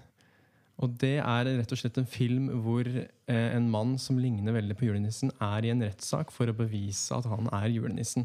Og 0.81 0.95
det 1.01 1.19
er 1.21 1.49
rett 1.59 1.73
og 1.75 1.79
slett 1.79 1.99
en 2.01 2.09
film 2.09 2.49
hvor 2.65 2.87
eh, 2.89 3.49
en 3.57 3.69
mann 3.71 3.99
som 4.01 4.19
ligner 4.19 4.55
veldig 4.57 4.77
på 4.79 4.89
julenissen, 4.89 5.33
er 5.43 5.67
i 5.67 5.73
en 5.75 5.85
rettssak 5.85 6.33
for 6.33 6.49
å 6.49 6.57
bevise 6.57 7.13
at 7.17 7.29
han 7.29 7.51
er 7.53 7.69
julenissen. 7.69 8.25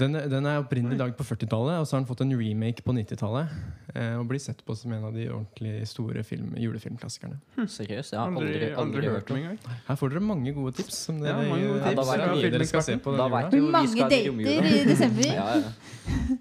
Den, 0.00 0.16
den 0.30 0.46
er 0.50 0.58
opprinnelig 0.58 0.98
laget 0.98 1.16
på 1.18 1.24
40-tallet, 1.26 1.76
og 1.78 1.86
så 1.86 1.94
har 1.94 2.00
den 2.02 2.08
fått 2.08 2.22
en 2.24 2.32
remake 2.34 2.82
på 2.82 2.94
90-tallet. 2.96 3.52
Eh, 3.94 4.16
og 4.18 4.26
blir 4.26 4.42
sett 4.42 4.64
på 4.66 4.74
som 4.74 4.90
en 4.96 5.04
av 5.06 5.14
de 5.14 5.28
ordentlig 5.30 5.84
store 5.86 6.24
film, 6.26 6.50
julefilmklassikerne. 6.58 7.38
Seriøst? 7.70 8.16
Jeg 8.16 8.18
har 8.18 8.26
Aldri, 8.26 8.72
aldri, 8.72 8.72
aldri 8.82 9.12
hørt 9.12 9.30
om 9.30 9.38
engang. 9.38 9.60
Her 9.86 10.00
får 10.00 10.14
dere 10.14 10.24
mange 10.32 10.54
gode 10.56 10.74
tips. 10.80 10.98
Som 11.06 11.22
Ja, 11.22 11.36
mange 11.38 11.70
gode 11.70 11.84
tips. 11.84 11.94
Ja, 11.94 12.18
da 12.18 12.26
vet 12.34 12.42
vi 12.42 12.52
dere 12.56 12.68
skal 12.72 12.86
se 12.88 12.98
på 13.04 13.14
Da 13.18 13.28
vet 13.36 13.54
jo 13.54 13.70
Mange 13.70 14.10
dater 14.10 14.74
i 14.74 14.84
desember. 14.90 15.30
Ja, 15.30 15.48
ja. 15.62 16.38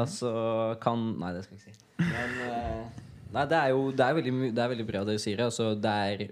Altså 0.00 0.30
kan 0.80 1.02
Nei, 1.20 1.34
det 1.36 1.44
skal 1.44 1.58
jeg 1.58 1.62
ikke 1.62 1.76
si. 1.76 1.82
Men 2.00 2.38
uh, 2.48 3.04
Nei, 3.36 3.44
det 3.50 3.58
er 3.58 3.72
jo 3.74 3.90
det 3.92 4.04
er 4.06 4.16
veldig, 4.16 4.34
det 4.56 4.62
er 4.62 4.70
veldig 4.72 4.86
bra 4.88 5.02
dere 5.06 5.20
sier 5.20 5.40
det. 5.40 5.48
Altså, 5.50 5.72
det 5.76 5.92
er 5.92 6.22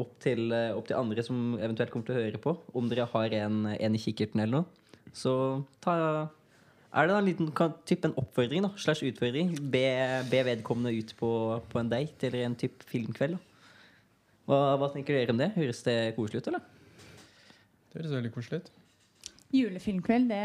opp 0.00 0.14
til, 0.20 0.50
eh, 0.52 0.74
opp 0.76 0.88
til 0.88 0.98
andre 0.98 1.24
som 1.24 1.54
eventuelt 1.56 1.92
kommer 1.92 2.08
til 2.08 2.18
å 2.18 2.24
høre 2.24 2.40
på. 2.42 2.54
Om 2.76 2.90
dere 2.90 3.06
har 3.12 3.36
en, 3.38 3.60
en 3.72 3.96
i 3.96 4.00
kikkerten 4.02 4.42
eller 4.42 4.60
noe, 4.60 4.81
så 5.12 5.34
ta 5.84 5.94
Er 6.92 7.06
det 7.06 7.14
da 7.14 7.18
en 7.22 7.24
liten 7.24 7.48
kan, 7.56 7.72
typ 7.88 8.04
en 8.04 8.12
oppfordring, 8.20 8.66
da? 8.66 8.68
Slash 8.76 9.06
utfordring? 9.08 9.54
Be, 9.72 9.86
be 10.28 10.42
vedkommende 10.44 10.92
ut 10.92 11.14
på, 11.16 11.30
på 11.72 11.80
en 11.80 11.88
date 11.88 12.28
eller 12.28 12.44
en 12.44 12.56
type 12.58 12.84
filmkveld. 12.84 13.38
da 13.38 13.52
hva, 14.50 14.76
hva 14.80 14.90
tenker 14.92 15.16
dere 15.16 15.34
om 15.34 15.40
det? 15.40 15.52
Høres 15.56 15.82
det 15.86 15.96
koselig 16.18 16.42
ut, 16.42 16.50
eller? 16.50 16.64
Det 17.92 18.00
høres 18.00 18.14
veldig 18.16 18.32
koselig 18.34 18.62
ut. 18.62 18.70
Julefilmkveld, 19.52 20.30
det, 20.32 20.42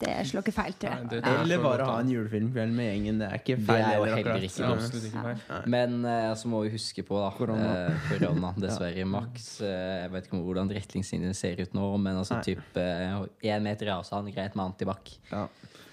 det 0.00 0.14
slår 0.30 0.44
ikke 0.46 0.54
feil, 0.56 0.74
tror 0.80 0.94
Nei, 0.96 1.08
det, 1.10 1.18
det 1.24 1.32
Eller 1.42 1.62
bare 1.62 1.86
ha 1.88 1.96
en 2.00 2.10
julefilmkveld 2.12 2.72
med 2.76 2.86
gjengen. 2.88 3.18
Det 3.20 3.28
er 3.28 3.38
ikke 3.42 3.56
Det 3.60 3.66
feil. 3.68 3.84
er 3.84 3.96
jo 3.96 4.04
heller, 4.08 4.36
ikke 4.36 4.46
Det 4.46 4.50
Så- 4.54 4.70
absolutt 4.72 5.06
ikke 5.10 5.24
feil. 5.26 5.68
Men 5.76 5.96
uh, 6.04 6.34
så 6.40 6.48
må 6.48 6.62
vi 6.64 6.70
huske 6.74 7.04
på 7.06 7.20
da 7.20 7.30
Korona. 7.36 7.70
Uh, 7.90 8.08
korona, 8.08 8.52
dessverre. 8.64 9.04
Maks 9.04 9.48
uh, 9.60 9.66
Jeg 9.68 10.12
vet 10.14 10.28
ikke 10.30 10.42
hvordan 10.46 10.72
retningslinjene 10.76 11.34
ser 11.36 11.60
ut 11.60 11.74
nå, 11.76 11.90
men 12.00 12.16
altså 12.22 12.40
typ 12.44 12.80
én 12.80 13.60
meter 13.62 13.92
avstand, 13.94 14.32
greit 14.34 14.56
med 14.56 14.64
antibac. 14.72 15.18
Ja. 15.30 15.46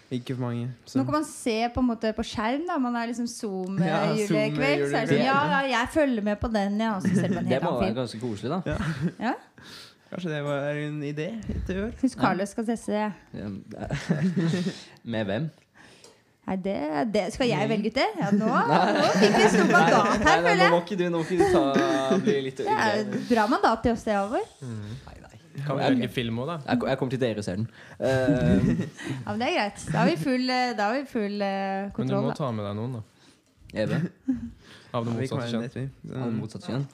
Ikke 0.08 0.38
for 0.38 0.46
mange. 0.46 0.70
Nå 0.96 1.04
kan 1.04 1.18
man 1.18 1.26
se 1.28 1.56
på, 1.76 1.82
en 1.84 1.88
måte 1.90 2.14
på 2.16 2.24
skjerm. 2.24 2.64
da 2.70 2.78
Man 2.80 2.96
er 2.96 3.10
liksom 3.10 3.28
Ja, 3.28 3.36
Zoom-julekveld. 3.42 4.30
Zoom-julekveld. 4.30 4.86
så 4.88 4.96
er 5.02 5.10
det 5.10 5.18
sånn, 5.18 5.26
ja, 5.26 5.40
ja, 5.52 5.60
jeg 5.74 5.90
følger 5.92 6.24
med 6.24 6.40
på 6.40 6.48
den, 6.54 6.80
ja. 6.80 6.94
Og 6.96 7.04
så 7.04 7.12
ser 7.12 7.34
man 7.36 7.44
en 7.44 7.50
Det 7.54 7.60
må 7.66 7.74
være 7.82 7.98
ganske 7.98 8.22
koselig, 8.22 8.54
da. 8.56 8.78
Ja. 9.20 9.34
Kanskje 10.08 10.30
det 10.32 10.42
var 10.46 10.78
en 10.80 11.00
idé 11.04 11.28
til 11.68 11.80
år? 11.84 11.96
Syns 12.00 12.16
Carlos 12.16 12.50
skal 12.56 12.66
teste 12.70 12.92
det. 12.96 13.08
Med 15.14 15.26
hvem? 15.28 15.50
Nei, 16.48 16.56
det, 16.64 16.76
det 17.12 17.24
Skal 17.36 17.50
jeg 17.50 17.68
velge 17.68 17.90
ut 17.92 17.98
det? 17.98 18.06
Ja, 18.22 18.30
nå, 18.32 18.48
nå 18.98 19.08
fikk 19.20 19.34
vi 19.36 19.48
stort 19.52 19.72
mandat 19.74 20.14
her, 20.24 20.44
føler 20.46 20.54
jeg. 20.54 20.60
nå 20.62 20.70
må 20.72 20.80
ikke 20.86 20.98
du, 21.02 21.06
må 21.12 21.24
ikke 21.26 21.40
du 21.42 21.48
ta, 21.52 22.20
bli 22.24 22.36
litt 22.46 22.62
Det 22.64 22.72
er 22.72 23.02
et 23.02 23.18
bra 23.28 23.48
mandat 23.52 23.84
til 23.84 23.98
oss, 23.98 24.06
det, 24.08 24.16
Halvor. 24.16 24.46
Nei, 24.64 25.18
nei. 25.26 25.34
Kan 25.58 25.74
vi 25.76 25.84
velge 25.90 26.08
film 26.14 26.40
òg, 26.40 26.52
da? 26.54 26.56
Jeg, 26.70 26.84
jeg 26.88 27.00
kommer 27.02 27.16
til 27.18 27.22
dere 27.26 27.42
og 27.42 27.48
ser 27.50 27.60
den. 27.60 27.68
Uh. 28.00 28.08
Ja, 29.26 29.34
men 29.34 29.42
det 29.42 29.48
er 29.50 29.56
greit. 29.58 29.84
Da 29.90 29.98
har 29.98 30.08
vi 30.08 30.16
full, 30.22 30.46
eh, 30.54 30.72
da 30.78 30.88
har 30.88 30.96
vi 31.02 31.04
full 31.12 31.42
eh, 31.44 31.90
Men 31.98 32.12
du 32.12 32.16
må 32.16 32.30
Da. 32.32 32.36
ta 32.40 32.52
med 32.56 32.68
deg 32.70 32.78
noen, 32.80 32.96
da. 33.00 33.04
Eve? 33.84 34.00
Av 34.96 35.04
det 35.04 35.18
motsatte 35.18 35.50
kjønn. 35.52 35.90
av 36.14 36.30
det 36.30 36.36
motsatte 36.38 36.70
kjønn. 36.72 36.88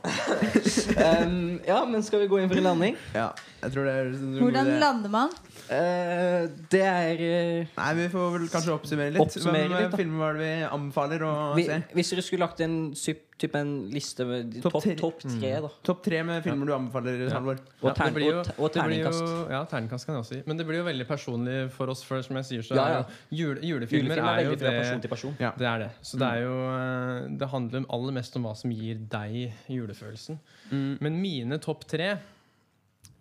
um, 1.24 1.60
ja, 1.66 1.78
men 1.88 2.02
skal 2.06 2.22
vi 2.22 2.28
gå 2.30 2.38
inn 2.40 2.50
for 2.50 2.60
en 2.60 2.66
landing? 2.70 2.96
Ja, 3.14 3.28
jeg 3.62 3.72
tror 3.74 3.86
det 3.88 3.94
er 3.94 4.10
en 4.10 4.28
god 4.34 4.42
Hvordan 4.44 4.70
idé. 4.70 4.78
lander 4.82 5.12
man? 5.12 5.32
Uh, 5.70 6.46
det 6.72 6.82
er 6.82 7.20
uh, 7.22 7.72
Nei, 7.76 7.90
Vi 8.00 8.06
får 8.12 8.30
vel 8.36 8.46
kanskje 8.52 8.74
oppsummere 8.74 9.14
litt. 9.14 9.22
Oppsummere 9.22 9.66
Hvem 9.68 9.74
litt, 9.76 9.90
da. 9.92 10.00
filmer 10.00 10.24
var 10.24 10.38
det 10.38 10.46
vi 10.46 10.54
anbefaler 10.70 11.26
å 11.28 11.34
vi, 11.58 11.66
se? 11.68 11.80
Hvis 11.96 12.14
dere 12.14 12.24
skulle 12.26 12.46
lagt 12.48 12.62
en, 12.66 12.78
syp- 12.98 13.26
typ 13.40 13.54
en 13.56 13.70
liste 13.90 14.24
med 14.28 14.58
Topp 14.62 14.74
topp 14.76 14.84
tre. 14.84 14.94
topp 15.00 15.22
tre, 15.24 15.50
da. 15.64 15.70
Topp 15.88 16.02
tre 16.04 16.18
med 16.28 16.42
filmer 16.44 16.68
du 16.68 16.72
anbefaler, 16.76 17.22
Halvor. 17.32 17.58
Og, 17.80 17.88
Ja, 17.88 17.94
tern, 17.96 18.10
det 18.12 18.14
blir 18.18 18.26
jo- 18.28 18.38
og, 18.40 18.46
og 18.58 18.72
det 18.74 18.84
blir 18.84 19.00
terningkast. 19.00 19.22
Jo, 19.24 19.38
ja, 19.54 19.60
terningkast 19.70 20.06
kan 20.06 20.14
jeg 20.18 20.22
også 20.24 20.34
gi. 20.36 20.42
Men 20.46 20.56
det 20.60 20.66
blir 20.68 20.78
jo 20.82 20.84
veldig 20.90 21.06
personlig 21.08 21.56
for 21.72 21.88
oss. 21.94 22.02
For 22.04 22.22
som 22.26 22.36
jeg 22.36 22.44
sier, 22.50 22.62
så 22.68 22.76
Ja, 22.76 22.84
er 22.84 22.92
ja. 22.92 23.02
jo 23.30 23.36
jule, 23.40 23.60
julefilmer 23.70 24.14
Julefilmer 24.14 24.18
er 24.20 24.38
er 24.38 24.44
jo 24.44 24.50
veldig 24.50 24.60
fra 24.60 24.70
det 24.70 24.80
person 24.84 25.00
til 25.06 25.10
person. 25.16 25.36
Ja. 25.40 25.52
Det 25.56 25.66
er 25.72 25.78
det. 25.86 25.90
Så 26.02 26.18
det 26.20 26.28
er 26.28 26.42
jo 26.44 26.56
eh, 26.76 27.28
Det 27.40 27.48
handler 27.48 27.86
aller 27.90 28.12
mest 28.20 28.36
om 28.36 28.42
hva 28.44 28.54
som 28.56 28.70
gir 28.70 28.94
deg 29.16 29.52
julefølelsen. 29.68 30.38
Mm. 30.70 30.98
Men 31.00 31.20
mine 31.22 31.58
topp 31.58 31.86
tre 31.88 32.10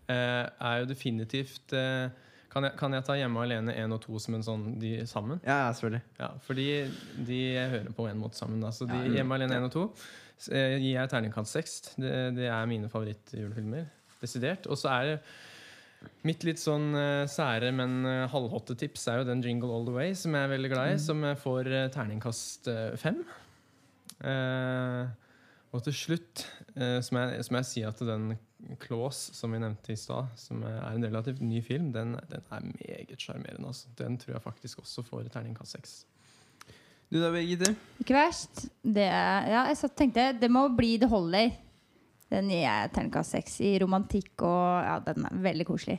eh, 0.09 0.45
er 0.59 0.79
jo 0.81 0.85
definitivt 0.89 1.73
eh, 1.73 2.09
kan, 2.49 2.65
jeg, 2.65 2.75
kan 2.79 2.95
jeg 2.95 3.05
ta 3.05 3.15
Hjemme 3.19 3.43
alene 3.45 3.75
1 3.77 3.93
og 3.93 4.01
2 4.07 4.21
som 4.23 4.37
en 4.37 4.45
sånn 4.45 4.63
de 4.81 4.93
sammen? 5.09 5.41
Ja, 5.45 5.69
selvfølgelig. 5.75 6.01
Ja, 6.17 6.31
fordi 6.45 6.65
de 7.27 7.41
hører 7.75 7.91
på 7.95 8.07
en 8.09 8.21
måte 8.21 8.39
sammen. 8.39 8.63
Da. 8.63 8.73
Så 8.75 8.87
de, 8.89 8.97
Ja. 8.97 9.19
Hjemme 9.19 9.37
alene 9.37 9.59
1 9.59 9.67
og 9.69 9.75
2 9.75 9.83
eh, 10.55 10.77
gir 10.79 10.95
jeg 10.95 11.11
terningkast 11.13 11.59
6. 11.59 11.77
Det, 12.01 12.15
det 12.39 12.49
er 12.49 12.71
mine 12.71 12.89
favorittjulefilmer. 12.89 13.85
Desidert. 14.19 14.65
Og 14.67 14.79
så 14.81 14.91
er 14.95 15.11
det 15.11 15.15
mitt 16.27 16.43
litt 16.47 16.59
sånn 16.61 16.93
uh, 16.95 17.27
sære, 17.29 17.71
men 17.75 18.01
uh, 18.07 18.25
halvhotte 18.31 18.75
tips 18.79 19.05
er 19.11 19.21
jo 19.21 19.27
den 19.27 19.43
Jingle 19.43 19.71
All 19.75 19.87
The 19.87 19.95
Way, 19.95 20.15
som 20.15 20.35
jeg 20.35 20.47
er 20.47 20.53
veldig 20.53 20.71
glad 20.73 20.93
i. 20.93 20.99
Som 21.03 21.23
jeg 21.27 21.39
får 21.43 21.69
uh, 21.71 21.85
terningkast 21.93 22.71
5. 23.03 23.23
Eh, 24.19 25.03
og 25.71 25.83
til 25.85 25.93
slutt 25.95 26.41
som 26.75 27.15
jeg, 27.15 27.43
som, 27.45 27.55
jeg 27.55 27.67
sier 27.69 27.91
at 27.93 28.01
den 28.03 28.33
Claus, 28.81 29.17
som 29.35 29.53
vi 29.53 29.59
nevnte 29.61 29.93
i 29.93 29.97
stad, 29.99 30.27
som 30.39 30.63
er 30.67 30.81
en 30.89 31.05
relativt 31.05 31.41
ny 31.41 31.61
film, 31.63 31.91
den, 31.95 32.15
den 32.29 32.41
er 32.51 32.65
meget 32.65 33.21
sjarmerende. 33.21 33.67
Altså. 33.71 33.87
Den 33.97 34.17
tror 34.19 34.35
jeg 34.35 34.43
faktisk 34.43 34.81
også 34.83 35.03
får 35.07 35.29
terningkast 35.33 35.77
seks. 35.77 35.93
Du 37.09 37.17
da, 37.17 37.31
Birgitte? 37.33 37.73
Ikke 38.03 38.17
verst. 38.17 38.67
Det 38.83 39.07
er, 39.07 39.47
ja, 39.49 39.63
jeg 39.71 39.91
tenkte 39.97 40.29
det 40.37 40.51
må 40.51 40.67
bli 40.75 40.97
The 41.01 41.09
Holder'. 41.09 41.55
Den 42.29 42.51
gir 42.51 42.61
jeg 42.61 42.91
terningkast 42.93 43.33
seks 43.33 43.57
i 43.65 43.71
romantikk, 43.81 44.35
og 44.45 44.83
ja, 44.85 44.99
den 45.07 45.25
er 45.25 45.41
veldig 45.47 45.65
koselig. 45.65 45.97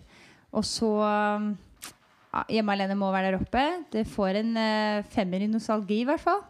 Og 0.54 0.62
så 0.66 0.90
ja, 1.00 2.44
Hjemme 2.46 2.76
alene 2.76 2.94
må 2.98 3.10
være 3.10 3.32
der 3.32 3.40
oppe. 3.40 3.64
Det 3.90 4.06
får 4.06 4.38
en 4.44 4.54
uh, 4.54 5.08
femmer 5.10 5.42
i 5.42 5.50
nostalgi, 5.50 6.04
i 6.04 6.06
hvert 6.06 6.22
fall. 6.22 6.44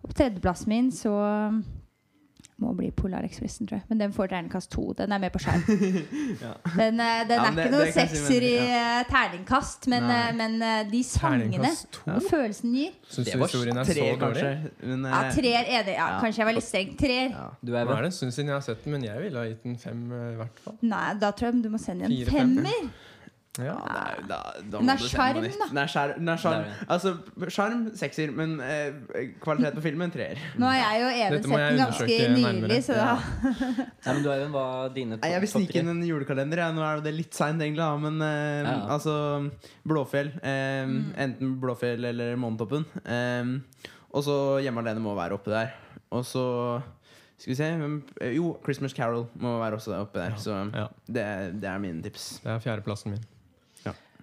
Og 0.00 0.12
på 0.12 0.16
tredjeplassen 0.20 0.70
min 0.70 0.92
så 0.94 1.14
må 2.60 2.74
bli 2.76 2.90
Polar 2.92 3.24
Expressen, 3.24 3.66
tror 3.66 3.78
jeg. 3.80 3.84
Men 3.88 3.98
den 3.98 4.12
får 4.12 4.28
terningkast 4.28 4.70
to. 4.70 4.92
Den 4.98 5.12
er 5.12 5.18
med 5.18 5.32
på 5.32 5.40
skjerm. 5.40 5.62
Ja. 6.44 6.52
Den, 6.76 7.00
eh, 7.00 7.24
den 7.28 7.36
Ja, 7.40 7.46
er 7.46 7.54
det- 7.56 7.64
ikke 7.64 7.70
noe 7.72 7.84
det 7.84 7.94
sekser 7.94 8.42
i 8.42 8.52
men- 8.60 8.70
eh, 8.70 9.04
terningkast, 9.10 9.86
men, 9.88 10.04
eh, 10.10 10.32
men 10.36 10.58
de 10.90 11.02
sangene 11.02 11.50
Terningkast 11.50 11.90
2? 11.92 12.14
og 12.14 12.22
følelsen 12.30 12.74
gir 12.74 12.90
Syns 13.10 13.24
Det 13.26 13.32
du 13.34 13.38
var 13.38 13.46
historien 13.48 13.76
er 13.76 13.84
Tre, 13.84 13.94
så 13.94 14.00
dårlig? 14.00 14.20
kanskje. 14.20 14.70
Men, 14.86 15.04
Ja, 15.04 15.20
tre 15.30 15.42
treer 15.42 15.64
enig. 15.64 15.94
Ja, 15.96 16.08
Ja. 16.14 16.20
Kanskje 16.20 16.36
jeg 16.38 16.46
var 16.46 16.52
litt 16.52 16.64
streng. 16.64 16.96
Treer. 16.98 17.30
ja. 17.30 17.48
Du 17.64 17.74
er 17.74 17.84
Hva 17.84 17.90
er 17.90 17.94
vel 17.94 17.96
det 17.96 18.04
en 18.06 18.12
stund 18.12 18.32
siden 18.32 18.46
jeg 18.46 18.54
har 18.54 18.60
sett 18.60 18.84
den, 18.84 18.92
men 18.92 19.02
jeg 19.02 19.20
ville 19.22 19.38
ha 19.38 19.44
gitt 19.48 19.62
den 19.64 19.76
fem. 19.76 20.04
i 20.12 20.36
hvert 20.36 20.58
fall 20.64 20.76
Nei, 20.82 21.14
da 21.14 21.30
tror 21.32 21.52
jeg 21.52 21.62
du 21.62 21.68
må 21.70 21.78
sende 21.80 22.04
en 22.04 22.10
Fire, 22.10 22.30
femmer. 22.30 22.64
ja. 22.82 22.88
Ja, 23.58 23.72
det 23.82 23.98
er, 23.98 24.20
da, 24.30 24.36
da 24.70 24.78
Den 24.78 24.88
er 24.92 25.00
sjarm, 25.02 25.40
da. 25.42 25.48
Den 25.66 25.78
er 25.82 25.88
skjar- 25.90 26.12
den 26.14 26.28
er 26.30 26.68
Altså, 26.86 27.10
sjarm, 27.50 27.80
sekser, 27.98 28.30
men 28.32 28.52
eh, 28.62 28.92
kvalitet 29.42 29.74
på 29.74 29.82
filmen 29.82 30.12
treer. 30.14 30.38
Nå 30.56 30.68
har 30.70 30.76
jeg 30.78 31.00
jo 31.02 31.08
Even 31.16 31.34
Dette 31.34 31.50
må 31.50 31.58
sett 31.58 31.64
jeg 31.64 31.72
den 31.74 31.82
ganske 31.82 32.28
nylig, 32.36 32.78
så 32.86 32.94
da 32.94 33.08
Nei, 34.06 34.14
men 34.14 34.22
du 34.22 34.28
Even, 34.30 34.52
hva 34.54 34.66
dine 34.94 35.18
Nei, 35.18 35.32
jeg 35.34 35.42
vil 35.42 35.50
snike 35.50 35.82
inn 35.82 35.90
en 35.96 36.04
julekalender. 36.06 36.62
Ja. 36.62 36.68
Nå 36.76 36.84
er 36.86 37.02
det 37.02 37.12
litt 37.16 37.34
seint, 37.34 37.58
egentlig, 37.58 37.82
da, 37.82 37.96
men 37.98 38.22
eh, 38.22 38.60
Ja, 38.62 38.70
ja. 38.70 38.86
altså 38.96 39.16
Blåfjell. 39.86 40.30
Eh, 40.42 40.86
Mm. 40.86 41.10
Enten 41.26 41.56
Blåfjell 41.60 42.04
eller 42.12 42.36
Månetoppen. 42.40 42.86
Eh, 43.02 43.82
og 44.14 44.24
så 44.26 44.36
Hjemme 44.62 44.80
alene 44.84 45.02
må 45.02 45.16
være 45.18 45.34
oppe 45.36 45.50
der. 45.52 45.74
Og 46.14 46.22
så 46.24 46.44
skal 47.40 47.50
vi 47.50 47.58
se 47.58 47.68
eh, 48.22 48.32
Jo, 48.38 48.54
Christmas 48.64 48.94
Carol 48.96 49.26
må 49.42 49.58
være 49.60 49.76
også 49.82 49.98
oppe 49.98 50.22
der. 50.22 50.38
Så 50.38 50.54
Ja. 50.70 50.86
det, 51.10 51.26
det 51.60 51.68
er 51.74 51.78
mine 51.82 52.00
tips. 52.06 52.38
Det 52.46 52.54
er 52.54 52.62
fjerdeplassen 52.62 53.16
min. 53.18 53.26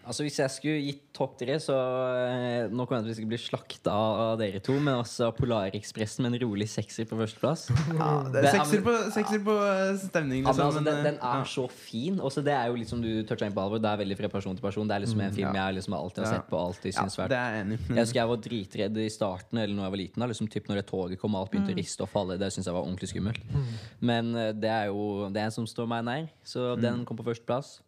Altså 0.08 0.24
Hvis 0.24 0.38
jeg 0.40 0.54
skulle 0.54 0.82
gitt 0.86 1.02
topp 1.18 1.36
tre, 1.40 1.58
så 1.62 1.76
eh, 1.76 2.68
Nå 2.72 2.86
kommer 2.88 3.02
jeg 3.02 3.08
til 3.08 3.10
å 3.10 3.14
vi 3.14 3.18
skal 3.18 3.30
bli 3.32 3.40
slakta 3.42 3.94
av 3.94 4.38
dere 4.40 4.62
to, 4.64 4.78
men 4.80 5.00
også 5.02 5.30
Polarekspressen 5.38 6.24
med 6.26 6.38
en 6.38 6.44
rolig 6.46 6.70
sekser 6.72 7.08
på 7.10 7.18
førsteplass. 7.20 7.68
Ja, 7.98 8.10
det 8.32 8.42
er 8.44 8.48
er- 8.50 8.58
sekser 8.60 8.84
på, 8.86 8.94
sekser 9.16 9.42
på 9.44 9.56
stemning. 9.58 10.06
stemning, 10.08 10.42
Ja, 10.44 10.54
men 10.54 10.56
liksom. 10.56 10.68
altså, 10.68 10.84
den, 10.86 11.02
den 11.08 11.18
eh, 11.20 11.30
er 11.32 11.42
ja. 11.42 11.48
så 11.52 11.66
fin. 11.72 12.20
Også 12.24 12.44
det 12.46 12.54
er 12.56 12.70
jo 12.72 12.78
litt 12.80 12.92
som 12.92 13.02
du 13.04 13.10
toucha 13.28 13.50
inn 13.50 13.56
på, 13.56 13.64
Alvor. 13.64 13.82
Det 13.84 13.90
er 13.92 14.02
veldig 14.04 14.20
fra 14.22 14.32
person 14.38 14.58
til 14.58 14.66
person. 14.66 14.88
Det 14.88 14.96
er 14.96 15.04
liksom 15.06 15.24
en 15.26 15.36
film 15.36 15.50
ja. 15.50 15.66
jeg 15.68 15.80
liksom 15.80 15.98
alltid 15.98 16.24
har 16.24 16.36
sett 16.38 16.52
på. 16.52 16.62
Alltid 16.62 16.92
Ja, 16.94 17.02
synes 17.02 17.18
svært 17.18 17.34
det 17.34 17.42
er 17.42 17.60
enig. 17.64 17.80
Jeg 17.88 18.00
husker 18.02 18.22
jeg 18.22 18.32
var 18.32 18.44
dritredd 18.48 19.02
i 19.04 19.10
starten 19.14 19.64
Eller 19.64 19.76
når 19.76 19.88
jeg 19.88 19.96
var 19.96 20.04
liten. 20.04 20.24
Da, 20.24 20.30
liksom 20.32 20.52
typ 20.54 20.70
når 20.72 20.82
det 20.82 20.86
toget 20.92 21.22
kom 21.22 21.36
og 21.36 21.44
alt 21.46 21.56
begynte 21.56 21.76
å 21.76 21.80
riste 21.82 22.06
og 22.06 22.12
falle. 22.14 22.40
Det 22.40 22.52
syns 22.54 22.70
jeg 22.70 22.78
var 22.78 22.86
ordentlig 22.86 23.12
skummelt. 23.12 23.58
Men 24.00 24.32
eh, 24.36 24.54
det 24.56 24.72
er 24.72 24.94
jo 24.94 25.28
Det 25.34 25.50
som 25.56 25.68
står 25.68 25.90
meg 25.90 26.08
nær, 26.08 26.32
så 26.48 26.74
den 26.80 27.04
kom 27.08 27.20
på 27.20 27.26
førsteplass. 27.28 27.80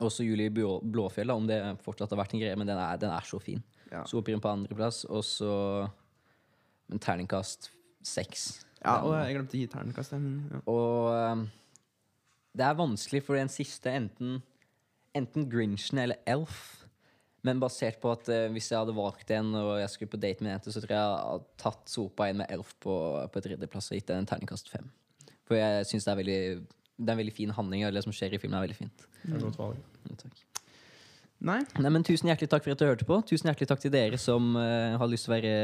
Også 0.00 0.24
Julie 0.24 0.50
Blåfjell, 0.52 1.28
da, 1.28 1.36
om 1.36 1.48
det 1.48 1.60
fortsatt 1.84 2.12
har 2.14 2.20
vært 2.22 2.36
en 2.36 2.42
greie, 2.42 2.58
men 2.58 2.68
den 2.68 2.78
er, 2.80 3.00
den 3.00 3.12
er 3.12 3.26
så 3.26 3.40
fin. 3.42 3.62
Ja. 3.92 4.04
Soperen 4.08 4.40
på 4.42 4.50
andreplass, 4.50 5.02
og 5.04 5.24
så 5.26 5.52
en 6.92 7.02
terningkast 7.02 7.70
seks. 8.06 8.62
Ja, 8.82 8.98
og 9.04 9.14
jeg 9.14 9.36
glemte 9.36 9.56
å 9.56 9.60
gi 9.60 9.68
terningkast. 9.70 10.14
ja. 10.16 10.62
Og 10.70 11.12
um, 11.12 11.44
det 12.52 12.64
er 12.66 12.78
vanskelig 12.78 13.22
for 13.24 13.38
den 13.38 13.52
siste 13.52 13.92
enten, 13.94 14.40
enten 15.16 15.48
Grinchen 15.50 16.02
eller 16.02 16.20
Elf. 16.28 16.82
Men 17.42 17.58
basert 17.62 17.98
på 17.98 18.10
at 18.12 18.28
eh, 18.30 18.48
hvis 18.54 18.68
jeg 18.70 18.78
hadde 18.78 18.94
valgt 18.94 19.32
en 19.34 19.48
og 19.58 19.72
jeg 19.80 19.90
skulle 19.90 20.12
på 20.12 20.20
date 20.22 20.44
med 20.44 20.52
en 20.52 20.54
jente, 20.54 20.70
så 20.70 20.82
tror 20.82 20.92
jeg 20.94 21.00
jeg 21.00 21.22
hadde 21.26 21.48
tatt 21.58 21.90
sopa 21.90 22.28
inn 22.30 22.38
med 22.38 22.52
Elf 22.54 22.70
på, 22.82 22.94
på 23.34 23.42
tredjeplass 23.42 23.90
og 23.90 23.98
gitt 23.98 24.12
den 24.12 24.22
en 24.22 24.28
terningkast 24.30 24.70
fem. 24.70 24.86
For 25.48 25.58
jeg 25.58 25.88
syns 25.88 26.06
det 26.06 26.12
er 26.12 26.20
veldig 26.20 26.42
det 27.02 27.10
er 27.12 27.16
en 27.16 27.22
veldig 27.24 27.34
fin 27.36 27.52
handling, 27.56 27.84
og 27.86 27.96
det 27.96 28.04
som 28.06 28.14
skjer 28.14 28.36
i 28.36 28.40
filmen, 28.40 28.56
er 28.58 28.66
veldig 28.68 28.78
fint. 28.78 29.06
Det 29.22 29.34
er 29.36 29.42
godt 29.42 29.58
valg. 29.60 29.78
Ja, 30.08 30.16
takk. 30.22 30.42
Nei? 31.42 31.58
Nei, 31.82 31.90
men 31.90 32.04
Tusen 32.06 32.30
hjertelig 32.30 32.50
takk 32.52 32.62
for 32.64 32.74
at 32.74 32.82
du 32.82 32.86
hørte 32.86 33.06
på. 33.08 33.18
Tusen 33.26 33.50
hjertelig 33.50 33.70
takk 33.72 33.82
til 33.82 33.92
dere 33.94 34.20
som 34.20 34.54
uh, 34.54 34.94
har 35.00 35.10
lyst 35.10 35.26
til 35.26 35.32
å 35.32 35.34
være, 35.34 35.54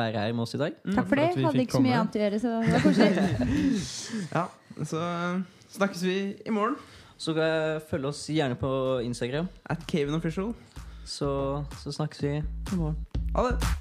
være 0.00 0.24
her 0.24 0.32
med 0.36 0.46
oss 0.46 0.56
i 0.56 0.62
dag. 0.62 0.78
Takk 0.86 1.10
for 1.10 1.20
det. 1.20 1.26
at 1.28 1.42
Hadde 1.44 1.66
ikke 1.66 1.76
så 1.76 1.84
mye 1.84 1.98
annet 1.98 2.16
å 2.16 2.22
gjøre, 2.22 2.40
så 2.40 2.54
det 2.54 2.72
var 2.72 2.86
koselig. 2.86 3.28
Ja, 4.36 4.46
så 4.80 5.02
eh, 5.04 5.42
snakkes 5.76 6.06
vi 6.08 6.16
i 6.40 6.56
morgen. 6.56 6.80
Så 7.20 7.36
uh, 7.36 7.76
følg 7.90 8.08
oss 8.14 8.24
gjerne 8.32 8.56
på 8.56 8.72
Instagram. 9.04 9.52
At 9.68 9.84
Caven 9.90 10.16
Official. 10.16 10.54
Så, 11.04 11.30
så 11.82 11.92
snakkes 12.00 12.24
vi 12.24 12.34
i 12.40 12.80
morgen. 12.80 12.96
Ha 13.36 13.50
det. 13.50 13.79